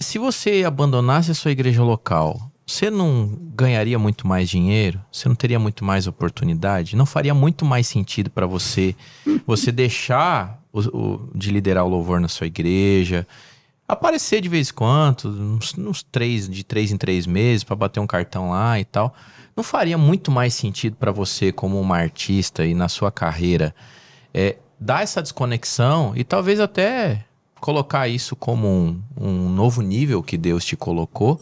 [0.00, 5.00] se você abandonasse a sua igreja local, você não ganharia muito mais dinheiro?
[5.10, 6.96] Você não teria muito mais oportunidade?
[6.96, 8.94] Não faria muito mais sentido para você
[9.46, 13.26] você deixar o, o, de liderar o louvor na sua igreja,
[13.86, 18.00] aparecer de vez em quando, uns, uns três, de três em três meses para bater
[18.00, 19.14] um cartão lá e tal?
[19.54, 23.74] Não faria muito mais sentido para você como uma artista e na sua carreira
[24.32, 27.26] é, dar essa desconexão e talvez até
[27.62, 31.40] colocar isso como um, um novo nível que Deus te colocou,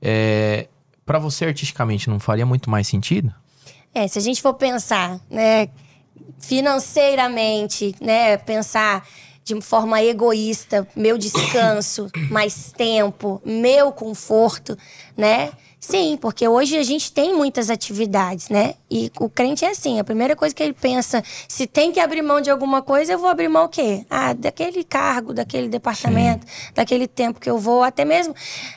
[0.00, 0.68] é,
[1.06, 3.34] para você artisticamente não faria muito mais sentido?
[3.94, 5.70] É, se a gente for pensar, né,
[6.38, 9.08] financeiramente, né, pensar
[9.42, 14.76] de forma egoísta, meu descanso, mais tempo, meu conforto,
[15.16, 15.50] né?
[15.86, 18.74] Sim, porque hoje a gente tem muitas atividades, né?
[18.90, 22.22] E o crente é assim, a primeira coisa que ele pensa, se tem que abrir
[22.22, 24.06] mão de alguma coisa, eu vou abrir mão o quê?
[24.08, 26.72] Ah, daquele cargo, daquele departamento, Sim.
[26.74, 28.34] daquele tempo que eu vou, até mesmo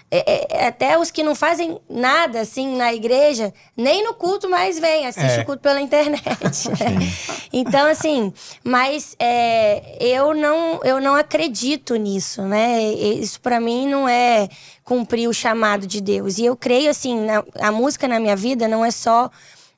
[0.09, 4.79] é, é, até os que não fazem nada assim na igreja, nem no culto mais
[4.79, 5.41] vem, assiste é.
[5.41, 6.17] o culto pela internet.
[6.67, 6.97] Né?
[7.51, 12.83] Então, assim, mas é, eu, não, eu não acredito nisso, né?
[12.83, 14.49] Isso para mim não é
[14.87, 16.37] cumprir o chamado de Deus.
[16.37, 19.29] E eu creio, assim, na, a música na minha vida não é só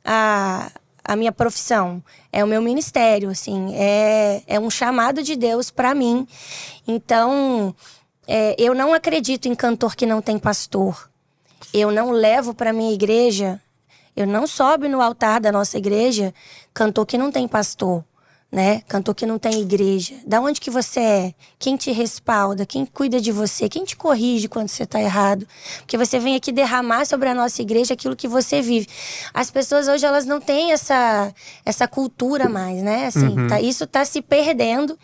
[0.06, 0.72] a,
[1.03, 5.95] a minha profissão, é o meu ministério, assim, é, é um chamado de Deus para
[5.95, 6.27] mim.
[6.88, 7.76] Então,
[8.27, 11.10] é, eu não acredito em cantor que não tem pastor.
[11.73, 13.60] Eu não levo para minha igreja,
[14.15, 16.31] eu não sobe no altar da nossa igreja
[16.72, 18.06] cantor que não tem pastor
[18.51, 18.81] né?
[18.88, 20.15] Cantor que não tem igreja.
[20.26, 21.34] Da onde que você é?
[21.59, 22.65] Quem te respalda?
[22.65, 23.69] Quem cuida de você?
[23.69, 25.47] Quem te corrige quando você está errado?
[25.80, 28.88] Porque você vem aqui derramar sobre a nossa igreja aquilo que você vive.
[29.34, 31.31] As pessoas hoje elas não têm essa
[31.63, 33.05] essa cultura mais, né?
[33.05, 33.47] Assim, uhum.
[33.47, 34.97] tá, isso está se perdendo.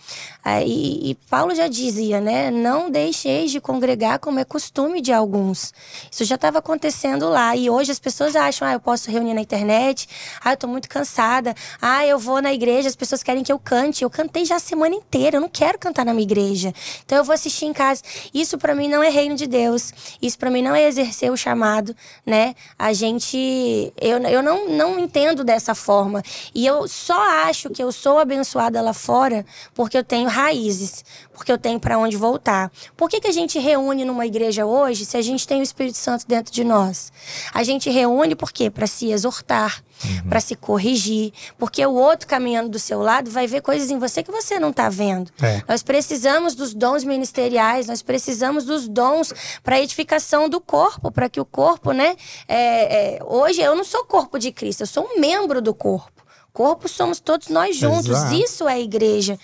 [0.65, 2.49] e, e, Paulo já dizia, né?
[2.49, 5.71] Não deixeis de congregar como é costume de alguns.
[6.09, 7.55] Isso já estava acontecendo lá.
[7.55, 10.07] E hoje as pessoas acham, ah, eu posso reunir na internet.
[10.43, 11.53] Ah, eu estou muito cansada.
[11.79, 14.03] Ah, eu vou na igreja, as pessoas querem querem que eu cante.
[14.03, 16.73] Eu cantei já a semana inteira, eu não quero cantar na minha igreja.
[17.05, 18.01] Então eu vou assistir em casa.
[18.33, 19.91] Isso para mim não é reino de Deus.
[20.21, 21.95] Isso para mim não é exercer o chamado,
[22.25, 22.55] né?
[22.77, 26.23] A gente eu, eu não, não entendo dessa forma.
[26.53, 31.03] E eu só acho que eu sou abençoada lá fora porque eu tenho raízes,
[31.35, 32.71] porque eu tenho para onde voltar.
[32.95, 35.97] Por que, que a gente reúne numa igreja hoje se a gente tem o Espírito
[35.97, 37.11] Santo dentro de nós?
[37.53, 38.69] A gente reúne por quê?
[38.69, 40.29] Para se exortar, uhum.
[40.29, 44.23] para se corrigir, porque o outro caminhando do seu lado vai ver coisas em você
[44.23, 45.31] que você não está vendo.
[45.41, 45.61] É.
[45.67, 49.33] Nós precisamos dos dons ministeriais, nós precisamos dos dons
[49.63, 52.15] para edificação do corpo, para que o corpo, né?
[52.47, 56.14] É, é, hoje eu não sou corpo de Cristo, eu sou um membro do corpo
[56.55, 58.07] corpo somos todos nós juntos.
[58.07, 58.33] Exato.
[58.33, 59.37] Isso é igreja.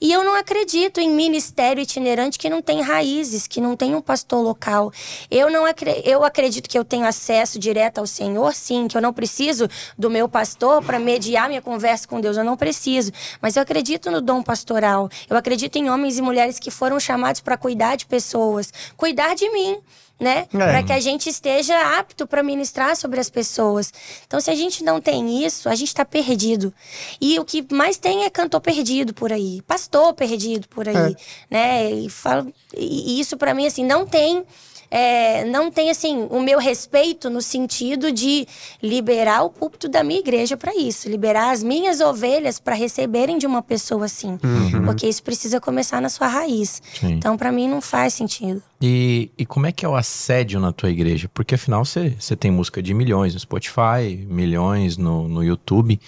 [0.00, 4.02] E eu não acredito em ministério itinerante que não tem raízes, que não tem um
[4.02, 4.92] pastor local.
[5.30, 9.00] Eu não acre eu acredito que eu tenho acesso direto ao Senhor, sim, que eu
[9.00, 13.12] não preciso do meu pastor para mediar minha conversa com Deus, eu não preciso.
[13.40, 15.08] Mas eu acredito no dom pastoral.
[15.30, 19.48] Eu acredito em homens e mulheres que foram chamados para cuidar de pessoas, cuidar de
[19.50, 19.78] mim
[20.18, 20.46] né?
[20.52, 20.58] É.
[20.58, 23.92] Para que a gente esteja apto para ministrar sobre as pessoas.
[24.26, 26.72] Então, se a gente não tem isso, a gente está perdido.
[27.20, 31.16] E o que mais tem é cantor perdido por aí, pastor perdido por aí, é.
[31.50, 31.90] né?
[31.90, 34.44] E, falo, e isso para mim assim não tem
[34.90, 38.46] é, não tem assim o meu respeito no sentido de
[38.82, 43.46] liberar o púlpito da minha igreja para isso, liberar as minhas ovelhas para receberem de
[43.46, 44.84] uma pessoa assim, uhum.
[44.84, 46.82] porque isso precisa começar na sua raiz.
[47.00, 47.12] Sim.
[47.14, 48.62] Então, para mim, não faz sentido.
[48.80, 51.30] E, e como é que é o assédio na tua igreja?
[51.32, 55.98] Porque afinal você tem música de milhões no Spotify, milhões no, no YouTube.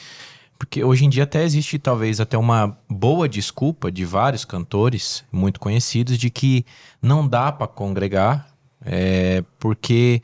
[0.58, 5.60] Porque hoje em dia até existe talvez até uma boa desculpa de vários cantores muito
[5.60, 6.66] conhecidos de que
[7.00, 8.48] não dá para congregar
[8.90, 10.22] é, porque,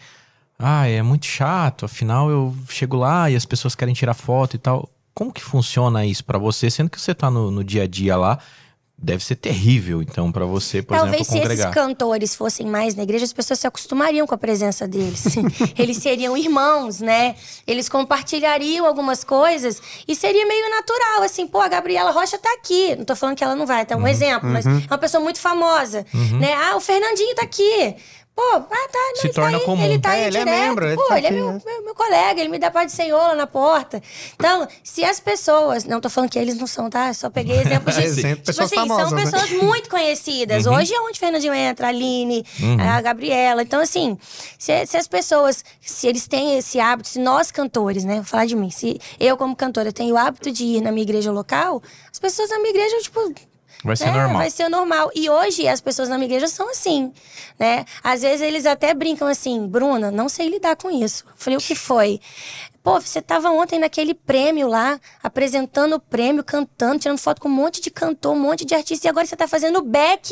[0.59, 4.59] ah, é muito chato, afinal eu chego lá e as pessoas querem tirar foto e
[4.59, 4.89] tal.
[5.13, 8.17] Como que funciona isso para você, sendo que você tá no, no dia a dia
[8.17, 8.39] lá?
[8.97, 11.47] Deve ser terrível, então, para você, por Talvez exemplo, congregar.
[11.47, 14.89] Talvez se esses cantores fossem mais na igreja, as pessoas se acostumariam com a presença
[14.89, 15.25] deles.
[15.77, 17.35] Eles seriam irmãos, né?
[17.67, 22.97] Eles compartilhariam algumas coisas e seria meio natural, assim, pô, a Gabriela Rocha tá aqui.
[22.97, 24.55] Não tô falando que ela não vai, tá um uhum, exemplo, uhum.
[24.55, 26.39] mas é uma pessoa muito famosa, uhum.
[26.39, 26.55] né?
[26.55, 27.97] Ah, o Fernandinho tá aqui.
[28.35, 29.85] Pô, ah, tá, não, Se torna tá comum.
[29.85, 30.49] Ele tá é, aí ele é direto.
[30.49, 31.61] É membro, ele Pô, tá ele é aqui, é meu, né?
[31.65, 34.03] meu, meu, colega, ele me dá paz de Senhor lá na porta.
[34.35, 35.85] Então, se as pessoas.
[35.85, 37.15] Não tô falando que eles não são, tá?
[37.15, 38.03] Só peguei exemplos de.
[38.03, 39.25] Exemplo, tipo pessoas assim, famosas, são né?
[39.25, 39.59] pessoas né?
[39.59, 40.67] muito conhecidas.
[40.67, 40.75] Uhum.
[40.75, 42.77] Hoje é onde o Fernandinho entra, a Aline, uhum.
[42.81, 43.63] a Gabriela.
[43.63, 44.19] Então, assim,
[44.59, 48.17] se, se, as pessoas, se eles têm esse hábito, se nós cantores, né?
[48.17, 51.05] Vou falar de mim, se eu, como cantora, tenho o hábito de ir na minha
[51.05, 51.81] igreja local,
[52.11, 53.33] as pessoas na minha igreja, tipo
[53.85, 54.39] Vai ser é, normal.
[54.39, 55.11] Vai ser normal.
[55.15, 57.13] E hoje as pessoas na minha igreja são assim,
[57.59, 57.85] né?
[58.03, 61.25] Às vezes eles até brincam assim, Bruna, não sei lidar com isso.
[61.27, 62.19] Eu falei, o que foi?
[62.85, 67.51] Pô, você estava ontem naquele prêmio lá, apresentando o prêmio, cantando, tirando foto com um
[67.51, 70.31] monte de cantor, um monte de artista, e agora você está fazendo back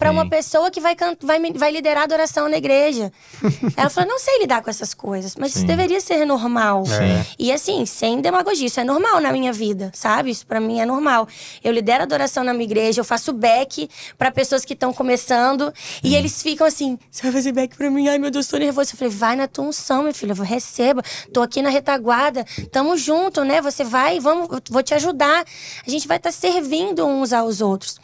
[0.00, 3.12] para uma pessoa que vai, vai, vai liderar a adoração na igreja.
[3.76, 5.60] Ela falou: não sei lidar com essas coisas, mas Sim.
[5.60, 6.82] isso deveria ser normal.
[6.88, 7.24] É.
[7.38, 10.30] E assim, sem demagogia, isso é normal na minha vida, sabe?
[10.30, 11.28] Isso para mim é normal.
[11.62, 13.88] Eu lidero a adoração na minha igreja, eu faço back
[14.18, 15.72] para pessoas que estão começando,
[16.02, 18.08] e eles ficam assim: você vai fazer back para mim?
[18.08, 18.90] Ai meu Deus, tô nervoso.
[18.92, 21.00] Eu falei: vai na tua unção, meu filho, eu receba.
[21.32, 23.60] Tô aqui na retaguarda retaguarda, tamo junto, né?
[23.60, 25.44] Você vai, vamos, vou te ajudar.
[25.86, 27.98] A gente vai estar tá servindo uns aos outros.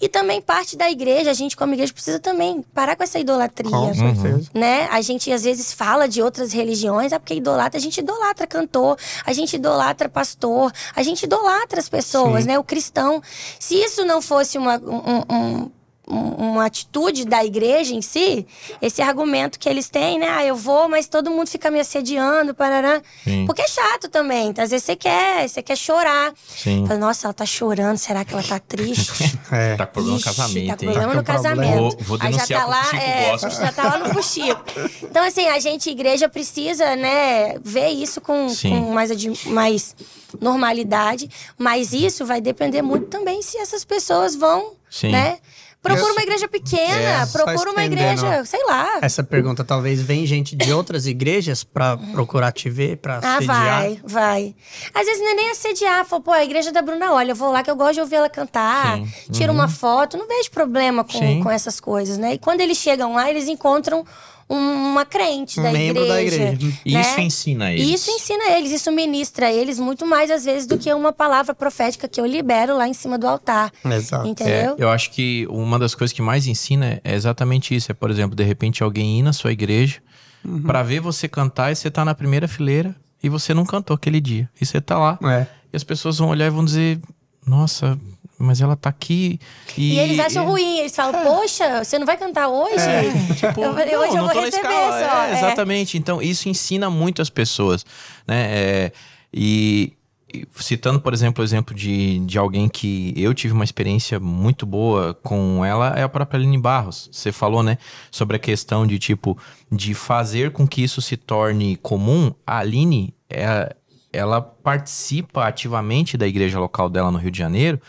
[0.00, 3.70] E também parte da igreja, a gente como igreja precisa também parar com essa idolatria.
[3.70, 4.50] Com certeza.
[4.54, 4.88] Né?
[4.90, 8.96] A gente às vezes fala de outras religiões, é porque idolatra, a gente idolatra cantor,
[9.24, 12.48] a gente idolatra pastor, a gente idolatra as pessoas, Sim.
[12.48, 12.58] né?
[12.58, 13.22] O cristão.
[13.58, 15.70] Se isso não fosse uma, um, um
[16.08, 18.46] uma atitude da igreja em si,
[18.80, 20.28] esse argumento que eles têm, né?
[20.28, 23.02] Ah, eu vou, mas todo mundo fica me assediando, parará.
[23.24, 23.44] Sim.
[23.46, 24.54] Porque é chato também.
[24.56, 26.32] Às vezes você quer, você quer chorar.
[26.48, 26.86] Sim.
[26.86, 29.38] Fala, Nossa, ela tá chorando, será que ela tá triste?
[29.52, 29.76] é.
[29.76, 31.76] Tá com problema no casamento, Tá com problema no casamento.
[31.76, 34.64] Vou, vou denunciar Aí já tá lá, é, já tá lá no Fuxico.
[35.02, 39.10] Então, assim, a gente, igreja, precisa, né, ver isso com, com mais,
[39.46, 39.96] mais
[40.40, 41.28] normalidade.
[41.58, 45.10] Mas isso vai depender muito também se essas pessoas vão, Sim.
[45.10, 45.38] né?
[45.80, 48.98] Procura uma igreja pequena, é, procura uma igreja, sei lá.
[49.00, 53.56] Essa pergunta talvez vem gente de outras igrejas para procurar te ver, para ah, assediar.
[53.56, 54.56] Ah, vai, vai.
[54.92, 57.52] Às vezes não é nem assediar, fala, pô, a igreja da Bruna, olha, eu vou
[57.52, 59.32] lá que eu gosto de ouvir ela cantar, Sim.
[59.32, 59.58] tira uhum.
[59.58, 62.34] uma foto, não vejo problema com, com essas coisas, né?
[62.34, 64.04] E quando eles chegam lá, eles encontram
[64.48, 66.38] uma crente um da membro igreja.
[66.38, 66.66] Da igreja.
[66.66, 67.00] Né?
[67.00, 67.88] Isso ensina eles.
[67.88, 72.08] Isso ensina eles, isso ministra eles muito mais às vezes do que uma palavra profética
[72.08, 73.70] que eu libero lá em cima do altar.
[73.84, 74.26] Exato.
[74.26, 74.76] Entendeu?
[74.78, 77.92] É, eu acho que uma das coisas que mais ensina é exatamente isso.
[77.92, 80.00] É, por exemplo, de repente alguém ir na sua igreja
[80.44, 80.62] uhum.
[80.62, 84.20] para ver você cantar e você tá na primeira fileira e você não cantou aquele
[84.20, 84.48] dia.
[84.60, 85.18] E você tá lá.
[85.22, 85.46] É.
[85.72, 86.98] E as pessoas vão olhar e vão dizer:
[87.46, 87.98] nossa,
[88.38, 89.40] mas ela tá aqui
[89.76, 89.94] e...
[89.94, 92.74] E eles acham ruim, eles falam, poxa, você não vai cantar hoje?
[93.36, 95.24] Tipo, Eu não, hoje eu não vou receber só.
[95.24, 95.38] É, É.
[95.38, 95.98] exatamente.
[95.98, 97.84] Então, isso ensina muito as pessoas,
[98.26, 98.46] né?
[98.50, 98.92] É,
[99.32, 99.92] e,
[100.32, 104.64] e citando, por exemplo, o exemplo de, de alguém que eu tive uma experiência muito
[104.66, 107.08] boa com ela, é a própria Aline Barros.
[107.10, 107.78] Você falou, né,
[108.10, 109.36] sobre a questão de, tipo,
[109.70, 112.32] de fazer com que isso se torne comum.
[112.46, 113.74] A Aline, é,
[114.12, 117.80] ela participa ativamente da igreja local dela no Rio de Janeiro,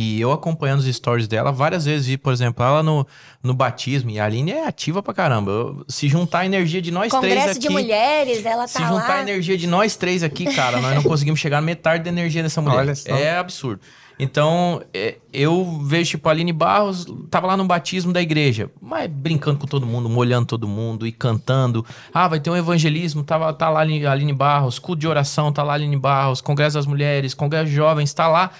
[0.00, 3.06] e eu acompanhando os stories dela, várias vezes vi, por exemplo, ela no,
[3.42, 4.10] no batismo.
[4.10, 5.50] E a Aline é ativa pra caramba.
[5.50, 7.60] Eu- se juntar a energia de nós três Congresso aqui.
[7.60, 9.22] de mulheres, ela Se tá juntar a lá.
[9.22, 12.60] energia de nós três aqui, cara, nós não conseguimos chegar na metade da energia dessa
[12.62, 12.76] mulher.
[12.78, 13.10] Olha só.
[13.10, 13.80] É absurdo.
[14.20, 19.08] Então, é, eu vejo, tipo, a Aline Barros tava lá no batismo da igreja, mas
[19.08, 21.86] brincando com todo mundo, molhando todo mundo e cantando.
[22.12, 25.06] Ah, vai ter um evangelismo, tava, tá lá a Aline- a Aline Barros, culto de
[25.06, 28.50] oração, tá lá a Aline Barros, Congresso das Mulheres, Congresso de Jovens, tá lá.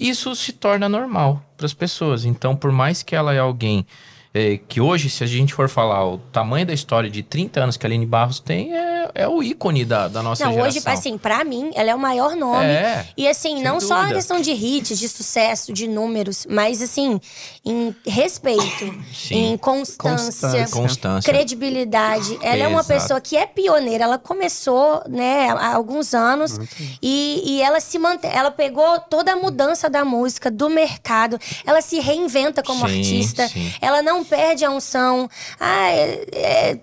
[0.00, 2.24] Isso se torna normal para as pessoas.
[2.24, 3.84] Então, por mais que ela é alguém
[4.32, 7.76] é, que hoje, se a gente for falar o tamanho da história de 30 anos
[7.76, 10.68] que a Aline Barros tem, é, é o ícone da, da nossa Não, geração.
[10.80, 12.64] hoje, assim, pra mim, ela é o maior nome.
[12.64, 14.16] É, E assim, não só a dúvida.
[14.16, 17.20] questão de hits, de sucesso, de números, mas assim,
[17.64, 19.52] em respeito, Sim.
[19.54, 21.32] em constância, Constância.
[21.32, 22.38] Credibilidade.
[22.40, 23.00] Ela é uma Exato.
[23.00, 24.04] pessoa que é pioneira.
[24.04, 26.58] Ela começou, né, há alguns anos
[27.02, 28.30] e, e ela se mantém.
[28.32, 31.38] Ela pegou toda a mudança da música, do mercado.
[31.66, 33.48] Ela se reinventa como Sim, artista.
[33.48, 33.72] sim.
[33.80, 35.28] Ela não perde a unção.
[35.58, 36.74] Ah, é- é-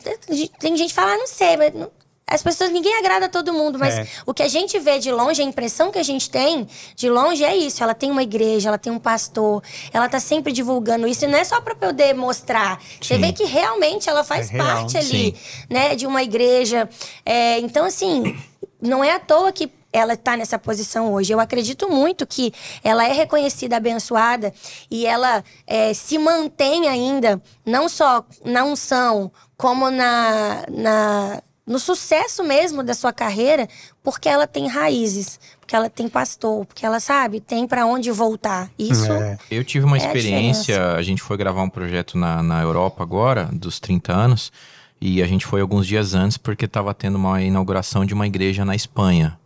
[0.60, 1.92] tem gente que fala, ah, não sei, mas não-
[2.30, 4.08] as pessoas, ninguém agrada todo mundo, mas É.
[4.26, 7.42] o que a gente vê de longe, a impressão que a gente tem de longe
[7.42, 7.82] é isso.
[7.82, 11.24] Ela tem uma igreja, ela tem um pastor, ela tá sempre divulgando isso.
[11.24, 12.82] E não é só pra poder mostrar.
[13.02, 13.22] Você Sim.
[13.22, 14.68] vê que realmente ela faz É real.
[14.68, 15.36] parte ali,
[15.70, 16.90] né, de uma igreja.
[17.26, 18.38] É, então, assim,
[18.82, 21.34] não é à toa que ela está nessa posição hoje.
[21.34, 22.54] Eu acredito muito que
[22.84, 24.54] ela é reconhecida, abençoada
[24.90, 32.44] e ela é, se mantém ainda, não só na unção, como na, na, no sucesso
[32.44, 33.68] mesmo da sua carreira,
[34.02, 38.70] porque ela tem raízes, porque ela tem pastor, porque ela sabe, tem para onde voltar.
[38.80, 39.38] Isso É.
[39.52, 43.04] Eu tive uma É a experiência, a, gente foi gravar um projeto na, na Europa
[43.04, 44.52] agora, dos 30 anos,
[45.00, 48.64] e a gente foi alguns dias antes porque estava tendo uma inauguração de uma igreja
[48.64, 49.38] na Espanha,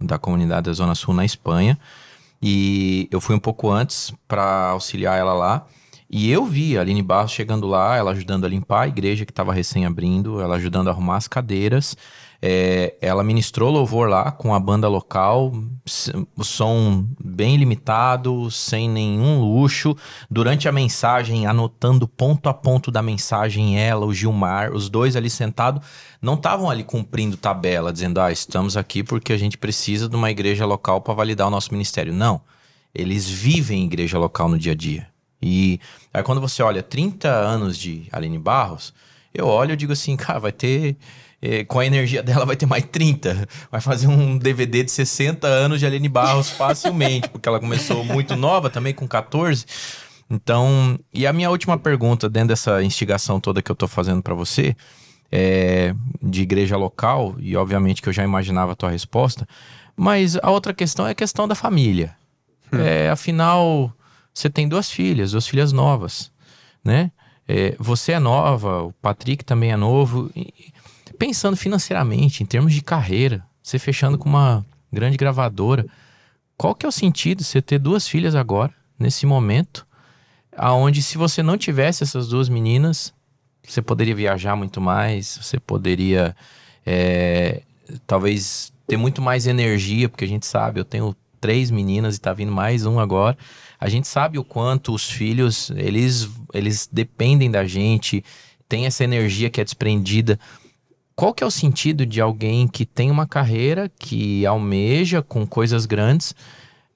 [0.00, 1.78] da comunidade da Zona Sul na Espanha.
[2.42, 5.66] E eu fui um pouco antes para auxiliar ela lá.
[6.08, 9.30] E eu vi a Aline Barros chegando lá, ela ajudando a limpar a igreja que
[9.30, 11.96] estava recém abrindo, ela ajudando a arrumar as cadeiras.
[12.42, 15.52] É, ela ministrou louvor lá com a banda local,
[16.42, 19.94] som bem limitado, sem nenhum luxo.
[20.30, 25.28] Durante a mensagem, anotando ponto a ponto da mensagem, ela, o Gilmar, os dois ali
[25.28, 25.86] sentados,
[26.22, 30.30] não estavam ali cumprindo tabela, dizendo, ah, estamos aqui porque a gente precisa de uma
[30.30, 32.12] igreja local para validar o nosso ministério.
[32.12, 32.40] Não.
[32.94, 35.06] Eles vivem igreja local no dia a dia.
[35.42, 35.78] E
[36.12, 38.92] aí quando você olha 30 anos de Aline Barros,
[39.32, 40.96] eu olho e digo assim, cara, vai ter.
[41.42, 43.48] Eh, com a energia dela vai ter mais 30.
[43.70, 48.36] Vai fazer um DVD de 60 anos de Aline Barros facilmente, porque ela começou muito
[48.36, 49.64] nova também, com 14.
[50.30, 54.34] Então, e a minha última pergunta, dentro dessa instigação toda que eu tô fazendo para
[54.34, 54.76] você,
[55.32, 59.46] é, de igreja local, e obviamente que eu já imaginava a tua resposta,
[59.96, 62.14] mas a outra questão é a questão da família.
[62.72, 63.92] É, afinal,
[64.32, 66.30] você tem duas filhas, duas filhas novas,
[66.84, 67.10] né?
[67.48, 70.30] É, você é nova, o Patrick também é novo.
[70.36, 70.52] E-
[71.20, 75.84] pensando financeiramente, em termos de carreira, você fechando com uma grande gravadora,
[76.56, 79.86] qual que é o sentido você ter duas filhas agora, nesse momento,
[80.56, 83.12] aonde se você não tivesse essas duas meninas,
[83.62, 86.34] você poderia viajar muito mais, você poderia
[86.86, 87.64] é,
[88.06, 92.32] talvez ter muito mais energia, porque a gente sabe, eu tenho três meninas e tá
[92.32, 93.36] vindo mais um agora.
[93.78, 98.24] A gente sabe o quanto os filhos, eles, eles dependem da gente,
[98.70, 100.38] tem essa energia que é desprendida.
[101.20, 105.84] Qual que é o sentido de alguém que tem uma carreira, que almeja com coisas
[105.84, 106.34] grandes,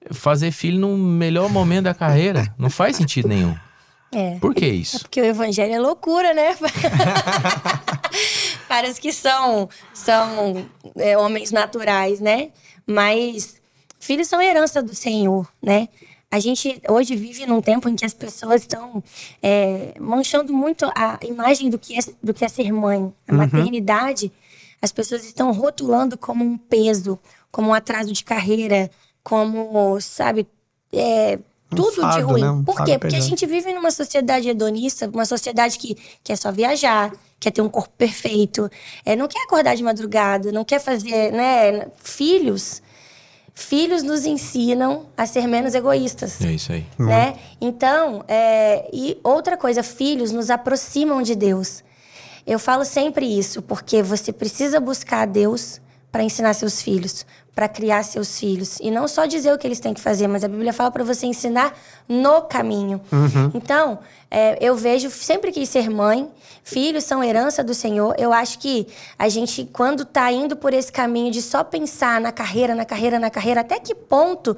[0.09, 2.51] fazer filho no melhor momento da carreira?
[2.57, 3.55] Não faz sentido nenhum.
[4.11, 4.39] é.
[4.39, 5.01] Por que isso?
[5.01, 6.57] Porque o evangelho é loucura, né?
[8.67, 10.65] Para os que são, são
[10.95, 12.49] é, homens naturais, né?
[12.83, 13.61] Mas
[13.99, 15.87] filhos são herança do Senhor, né?
[16.35, 19.01] A gente hoje vive num tempo em que as pessoas estão
[19.41, 23.13] é, manchando muito a imagem do que, é, do que é ser mãe.
[23.25, 24.29] A maternidade,
[24.81, 27.17] as pessoas estão rotulando como um peso,
[27.49, 28.91] como um atraso de carreira,
[29.23, 30.45] como, sabe,
[30.91, 31.39] é,
[31.71, 32.41] Um tudo de ruim.
[32.41, 32.51] né?
[32.51, 32.99] Um Por quê?
[32.99, 37.61] Porque a gente vive numa sociedade hedonista, uma sociedade que quer só viajar, quer ter
[37.61, 38.69] um corpo perfeito,
[39.05, 42.81] é, não quer acordar de madrugada, não quer fazer, né, filhos.
[43.55, 46.41] Filhos nos ensinam a ser menos egoístas.
[46.41, 46.85] É isso aí.
[46.99, 47.37] Né?
[47.59, 51.81] Então, é, e outra coisa, filhos nos aproximam de Deus.
[52.45, 57.25] Eu falo sempre isso, porque você precisa buscar a Deus para ensinar seus filhos,
[57.55, 58.77] para criar seus filhos.
[58.81, 61.05] E não só dizer o que eles têm que fazer, mas a Bíblia fala para
[61.05, 61.73] você ensinar
[62.07, 62.99] no caminho.
[63.11, 63.51] Uhum.
[63.53, 63.99] Então,
[64.29, 66.29] é, eu vejo, sempre quis ser mãe,
[66.61, 68.13] filhos são herança do Senhor.
[68.17, 68.85] Eu acho que
[69.17, 73.17] a gente, quando está indo por esse caminho de só pensar na carreira, na carreira,
[73.17, 74.57] na carreira, até que ponto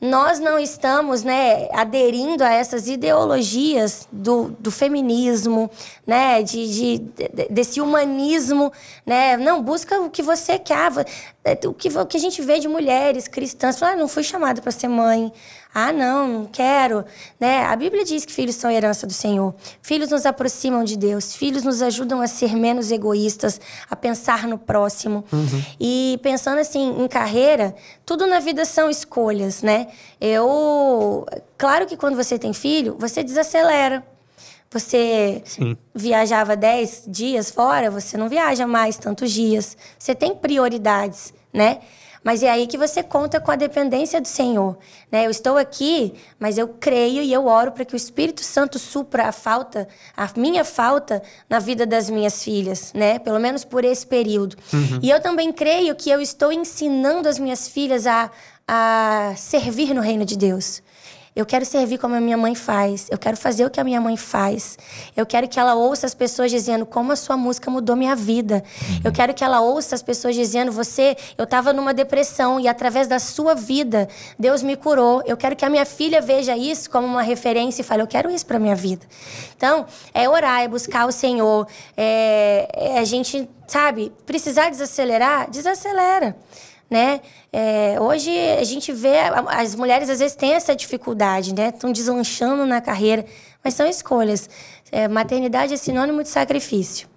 [0.00, 5.70] nós não estamos né, aderindo a essas ideologias do, do feminismo,
[6.06, 8.70] né, de, de, de, desse humanismo,
[9.06, 9.36] né?
[9.38, 10.90] Não, busca o que você quer.
[11.68, 14.62] O que, o que a gente vê de mulheres cristãs, falar, ah, não fui chamada
[14.62, 15.30] para ser mãe.
[15.74, 17.04] Ah, não, não quero.
[17.38, 17.64] Né?
[17.64, 19.54] A Bíblia diz que filhos são herança do Senhor.
[19.82, 21.34] Filhos nos aproximam de Deus.
[21.34, 23.60] Filhos nos ajudam a ser menos egoístas,
[23.90, 25.22] a pensar no próximo.
[25.30, 25.64] Uhum.
[25.78, 27.74] E pensando assim em carreira,
[28.06, 29.88] tudo na vida são escolhas, né?
[30.18, 31.26] Eu,
[31.58, 34.02] claro que quando você tem filho, você desacelera.
[34.74, 35.76] Você Sim.
[35.94, 39.76] viajava 10 dias fora, você não viaja mais tantos dias.
[39.96, 41.78] Você tem prioridades, né?
[42.24, 44.76] Mas é aí que você conta com a dependência do Senhor.
[45.12, 45.26] Né?
[45.26, 49.28] Eu estou aqui, mas eu creio e eu oro para que o Espírito Santo supra
[49.28, 49.86] a falta,
[50.16, 53.20] a minha falta na vida das minhas filhas, né?
[53.20, 54.56] Pelo menos por esse período.
[54.72, 54.98] Uhum.
[55.02, 58.28] E eu também creio que eu estou ensinando as minhas filhas a,
[58.66, 60.82] a servir no reino de Deus.
[61.36, 63.08] Eu quero servir como a minha mãe faz.
[63.10, 64.78] Eu quero fazer o que a minha mãe faz.
[65.16, 68.62] Eu quero que ela ouça as pessoas dizendo como a sua música mudou minha vida.
[68.88, 69.00] Uhum.
[69.02, 73.08] Eu quero que ela ouça as pessoas dizendo você, eu estava numa depressão e através
[73.08, 74.08] da sua vida
[74.38, 75.24] Deus me curou.
[75.26, 78.30] Eu quero que a minha filha veja isso como uma referência e fale eu quero
[78.30, 79.04] isso para minha vida.
[79.56, 81.66] Então é orar, é buscar o Senhor,
[81.96, 86.36] é, é a gente sabe precisar desacelerar, desacelera
[86.94, 87.20] né?
[87.52, 89.16] É, hoje a gente vê
[89.48, 91.70] as mulheres às vezes têm essa dificuldade, né?
[91.70, 93.26] Estão deslanchando na carreira,
[93.64, 94.48] mas são escolhas.
[94.92, 97.08] É, maternidade é sinônimo de sacrifício,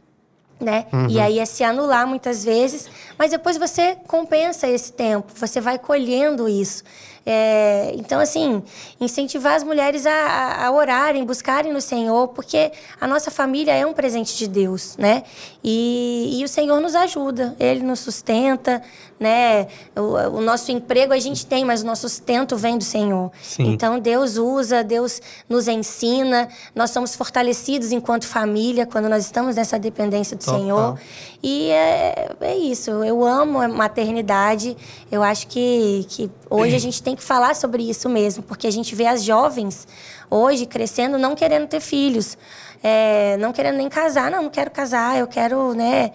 [0.60, 0.88] né?
[0.92, 1.10] Uhum.
[1.12, 2.90] E aí é se anular muitas vezes,
[3.20, 6.84] mas depois você compensa esse tempo, você vai colhendo isso.
[7.30, 8.64] É, então, assim,
[9.02, 12.72] incentivar as mulheres a, a, orarem, buscarem no Senhor, porque
[13.02, 15.24] a nossa família é um presente de Deus, né?
[15.62, 18.82] E, e o Senhor nos ajuda, Ele nos sustenta,
[19.20, 19.68] né?
[19.94, 23.30] O, o, nosso emprego a gente tem, mas o nosso sustento vem do Senhor.
[23.42, 23.74] Sim.
[23.74, 29.78] Então, Deus usa, Deus nos ensina, nós somos fortalecidos enquanto família quando nós estamos nessa
[29.78, 30.62] dependência do Total.
[30.62, 31.00] Senhor.
[31.44, 34.78] E é, é isso, eu amo a maternidade,
[35.12, 38.72] eu acho que, que hoje a gente tem que falar sobre isso mesmo, porque a
[38.72, 39.88] gente vê as jovens
[40.30, 42.38] hoje crescendo não querendo ter filhos,
[42.84, 44.32] é, não querendo nem casar.
[44.32, 46.12] Não, não quero casar, eu quero, né?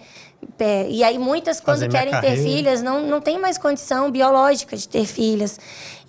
[0.59, 4.75] É, e aí muitas, quando Fazer querem ter filhas, não, não tem mais condição biológica
[4.75, 5.59] de ter filhas.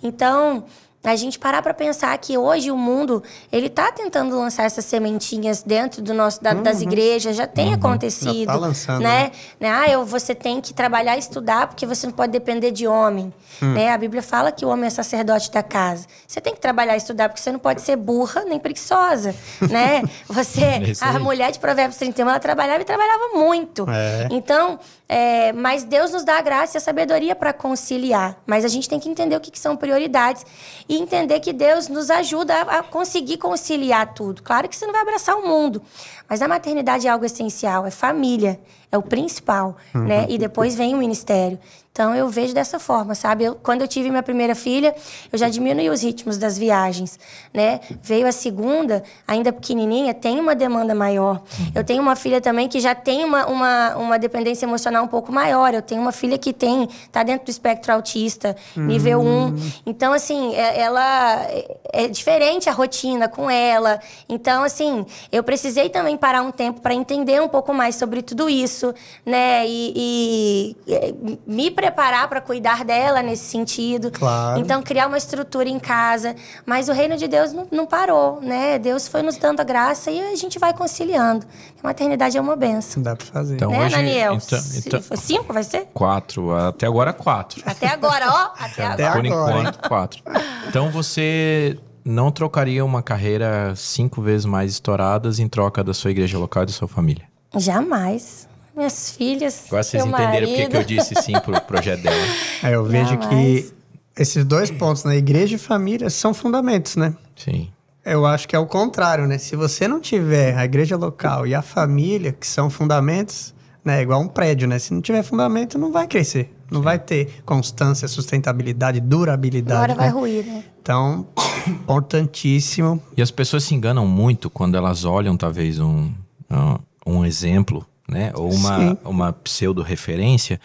[0.01, 0.65] Então,
[1.11, 3.21] a gente parar para pensar que hoje o mundo
[3.51, 8.29] ele está tentando lançar essas sementinhas dentro do nosso da- das igrejas já tem acontecido
[8.29, 8.45] Uhum.
[8.45, 9.31] Já tá lançando, né?
[9.59, 9.69] né?
[9.71, 13.33] Ah eu, você tem que trabalhar e estudar porque você não pode depender de homem
[13.61, 13.73] Hum.
[13.73, 13.91] né?
[13.91, 16.05] A Bíblia fala que o homem é sacerdote da casa.
[16.27, 19.33] Você tem que trabalhar e estudar porque você não pode ser burra nem preguiçosa
[19.71, 20.03] né?
[20.27, 23.85] Você É a mulher de Provérbios 31 ela trabalhava e trabalhava muito.
[23.89, 24.27] É.
[24.31, 24.77] então,
[25.07, 28.37] é, mas Deus nos dá a graça e a sabedoria para conciliar.
[28.45, 30.45] Mas a gente tem que entender o que, que são prioridades
[30.89, 34.41] e entender que Deus nos ajuda a, a conseguir conciliar tudo.
[34.41, 35.81] Claro que você não vai abraçar o mundo,
[36.29, 38.59] mas a maternidade é algo essencial, é família,
[38.91, 40.25] é o principal, né?
[40.29, 41.59] E depois vem o ministério.
[41.91, 43.45] Então eu vejo dessa forma, sabe?
[43.45, 44.93] Eu, quando eu tive minha primeira filha,
[45.31, 47.17] eu já diminui os ritmos das viagens,
[47.53, 47.79] né?
[48.03, 51.41] Veio a segunda, ainda pequenininha, tem uma demanda maior.
[51.73, 55.31] Eu tenho uma filha também que já tem uma, uma, uma dependência emocional um pouco
[55.31, 55.73] maior.
[55.73, 59.55] Eu tenho uma filha que tem, tá dentro do espectro autista, nível 1.
[59.85, 64.01] Então, assim, é- ela é- é diferente a rotina com ela.
[64.27, 68.49] Então, assim, eu precisei também parar um tempo para entender um pouco mais sobre tudo
[68.49, 68.93] isso,
[69.25, 69.65] né?
[69.67, 71.13] E, e, é,
[71.45, 74.11] me preparar para cuidar dela nesse sentido.
[74.11, 74.59] Claro.
[74.59, 76.35] Então, criar uma estrutura em casa.
[76.65, 78.77] Mas o reino de Deus não, não parou, né?
[78.79, 81.45] Deus foi nos dando a graça e a gente vai conciliando.
[81.83, 83.01] A maternidade é uma benção.
[83.01, 83.55] Dá pra fazer.
[83.55, 84.33] Então, né, hoje- Daniel?
[84.35, 85.87] então- então- Cinco vai ser?
[85.93, 87.61] Quatro, até agora quatro.
[87.65, 88.45] Até agora, ó.
[88.65, 89.21] Até Até agora.
[89.21, 89.59] Por agora.
[89.59, 90.23] enquanto, quatro.
[90.67, 96.37] Então você não trocaria uma carreira cinco vezes mais estouradas em troca da sua igreja
[96.37, 97.25] local e da sua família?
[97.57, 98.47] Jamais.
[98.75, 99.63] Minhas filhas.
[99.67, 100.71] Agora vocês meu entenderam porque marido.
[100.71, 102.23] que eu disse sim pro projeto dela.
[102.61, 103.29] É, eu vejo Jamais.
[103.29, 103.73] que
[104.17, 105.17] esses dois pontos, né?
[105.17, 107.15] Igreja e família, são fundamentos, né?
[107.35, 107.69] Sim.
[108.05, 109.37] Eu acho que é o contrário, né?
[109.39, 113.54] Se você não tiver a igreja local e a família, que são fundamentos,
[113.85, 114.01] né?
[114.01, 114.79] Igual um prédio, né?
[114.79, 116.51] Se não tiver fundamento, não vai crescer.
[116.71, 119.75] Não vai ter constância, sustentabilidade, durabilidade.
[119.91, 120.11] Agora vai né?
[120.13, 120.63] ruir, né?
[120.81, 121.27] Então,
[121.67, 123.01] importantíssimo.
[123.15, 126.11] E as pessoas se enganam muito quando elas olham, talvez, um,
[126.49, 126.79] um-
[127.19, 128.31] um exemplo, né?
[128.35, 128.97] Ou uma, Sim.
[129.05, 130.59] uma pseudo-referência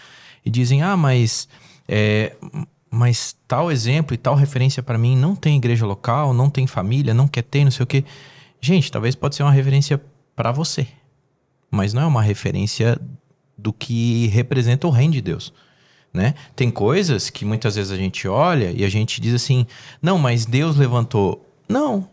[0.45, 1.47] e dizem, ah, mas,
[1.87, 2.35] é,
[2.91, 7.13] mas tal exemplo e tal referência para mim não tem igreja local, não tem família,
[7.15, 8.05] não quer ter, não sei o quê.
[8.61, 10.01] Gente, talvez pode ser uma referência
[10.35, 10.87] para você,
[11.71, 12.99] mas não é uma referência
[13.57, 15.53] do que representa o reino de Deus.
[16.13, 16.35] Né?
[16.57, 19.65] Tem coisas que muitas vezes a gente olha e a gente diz assim:
[20.03, 21.47] não, mas Deus levantou.
[21.69, 22.09] Não,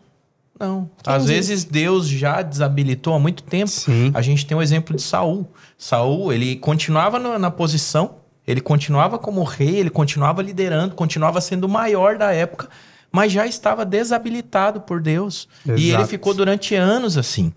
[0.58, 0.88] não.
[1.02, 1.34] Quem Às disse?
[1.34, 3.68] vezes Deus já desabilitou há muito tempo.
[3.70, 4.12] Sim.
[4.14, 5.48] A gente tem o exemplo de Saul.
[5.76, 8.16] Saul, ele continuava no- na posição,
[8.46, 12.68] ele continuava como rei, ele continuava liderando, continuava sendo o maior da época,
[13.10, 15.48] mas já estava desabilitado por Deus.
[15.66, 16.06] E ele Exato.
[16.06, 17.52] ficou durante anos assim.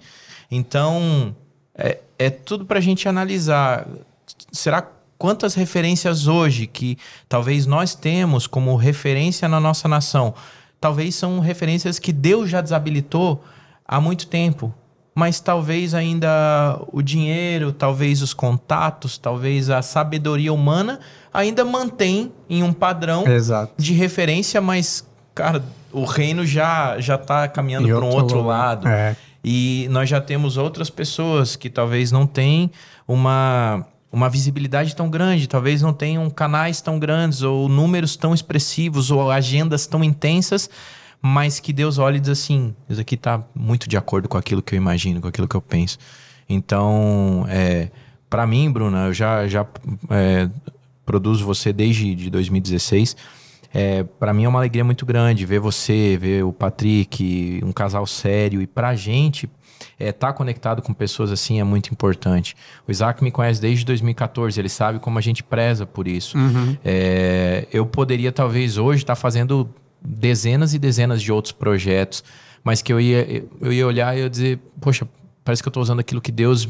[0.49, 1.35] Então,
[1.75, 3.87] é, é tudo pra gente analisar.
[4.51, 4.87] Será
[5.21, 6.97] quantas referências hoje que
[7.29, 10.33] talvez nós temos como referência na nossa nação,
[10.79, 13.43] talvez são referências que Deus já desabilitou
[13.85, 14.73] há muito tempo.
[15.13, 20.99] Mas talvez ainda o dinheiro, talvez os contatos, talvez a sabedoria humana
[21.31, 23.73] ainda mantém em um padrão Exato.
[23.77, 25.61] de referência, mas, cara,
[25.91, 28.57] o reino já já tá caminhando para um outro lugar.
[28.57, 28.87] lado.
[28.87, 29.15] É.
[29.43, 32.71] E nós já temos outras pessoas que talvez não têm
[33.07, 39.09] uma, uma visibilidade tão grande, talvez não tenham canais tão grandes, ou números tão expressivos,
[39.09, 40.69] ou agendas tão intensas,
[41.21, 44.61] mas que Deus olha e diz assim: isso aqui tá muito de acordo com aquilo
[44.61, 45.97] que eu imagino, com aquilo que eu penso.
[46.47, 47.89] Então, é,
[48.29, 49.65] para mim, Bruna, eu já, já
[50.09, 50.49] é,
[51.05, 53.15] produzo você desde de 2016.
[53.73, 58.05] É, para mim é uma alegria muito grande ver você, ver o Patrick, um casal
[58.05, 58.61] sério.
[58.61, 59.49] E pra gente,
[59.99, 62.55] estar tá conectado com pessoas assim é muito importante.
[62.87, 66.37] O Isaac me conhece desde 2014, ele sabe como a gente preza por isso.
[66.83, 69.69] É, eu poderia, talvez, hoje estar fazendo
[70.03, 72.23] dezenas e dezenas de outros projetos,
[72.63, 75.07] mas que eu ia, eu ia olhar e eu dizer, poxa,
[75.43, 76.67] parece que eu estou usando aquilo que Deus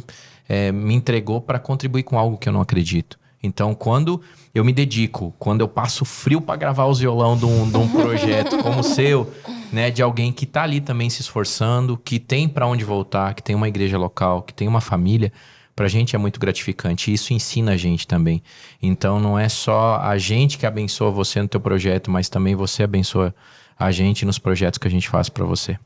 [0.47, 3.19] é, me entregou para contribuir com algo que eu não acredito.
[3.43, 4.21] Então, quando
[4.53, 7.87] eu me dedico, quando eu passo frio para gravar os violão de um, de um
[7.87, 9.31] projeto como o seu,
[9.71, 13.41] né, de alguém que tá ali também se esforçando, que tem para onde voltar, que
[13.41, 15.31] tem uma igreja local, que tem uma família,
[15.75, 17.11] pra gente é muito gratificante.
[17.11, 18.43] Isso ensina a gente também.
[18.81, 22.83] Então, não é só a gente que abençoa você no teu projeto, mas também você
[22.83, 23.33] abençoa
[23.79, 25.77] a gente nos projetos que a gente faz para você.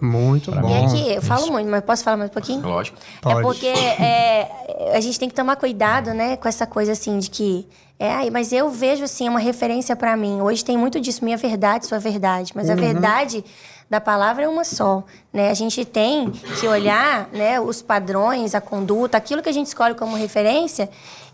[0.00, 0.86] Muito E bom.
[0.86, 2.60] aqui, eu falo muito, mas posso falar mais um pouquinho?
[2.60, 2.96] Lógico.
[3.20, 3.38] Pode.
[3.38, 7.30] É porque é, a gente tem que tomar cuidado, né, com essa coisa assim de
[7.30, 7.68] que
[7.98, 10.40] é, mas eu vejo assim uma referência pra mim.
[10.40, 13.44] Hoje tem muito disso, minha verdade, sua verdade, mas a verdade
[13.90, 15.02] da palavra é uma só,
[15.32, 15.50] né?
[15.50, 19.94] A gente tem que olhar, né, os padrões, a conduta, aquilo que a gente escolhe
[19.94, 20.88] como referência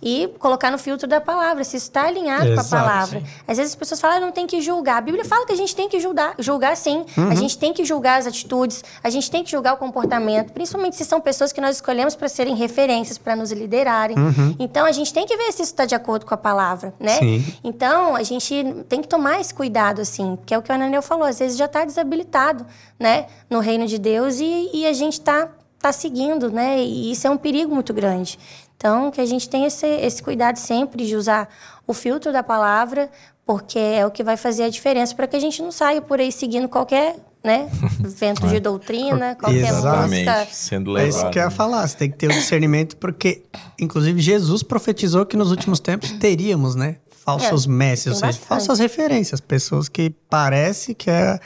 [0.04, 3.20] e colocar no filtro da palavra, se isso está alinhado com a Exato, palavra.
[3.20, 3.26] sim.
[3.48, 4.98] Às vezes as pessoas falam, ah, não tem que julgar.
[4.98, 7.06] A Bíblia fala que a gente tem que julgar, julgar sim.
[7.30, 10.94] A gente tem que julgar as atitudes, a gente tem que julgar o comportamento, principalmente
[10.94, 14.14] se são pessoas que nós escolhemos para serem referências, para nos liderarem.
[14.58, 17.18] Então a gente tem que ver se isso está de acordo com a palavra, né?
[17.18, 17.44] Sim.
[17.64, 21.00] Então a gente tem que tomar esse cuidado, assim, que é o que o Ananel
[21.00, 22.66] falou, às vezes já está desabilitado,
[22.98, 25.48] né, no reino de Deus e, e a gente está
[25.84, 26.80] tá seguindo, né?
[26.82, 28.38] E isso é um perigo muito grande.
[28.76, 31.48] Então, que a gente tenha esse, esse cuidado sempre de usar
[31.86, 33.10] o filtro da palavra,
[33.46, 36.18] porque é o que vai fazer a diferença para que a gente não saia por
[36.20, 37.68] aí seguindo qualquer, né,
[38.00, 40.28] vento de doutrina, qualquer Exatamente.
[40.30, 40.46] música.
[40.50, 43.42] Sendo É isso que eu ia falar, você tem que ter o discernimento, porque,
[43.78, 46.96] inclusive, Jesus profetizou que nos últimos tempos teríamos, né?
[47.24, 48.46] Falsos É, mestres, ou seja, bastante.
[48.48, 51.38] falsas referências, pessoas que parece que é.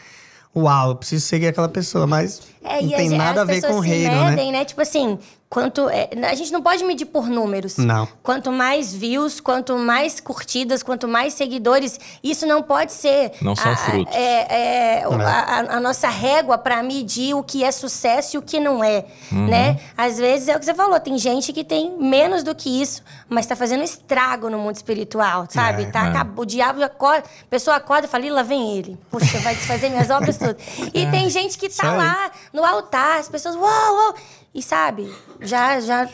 [0.57, 3.61] Uau, eu preciso seguir aquela pessoa, mas É, não tem as, nada a as ver
[3.63, 4.31] com o reino, né?
[4.31, 4.65] medem, né?
[4.65, 5.17] Tipo assim,
[5.49, 5.89] quanto.
[5.89, 7.77] é, a gente não pode medir por números.
[7.79, 8.07] Não.
[8.23, 13.33] Quanto mais views, quanto mais curtidas, quanto mais seguidores, isso não pode ser.
[13.43, 14.15] Não são a- frutos.
[14.15, 18.43] É, é, a, a- a nossa régua para medir o que é sucesso e o
[18.43, 19.81] que não é, né?
[19.97, 23.03] Às vezes é o que você falou, tem gente que tem menos do que isso,
[23.29, 25.85] mas tá fazendo estrago no mundo espiritual, sabe?
[25.85, 26.09] É, tá, é.
[26.11, 28.99] acab- O diabo acorda, a pessoa acorda e fala, "Ih, lá vem ele.
[29.11, 30.57] Puxa, vai desfazer minhas obras tudo.
[30.95, 31.97] E tem gente que tá aí.
[31.97, 33.65] lá no altar, as pessoas, uau,
[33.95, 34.15] uau,
[34.55, 35.11] e sabe,
[35.41, 36.09] já, já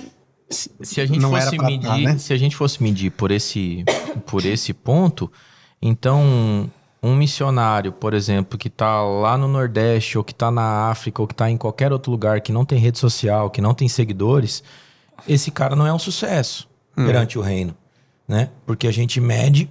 [0.50, 2.18] se a gente Não fosse medir, tá, né?
[2.18, 3.84] se a gente fosse medir por esse
[4.26, 5.30] por esse ponto,
[5.80, 6.70] então
[7.02, 11.28] um missionário, por exemplo, que tá lá no Nordeste ou que tá na África ou
[11.28, 14.62] que tá em qualquer outro lugar que não tem rede social, que não tem seguidores,
[15.28, 17.06] esse cara não é um sucesso Hum.
[17.06, 17.76] perante o reino,
[18.28, 18.50] né?
[18.64, 19.68] Porque a gente mede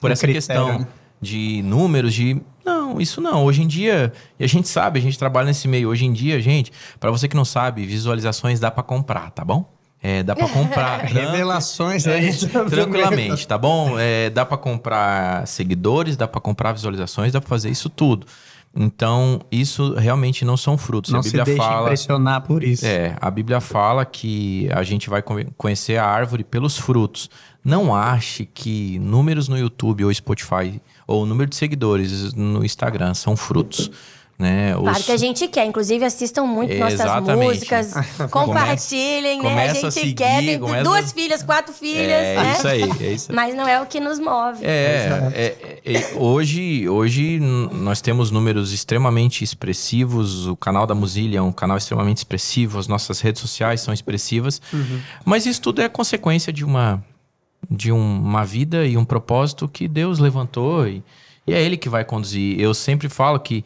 [0.00, 0.86] por Um essa critério, questão?
[1.20, 3.44] De números, de não, isso não.
[3.44, 5.88] Hoje em dia, e a gente sabe, a gente trabalha nesse meio.
[5.88, 6.70] Hoje em dia, gente,
[7.00, 9.72] para você que não sabe, visualizações dá para comprar, tá bom?
[10.02, 11.00] É, dá para comprar.
[11.08, 12.30] Revelações aí.
[12.70, 13.98] Tranquilamente, tá bom?
[13.98, 18.26] É, dá para comprar seguidores, dá para comprar visualizações, dá para fazer isso tudo.
[18.76, 21.10] Então, isso realmente não são frutos.
[21.10, 21.82] Não a Bíblia se deixe fala.
[21.82, 22.86] impressionar por isso.
[22.86, 27.28] É, a Bíblia fala que a gente vai conhe- conhecer a árvore pelos frutos.
[27.64, 33.36] Não ache que números no YouTube ou Spotify ou número de seguidores no Instagram são
[33.36, 33.90] frutos.
[34.38, 34.72] Né?
[34.72, 35.66] Claro Os- que a gente quer.
[35.66, 37.44] Inclusive, assistam muito nossas Exatamente.
[37.44, 37.92] músicas.
[38.30, 39.48] Compartilhem, né?
[39.48, 40.44] A começa a gente seguir, quer.
[40.44, 42.52] Tem começa- duas filhas, quatro filhas, É né?
[42.56, 43.34] isso aí, é isso aí.
[43.36, 44.64] Mas não é o que nos move.
[44.64, 50.46] É, é, é, é, hoje, hoje nós temos números extremamente expressivos.
[50.46, 52.78] O canal da Mozilla é um canal extremamente expressivo.
[52.78, 54.62] As nossas redes sociais são expressivas.
[55.24, 57.02] Mas isso tudo é consequência de uma
[57.70, 61.02] de um- uma vida e um propósito que Deus levantou e,
[61.46, 62.58] e é Ele que vai conduzir.
[62.60, 63.64] Eu sempre falo que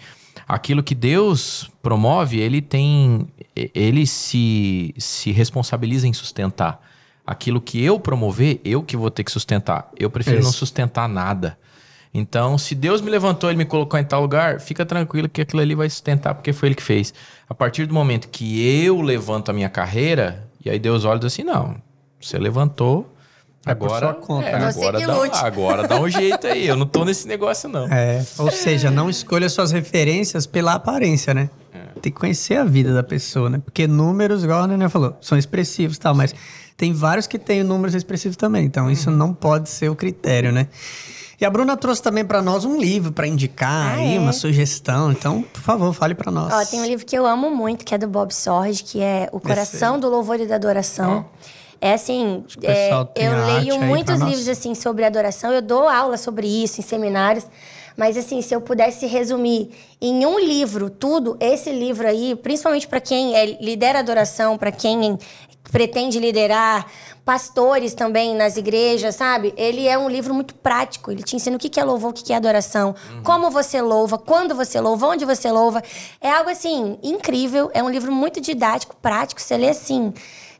[0.48, 6.80] aquilo que Deus promove, Ele tem, Ele se se responsabiliza em sustentar.
[7.24, 9.88] Aquilo que eu promover, eu que vou ter que sustentar.
[9.96, 11.56] Eu prefiro não sustentar nada.
[12.12, 15.62] Então, se Deus me levantou, Ele me colocou em tal lugar, fica tranquilo que aquilo
[15.62, 17.14] ali vai sustentar, porque foi Ele que fez.
[17.48, 21.20] A partir do momento que eu levanto a minha carreira, e aí Deus olha e
[21.20, 21.76] diz assim: não,
[22.20, 23.11] você levantou,
[23.64, 24.66] agora, sua conta, é, né?
[24.68, 26.66] Agora, dá, agora dá um jeito aí.
[26.66, 27.86] Eu não tô nesse negócio, não.
[27.86, 31.48] É, ou seja, não escolha suas referências pela aparência, né?
[32.00, 33.60] Tem que conhecer a vida da pessoa, né?
[33.64, 36.34] Porque números, igual a Nené falou, são expressivos e tal, mas
[36.76, 39.16] tem vários que têm números expressivos também, então isso Uhum.
[39.16, 40.66] não pode ser o critério, né?
[41.40, 44.18] E a Bruna trouxe também pra nós um livro pra indicar Ah, aí, é?
[44.18, 45.10] uma sugestão.
[45.12, 46.52] Então, por favor, fale pra nós.
[46.52, 49.28] Ó, tem um livro que eu amo muito, que é do Bob Sorge, que é
[49.32, 51.26] O Coração do Louvor e da Adoração.
[51.84, 54.28] É assim, é, eu leio muitos nós.
[54.28, 57.44] livros assim sobre adoração, eu dou aula sobre isso em seminários,
[57.96, 59.68] mas assim, se eu pudesse resumir
[60.00, 65.18] em um livro tudo, esse livro aí, principalmente para quem é, lidera adoração, para quem
[65.72, 66.86] pretende liderar,
[67.24, 69.52] pastores também nas igrejas, sabe?
[69.56, 71.10] Ele é um livro muito prático.
[71.10, 72.94] Ele te ensina o que é louvor, o que que é adoração,
[73.24, 75.82] como você louva, quando você louva, onde você louva.
[76.20, 77.70] É algo assim incrível.
[77.74, 79.40] É um livro muito didático, prático.
[79.40, 80.12] Você lê assim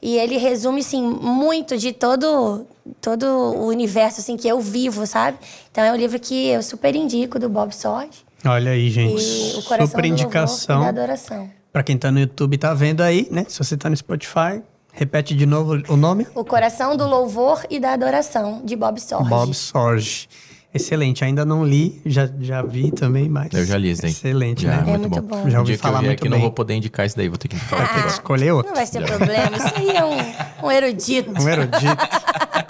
[0.03, 2.66] e ele resume assim muito de todo
[3.01, 5.39] todo o universo assim que eu vivo, sabe?
[5.70, 8.24] Então é um livro que eu super indico do Bob Sorge.
[8.45, 9.23] Olha aí, gente.
[9.23, 10.81] E o coração Super do louvor e indicação.
[10.81, 11.51] da adoração.
[11.73, 13.47] Pra quem tá no YouTube tá vendo aí, né?
[13.49, 14.61] Se você tá no Spotify,
[14.93, 16.27] repete de novo o nome.
[16.35, 19.31] O coração do louvor e da adoração de Bob Sorge.
[19.31, 20.29] Bob Sorge.
[20.74, 23.53] Excelente, ainda não li, já, já vi também, mas.
[23.53, 24.11] Eu já li isso daí.
[24.11, 24.94] Excelente, Já, né?
[24.94, 25.49] É muito bom.
[25.51, 27.36] Já Um ouvi eu falar vier muito aqui, não vou poder indicar isso daí, vou
[27.36, 28.69] ter que ter que escolher outro.
[28.70, 29.55] Não vai ser problema.
[29.57, 31.31] Isso aí é um, um erudito.
[31.43, 32.09] Um erudito.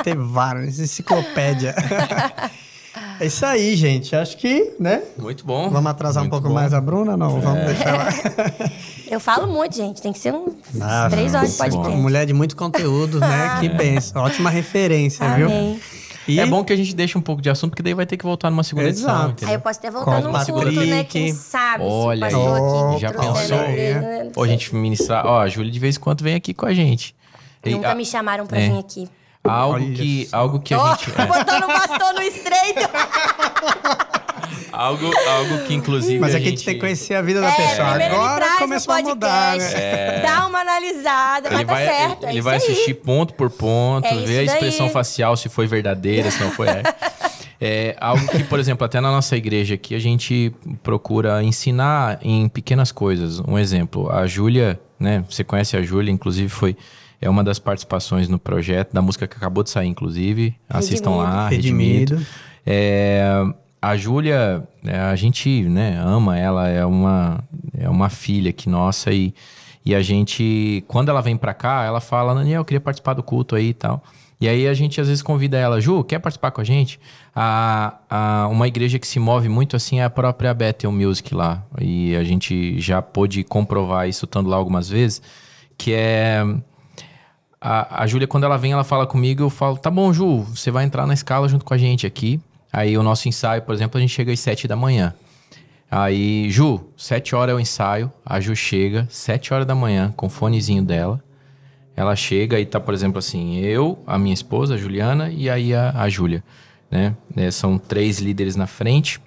[0.02, 1.74] Ter vários, enciclopédia.
[3.20, 4.16] é isso aí, gente.
[4.16, 5.00] Acho que, né?
[5.16, 5.70] Muito bom.
[5.70, 6.54] Vamos atrasar um Muito pouco bom.
[6.54, 7.16] mais a Bruna?
[7.16, 7.64] Não, vamos É.
[7.66, 8.08] deixar ela.
[9.08, 10.02] Eu falo muito, gente.
[10.02, 11.76] Tem que ser uns Ah, três horas de muito bom.
[11.82, 12.02] podcast.
[12.02, 13.58] Mulher de muito conteúdo, né?
[13.60, 14.22] Que benção.
[14.24, 15.48] Ótima referência, viu?
[16.28, 18.16] E É bom que a gente deixe um pouco de assunto, porque daí vai ter
[18.16, 19.24] que voltar numa segunda edição, Exato.
[19.26, 19.54] Aí entendeu?
[19.54, 21.04] eu posso até voltar Com num culto, né?
[21.04, 22.90] Quem sabe Olha se o pastor aí.
[22.92, 24.32] aqui Já pensou?
[24.36, 25.26] Ou a gente ministrar.
[25.26, 27.14] Ó, a Júlia de vez em quando vem aqui com a gente.
[27.64, 28.68] E, Nunca a- me chamaram pra é.
[28.68, 29.08] vir aqui.
[29.44, 30.36] Algo, Olha que, só.
[30.36, 31.10] algo que a Ó, gente.
[31.20, 32.88] é, botando o bastão no estreito.
[34.72, 36.18] algo, algo que, inclusive.
[36.18, 37.88] Mas a é que a gente gente tem que conhecer a vida da É, pessoa.
[37.90, 40.20] primeiro ele Agora começou no a mudar, né?
[40.22, 42.24] Dá uma analisada, Ele mas tá vai, certo.
[42.26, 42.62] é ele isso vai aí.
[42.62, 44.92] assistir ponto por ponto, É ver a expressão daí.
[44.92, 46.68] facial, se foi verdadeira, se não foi.
[46.68, 46.82] É.
[47.64, 50.52] É algo que, por exemplo, até na nossa igreja aqui, a gente
[50.82, 53.38] procura ensinar em pequenas coisas.
[53.38, 55.22] Um exemplo, a Júlia, né?
[55.30, 56.76] Você conhece a Júlia, inclusive foi.
[57.22, 60.56] É uma das participações no projeto, da música que acabou de sair, inclusive.
[60.68, 62.16] Assistam lá, Redimido.
[62.16, 62.26] Redimido.
[62.66, 63.46] É,
[63.80, 67.42] a Júlia, é, a gente né, ama ela, é uma,
[67.78, 69.32] é uma filha aqui nossa e,
[69.84, 73.22] e a gente, quando ela vem pra cá, ela fala, Daniel, eu queria participar do
[73.22, 74.02] culto aí e tal.
[74.40, 76.98] E aí a gente às vezes convida ela, Ju, quer participar com a gente?
[77.32, 81.64] A, a, uma igreja que se move muito assim é a própria Bethel Music lá.
[81.80, 85.22] E a gente já pôde comprovar isso estando lá algumas vezes,
[85.78, 86.44] que é...
[87.64, 90.68] A, a Júlia, quando ela vem, ela fala comigo, eu falo, tá bom, Ju, você
[90.68, 92.40] vai entrar na escala junto com a gente aqui.
[92.72, 95.14] Aí o nosso ensaio, por exemplo, a gente chega às sete da manhã.
[95.88, 100.26] Aí, Ju, sete horas é o ensaio, a Ju chega, sete horas da manhã, com
[100.26, 101.22] o fonezinho dela.
[101.94, 105.72] Ela chega e tá, por exemplo, assim, eu, a minha esposa, a Juliana, e aí
[105.72, 106.42] a, a Júlia,
[106.90, 107.14] né?
[107.36, 109.20] É, são três líderes na frente.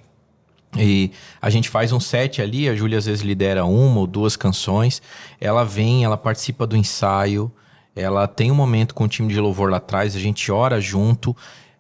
[0.78, 4.36] E a gente faz um set ali, a Júlia às vezes lidera uma ou duas
[4.36, 5.02] canções.
[5.40, 7.50] Ela vem, ela participa do ensaio,
[7.96, 11.36] ela tem um momento com o time de louvor lá atrás, a gente ora junto,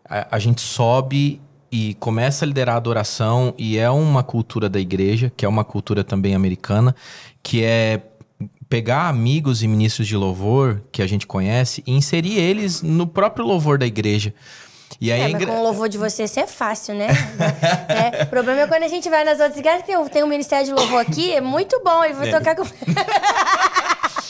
[0.08, 4.80] a, a gente sobe e começa a liderar a adoração, e é uma cultura da
[4.80, 6.96] igreja, que é uma cultura também americana,
[7.44, 8.02] que é
[8.70, 13.46] pegar amigos e ministros de louvor que a gente conhece e inserir eles no próprio
[13.46, 14.34] louvor da igreja.
[15.02, 17.08] E aí É, mas com o louvor de você, isso é fácil, né?
[17.90, 20.28] É, O problema é quando a gente vai nas outras igrejas, tem, um- tem um
[20.28, 22.32] ministério de louvor aqui, é muito bom, ele vai É.
[22.32, 22.64] tocar com...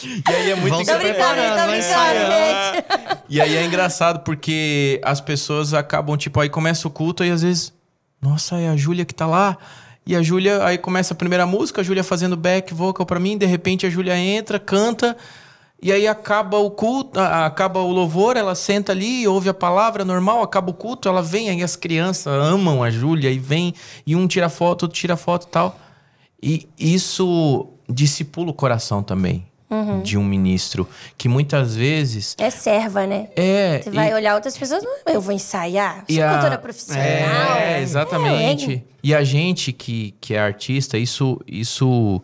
[0.03, 2.85] E aí é muito Tô brincando, tô gente.
[3.30, 7.41] E aí é engraçado porque as pessoas acabam, tipo, aí começa o culto e às
[7.41, 7.73] vezes,
[8.22, 9.57] nossa, é a Júlia que tá lá.
[10.05, 13.38] E a Júlia, aí começa a primeira música, a Júlia fazendo back vocal pra mim,
[13.38, 15.17] de repente a Júlia entra, canta,
[15.81, 20.43] e aí acaba o culto, acaba o louvor, ela senta ali, ouve a palavra normal,
[20.43, 23.73] acaba o culto, ela vem, aí as crianças amam a Júlia e vem,
[24.05, 25.80] e um tira foto, outro tira foto e tal.
[26.41, 29.47] E isso discipula o coração também
[30.03, 30.87] de um ministro,
[31.17, 33.27] que muitas vezes É serva, né?
[33.35, 33.81] é.
[33.83, 37.03] Você vai e- olhar outras pessoas, "Não, eu vou ensaiar, sou a- cantora profissional.
[37.03, 38.73] É, exatamente.
[38.75, 42.21] É, E a gente que, que é artista, isso, isso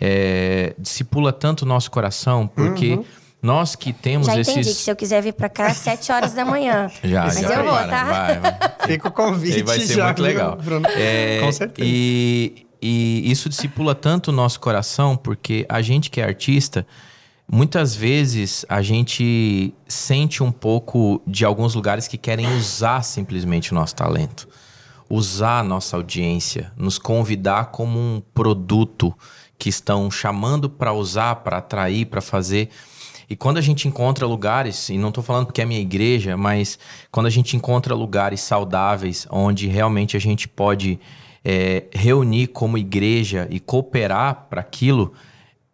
[0.00, 3.04] é, discipula tanto o nosso coração, porque Uhum.
[3.42, 4.52] nós que temos Já esses.
[4.52, 6.90] entendi que se eu quiser vir pra cá às 7 horas da manhã.
[7.02, 8.04] Já, Mas já eu vou, tá?
[8.04, 8.58] Vai, vai.
[8.86, 10.56] Fica o convite E vai ser já, muito legal.
[10.56, 10.86] Bruno?
[10.88, 11.88] É, Com certeza.
[11.88, 16.86] E, e isso discipula tanto o nosso coração, porque a gente que é artista,
[17.50, 23.74] muitas vezes a gente sente um pouco de alguns lugares que querem usar simplesmente o
[23.74, 24.48] nosso talento.
[25.08, 29.12] Usar a nossa audiência, nos convidar como um produto
[29.58, 32.70] que estão chamando para usar, para atrair, para fazer.
[33.28, 36.78] E quando a gente encontra lugares, e não estou falando porque é minha igreja, mas
[37.10, 40.98] quando a gente encontra lugares saudáveis, onde realmente a gente pode
[41.44, 45.12] é, reunir como igreja e cooperar para aquilo,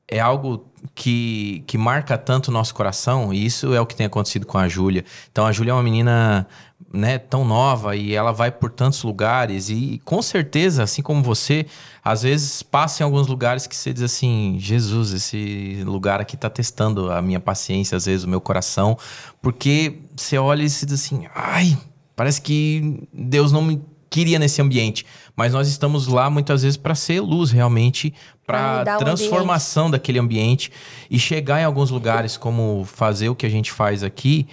[0.09, 4.07] é algo que, que marca tanto o nosso coração, e isso é o que tem
[4.07, 5.05] acontecido com a Júlia.
[5.31, 6.47] Então a Júlia é uma menina
[6.93, 11.67] né, tão nova e ela vai por tantos lugares, e com certeza, assim como você,
[12.05, 16.49] às vezes passa em alguns lugares que você diz assim: Jesus, esse lugar aqui tá
[16.49, 18.97] testando a minha paciência, às vezes o meu coração,
[19.43, 21.77] porque você olha e se diz assim: ai,
[22.15, 25.05] parece que Deus não me queria nesse ambiente.
[25.37, 28.15] Mas nós estamos lá muitas vezes para ser luz realmente,
[28.47, 30.73] para transformação daquele ambiente
[31.11, 34.49] e chegar em alguns lugares como fazer o que a gente faz aqui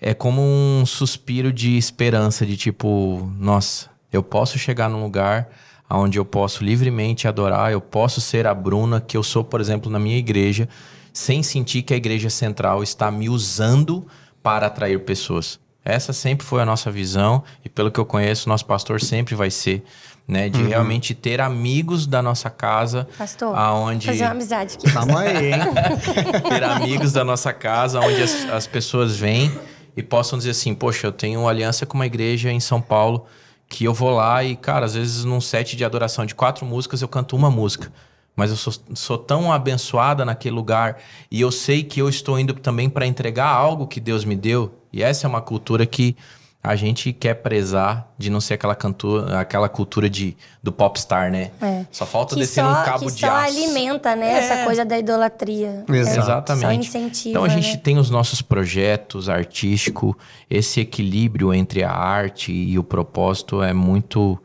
[0.00, 5.48] é como um suspiro de esperança de tipo, nossa, eu posso chegar num lugar
[5.90, 9.90] onde eu posso livremente adorar, eu posso ser a Bruna que eu sou, por exemplo,
[9.90, 10.68] na minha igreja,
[11.12, 14.06] sem sentir que a igreja central está me usando
[14.42, 15.58] para atrair pessoas.
[15.88, 19.50] Essa sempre foi a nossa visão e pelo que eu conheço, nosso pastor sempre vai
[19.50, 19.82] ser,
[20.26, 24.92] né, de realmente ter amigos da nossa casa, Pastor, aonde fazer uma amizade aqui.
[24.92, 25.60] Tamo aí, hein?
[26.46, 29.50] ter amigos da nossa casa, onde as, as pessoas vêm
[29.96, 33.24] e possam dizer assim: Poxa, eu tenho uma aliança com uma igreja em São Paulo
[33.66, 37.00] que eu vou lá e, cara, às vezes num set de adoração de quatro músicas
[37.00, 37.90] eu canto uma música.
[38.36, 40.98] Mas eu sou, sou tão abençoada naquele lugar
[41.30, 44.77] e eu sei que eu estou indo também para entregar algo que Deus me deu.
[44.92, 46.16] E essa é uma cultura que
[46.62, 51.52] a gente quer prezar de não ser aquela, cantura, aquela cultura de, do popstar, né?
[51.62, 51.86] É.
[51.90, 53.56] Só falta que descer só, num cabo que de só aço.
[53.56, 54.32] alimenta, né?
[54.32, 54.38] É.
[54.38, 55.84] Essa coisa da idolatria.
[55.88, 55.92] Exato.
[55.92, 56.88] É, Só Exatamente.
[56.88, 57.76] incentiva, Então a gente né?
[57.76, 60.14] tem os nossos projetos artísticos,
[60.50, 64.38] esse equilíbrio entre a arte e o propósito é muito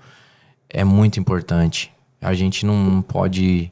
[0.69, 1.91] é muito importante.
[2.21, 3.71] A gente não pode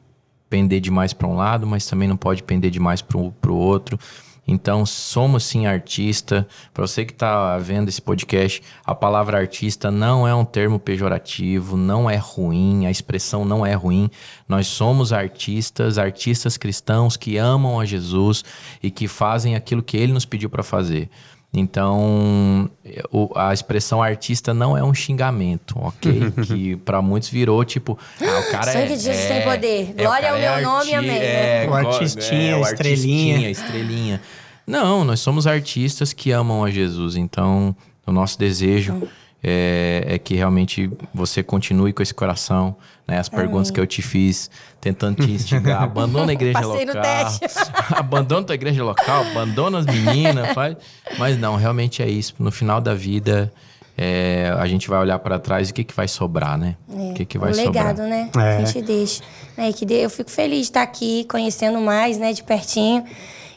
[0.50, 3.98] pender demais para um lado, mas também não pode pender demais para o outro.
[4.46, 6.46] Então, somos sim artista.
[6.74, 11.76] Para você que está vendo esse podcast, a palavra artista não é um termo pejorativo,
[11.76, 14.10] não é ruim, a expressão não é ruim.
[14.48, 18.44] Nós somos artistas, artistas cristãos que amam a Jesus
[18.82, 21.08] e que fazem aquilo que ele nos pediu para fazer.
[21.54, 22.70] Então,
[23.10, 26.30] o- a expressão artista não é um xingamento, ok?
[26.46, 29.94] que para muitos virou tipo, ah, o cara Sangue é, de Jesus tem é- poder.
[29.96, 31.66] é, Glória cara ao é meu nome, amém, é?
[31.68, 33.34] O artistinha, o estrelinha.
[33.36, 34.20] artistinha, estrelinha.
[34.66, 37.16] Não, nós somos artistas que amam a Jesus.
[37.16, 37.76] Então,
[38.06, 39.02] o nosso desejo
[39.42, 42.74] é, é que realmente você continue com esse coração.
[43.06, 43.18] Né?
[43.18, 44.48] As perguntas que eu te fiz,
[44.80, 45.82] tentando te instigar.
[45.82, 47.02] Abandona a igreja Passei no local.
[47.38, 47.58] teste.
[47.90, 50.50] abandona tua igreja local, abandona as meninas.
[50.54, 50.76] Faz...
[51.18, 52.34] Mas não, realmente é isso.
[52.38, 53.52] No final da vida,
[53.98, 56.76] é, a gente vai olhar para trás e o que, que vai sobrar, né?
[56.88, 57.88] O que, que vai um sobrar?
[57.88, 58.30] legado, né?
[58.36, 58.56] É.
[58.58, 59.22] A gente deixa.
[59.56, 59.72] Né?
[59.72, 63.04] Que de- eu fico feliz de estar aqui, conhecendo mais, né, de pertinho.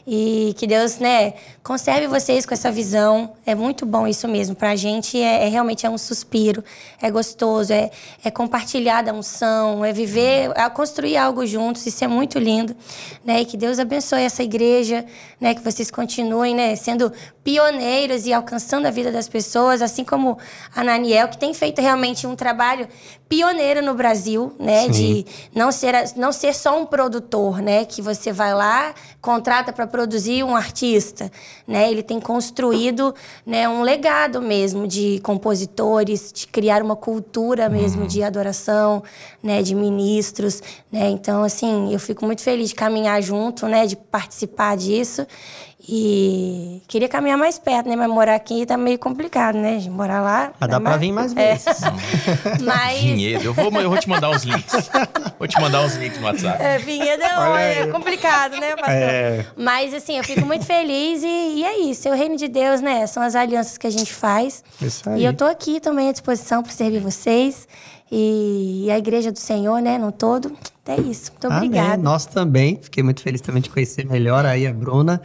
[0.06, 1.34] E que Deus, né,
[1.66, 3.32] conserve vocês com essa visão.
[3.44, 4.54] É muito bom isso mesmo.
[4.54, 6.62] Pra gente é, é realmente é um suspiro,
[7.02, 7.90] é gostoso, é,
[8.24, 11.84] é compartilhar da unção, é viver, é construir algo juntos.
[11.84, 12.76] Isso é muito lindo,
[13.24, 13.40] né?
[13.40, 15.04] E que Deus abençoe essa igreja,
[15.40, 15.56] né?
[15.56, 17.12] Que vocês continuem, né, sendo
[17.42, 20.38] pioneiros e alcançando a vida das pessoas, assim como
[20.74, 22.88] a Naniel, que tem feito realmente um trabalho
[23.28, 24.84] pioneiro no Brasil, né?
[24.84, 24.90] Sim.
[24.90, 27.84] De não ser, não ser só um produtor, né?
[27.84, 31.30] Que você vai lá, contrata para produzir um artista,
[31.66, 31.90] né?
[31.90, 33.14] Ele tem construído
[33.44, 38.08] né, um legado mesmo de compositores, de criar uma cultura mesmo uhum.
[38.08, 39.02] de adoração,
[39.42, 39.62] né?
[39.62, 41.08] De ministros, né?
[41.10, 43.86] Então, assim, eu fico muito feliz de caminhar junto, né?
[43.86, 45.26] De participar disso.
[45.88, 47.94] E queria caminhar mais perto, né?
[47.94, 49.76] Mas morar aqui tá meio complicado, né?
[49.76, 50.52] De morar lá.
[50.58, 50.94] Mas dá mais...
[50.94, 51.52] pra vir mais é.
[51.52, 51.82] vezes.
[51.82, 52.58] É.
[52.64, 53.00] Mas...
[53.00, 54.90] Vinhedo, eu vou, eu vou te mandar os links.
[55.38, 56.60] vou te mandar os links no WhatsApp.
[56.60, 58.94] É, Vinhedo é, é complicado, né, pastor?
[58.94, 59.46] É.
[59.56, 61.26] Mas assim, eu fico muito feliz e,
[61.58, 62.08] e, é isso.
[62.08, 63.06] É o reino de Deus, né?
[63.06, 64.64] São as alianças que a gente faz.
[64.82, 65.20] Isso aí.
[65.20, 67.68] E eu tô aqui também à disposição para servir vocês.
[68.10, 70.56] E, e a igreja do Senhor, né, no todo.
[70.84, 71.32] É isso.
[71.32, 71.96] Muito obrigada.
[71.96, 72.78] Nós também.
[72.80, 75.20] Fiquei muito feliz também de conhecer melhor aí a Bruna.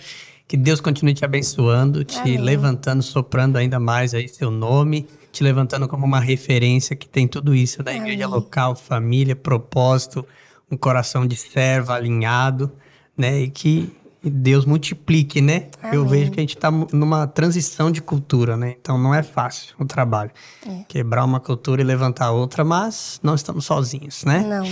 [0.51, 2.37] Que Deus continue te abençoando, te Amém.
[2.37, 7.55] levantando, soprando ainda mais aí seu nome, te levantando como uma referência que tem tudo
[7.55, 10.27] isso da igreja local, família, propósito,
[10.69, 12.69] um coração de servo alinhado,
[13.17, 13.43] né?
[13.43, 15.69] E que Deus multiplique, né?
[15.81, 15.95] Amém.
[15.95, 18.75] Eu vejo que a gente está numa transição de cultura, né?
[18.77, 20.31] Então não é fácil o trabalho.
[20.67, 20.83] É.
[20.85, 24.41] Quebrar uma cultura e levantar outra, mas não estamos sozinhos, né?
[24.41, 24.69] Não.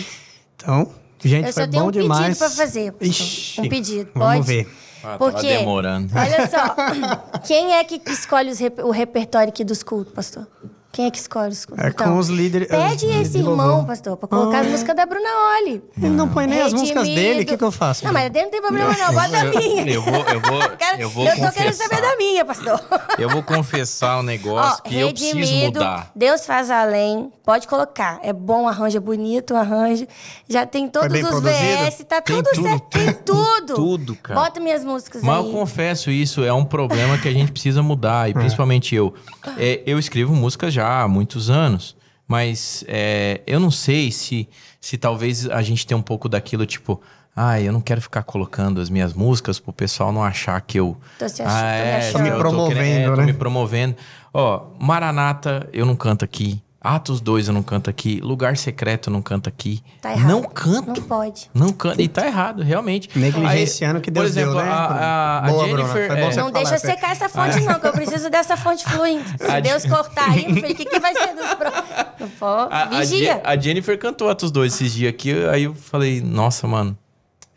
[0.58, 0.92] Então,
[1.24, 2.42] gente, Eu foi bom demais.
[2.42, 3.22] Eu só tenho um pedido para fazer.
[3.22, 4.34] Ixi, um pedido, pode?
[4.34, 4.68] Vamos ver.
[5.04, 6.12] Ah, Porque, demorando.
[6.18, 6.76] olha só,
[7.48, 10.48] quem é que escolhe rep o repertório aqui dos cultos, pastor?
[10.92, 12.68] Quem é que escolhe os É então, com os líderes.
[12.68, 15.84] Pede os esse irmão, pastor, pra colocar ah, as músicas da Bruna Oli.
[15.98, 16.76] Ele não põe nem Redimido.
[16.76, 18.04] as músicas dele, o que, que eu faço?
[18.04, 19.88] Não, mas dele não tem problema não, bota a minha.
[19.88, 20.62] Eu vou, eu vou,
[20.98, 22.82] eu vou Eu tô querendo saber da minha, pastor.
[23.20, 26.12] Eu vou confessar um negócio Ó, que eu preciso mudar.
[26.16, 28.20] Deus faz além, pode colocar.
[28.24, 30.08] É bom, arranjo é bonito, arranjo.
[30.48, 31.86] Já tem todos os produzido?
[31.86, 33.76] VS, tá tem tudo, tudo certo, tem tudo.
[33.76, 34.40] tudo, cara.
[34.40, 35.44] Bota minhas músicas mas aí.
[35.44, 38.34] Mas eu confesso isso, é um problema que a gente precisa mudar, e é.
[38.34, 39.14] principalmente eu.
[39.58, 41.96] É, eu escrevo músicas já há muitos anos.
[42.28, 44.48] Mas é, eu não sei se,
[44.80, 47.02] se talvez a gente tenha um pouco daquilo, tipo,
[47.36, 50.98] ah, eu não quero ficar colocando as minhas músicas pro pessoal não achar que eu.
[51.18, 51.50] Tô, se ach...
[51.50, 53.26] ah, é, tô me, promovendo, tô é, né?
[53.26, 53.96] me promovendo.
[54.34, 56.62] Ó, Maranata, eu não canto aqui.
[56.82, 58.22] Atos 2 eu não canto aqui.
[58.22, 59.84] Lugar Secreto eu não canto aqui.
[60.02, 60.30] Tá errado.
[60.30, 61.02] Não canto.
[61.02, 61.50] Não pode.
[61.54, 62.00] Não canto.
[62.00, 63.10] E tá errado, realmente.
[63.18, 64.70] Negligenciando que Deus por exemplo, deu, né?
[64.70, 66.12] A, a, Boa, a Jennifer...
[66.12, 66.36] É...
[66.36, 69.26] Não deixa secar essa fonte, não, que eu preciso dessa fonte fluindo.
[69.38, 72.90] Se Deus cortar aí, o que, que vai ser dos próximos?
[73.10, 73.42] Vigia.
[73.44, 76.98] A, a Jennifer cantou Atos 2 esses dias aqui, aí eu falei, nossa, mano...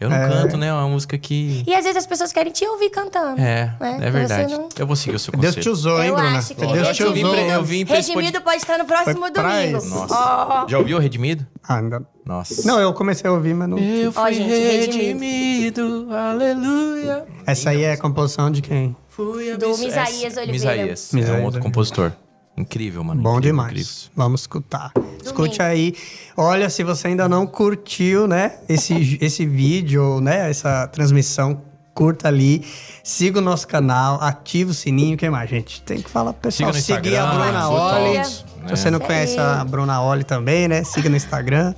[0.02, 0.28] Eu não é.
[0.28, 0.66] canto, né?
[0.66, 1.62] É uma música que.
[1.64, 3.40] E às vezes as pessoas querem te ouvir cantando.
[3.40, 3.98] É, né?
[4.02, 4.52] é verdade.
[4.52, 4.68] Não...
[4.76, 5.52] Eu vou seguir o seu conselho.
[5.54, 6.38] Deus te usou, hein, eu Bruna?
[6.38, 7.34] Acho que Deus te usou.
[7.36, 9.84] Eu vim pra Redimido pode estar no próximo domingo.
[9.84, 10.64] Nossa.
[10.64, 10.68] Oh.
[10.68, 11.46] Já ouviu o Redimido?
[11.62, 12.04] Ah, ainda.
[12.24, 12.66] Nossa.
[12.66, 13.78] Não, eu comecei a ouvir, mas não.
[13.78, 17.24] Eu fui oh, gente, redimido, aleluia.
[17.46, 18.96] Essa aí é a composição de quem?
[19.08, 20.50] Fui a Do Misaías Oliveira.
[20.50, 21.14] Misaías.
[21.14, 22.12] É um outro compositor.
[22.56, 23.22] Incrível, mano.
[23.22, 23.70] Bom incrível, demais.
[23.70, 24.10] Incrível.
[24.14, 24.92] Vamos escutar.
[24.94, 25.24] Domingo.
[25.24, 25.94] Escute aí.
[26.36, 31.62] Olha, se você ainda não curtiu, né, esse, esse vídeo, né, essa transmissão,
[31.94, 32.64] curta ali.
[33.02, 35.14] Siga o nosso canal, ativa o sininho.
[35.14, 35.82] O que mais, gente?
[35.82, 36.72] Tem que falar pro pessoal.
[36.72, 38.18] Seguir a Bruna Oli.
[38.18, 38.24] Né?
[38.24, 40.84] Se você não conhece a Bruna Oli também, né?
[40.84, 41.74] Siga no Instagram.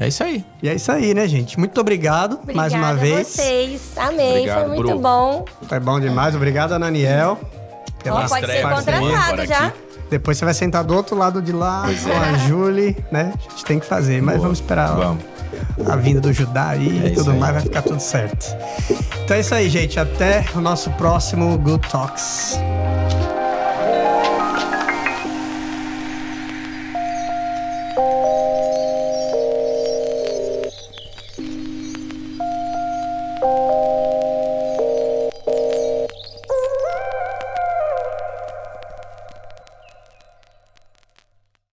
[0.00, 0.44] É isso aí.
[0.62, 1.58] E é isso aí, né, gente?
[1.58, 3.26] Muito obrigado Obrigada mais uma vez.
[3.26, 3.92] vocês.
[3.96, 4.98] Amei, Obrigado, foi muito Bru.
[5.00, 5.44] bom.
[5.68, 6.36] Foi bom demais.
[6.36, 7.40] Obrigado, Ananiel.
[8.02, 9.66] Pela oh, pode ser contratado já.
[9.66, 9.87] Aqui.
[10.10, 12.16] Depois você vai sentar do outro lado de lá pois com é.
[12.16, 13.32] a Julie, né?
[13.46, 14.42] A gente tem que fazer, mas Boa.
[14.44, 15.24] vamos esperar vamos.
[15.86, 17.38] a vinda do Judá aí é e tudo aí.
[17.38, 18.46] mais, vai ficar tudo certo.
[19.24, 20.00] Então é isso aí, gente.
[20.00, 22.58] Até o nosso próximo Good Talks.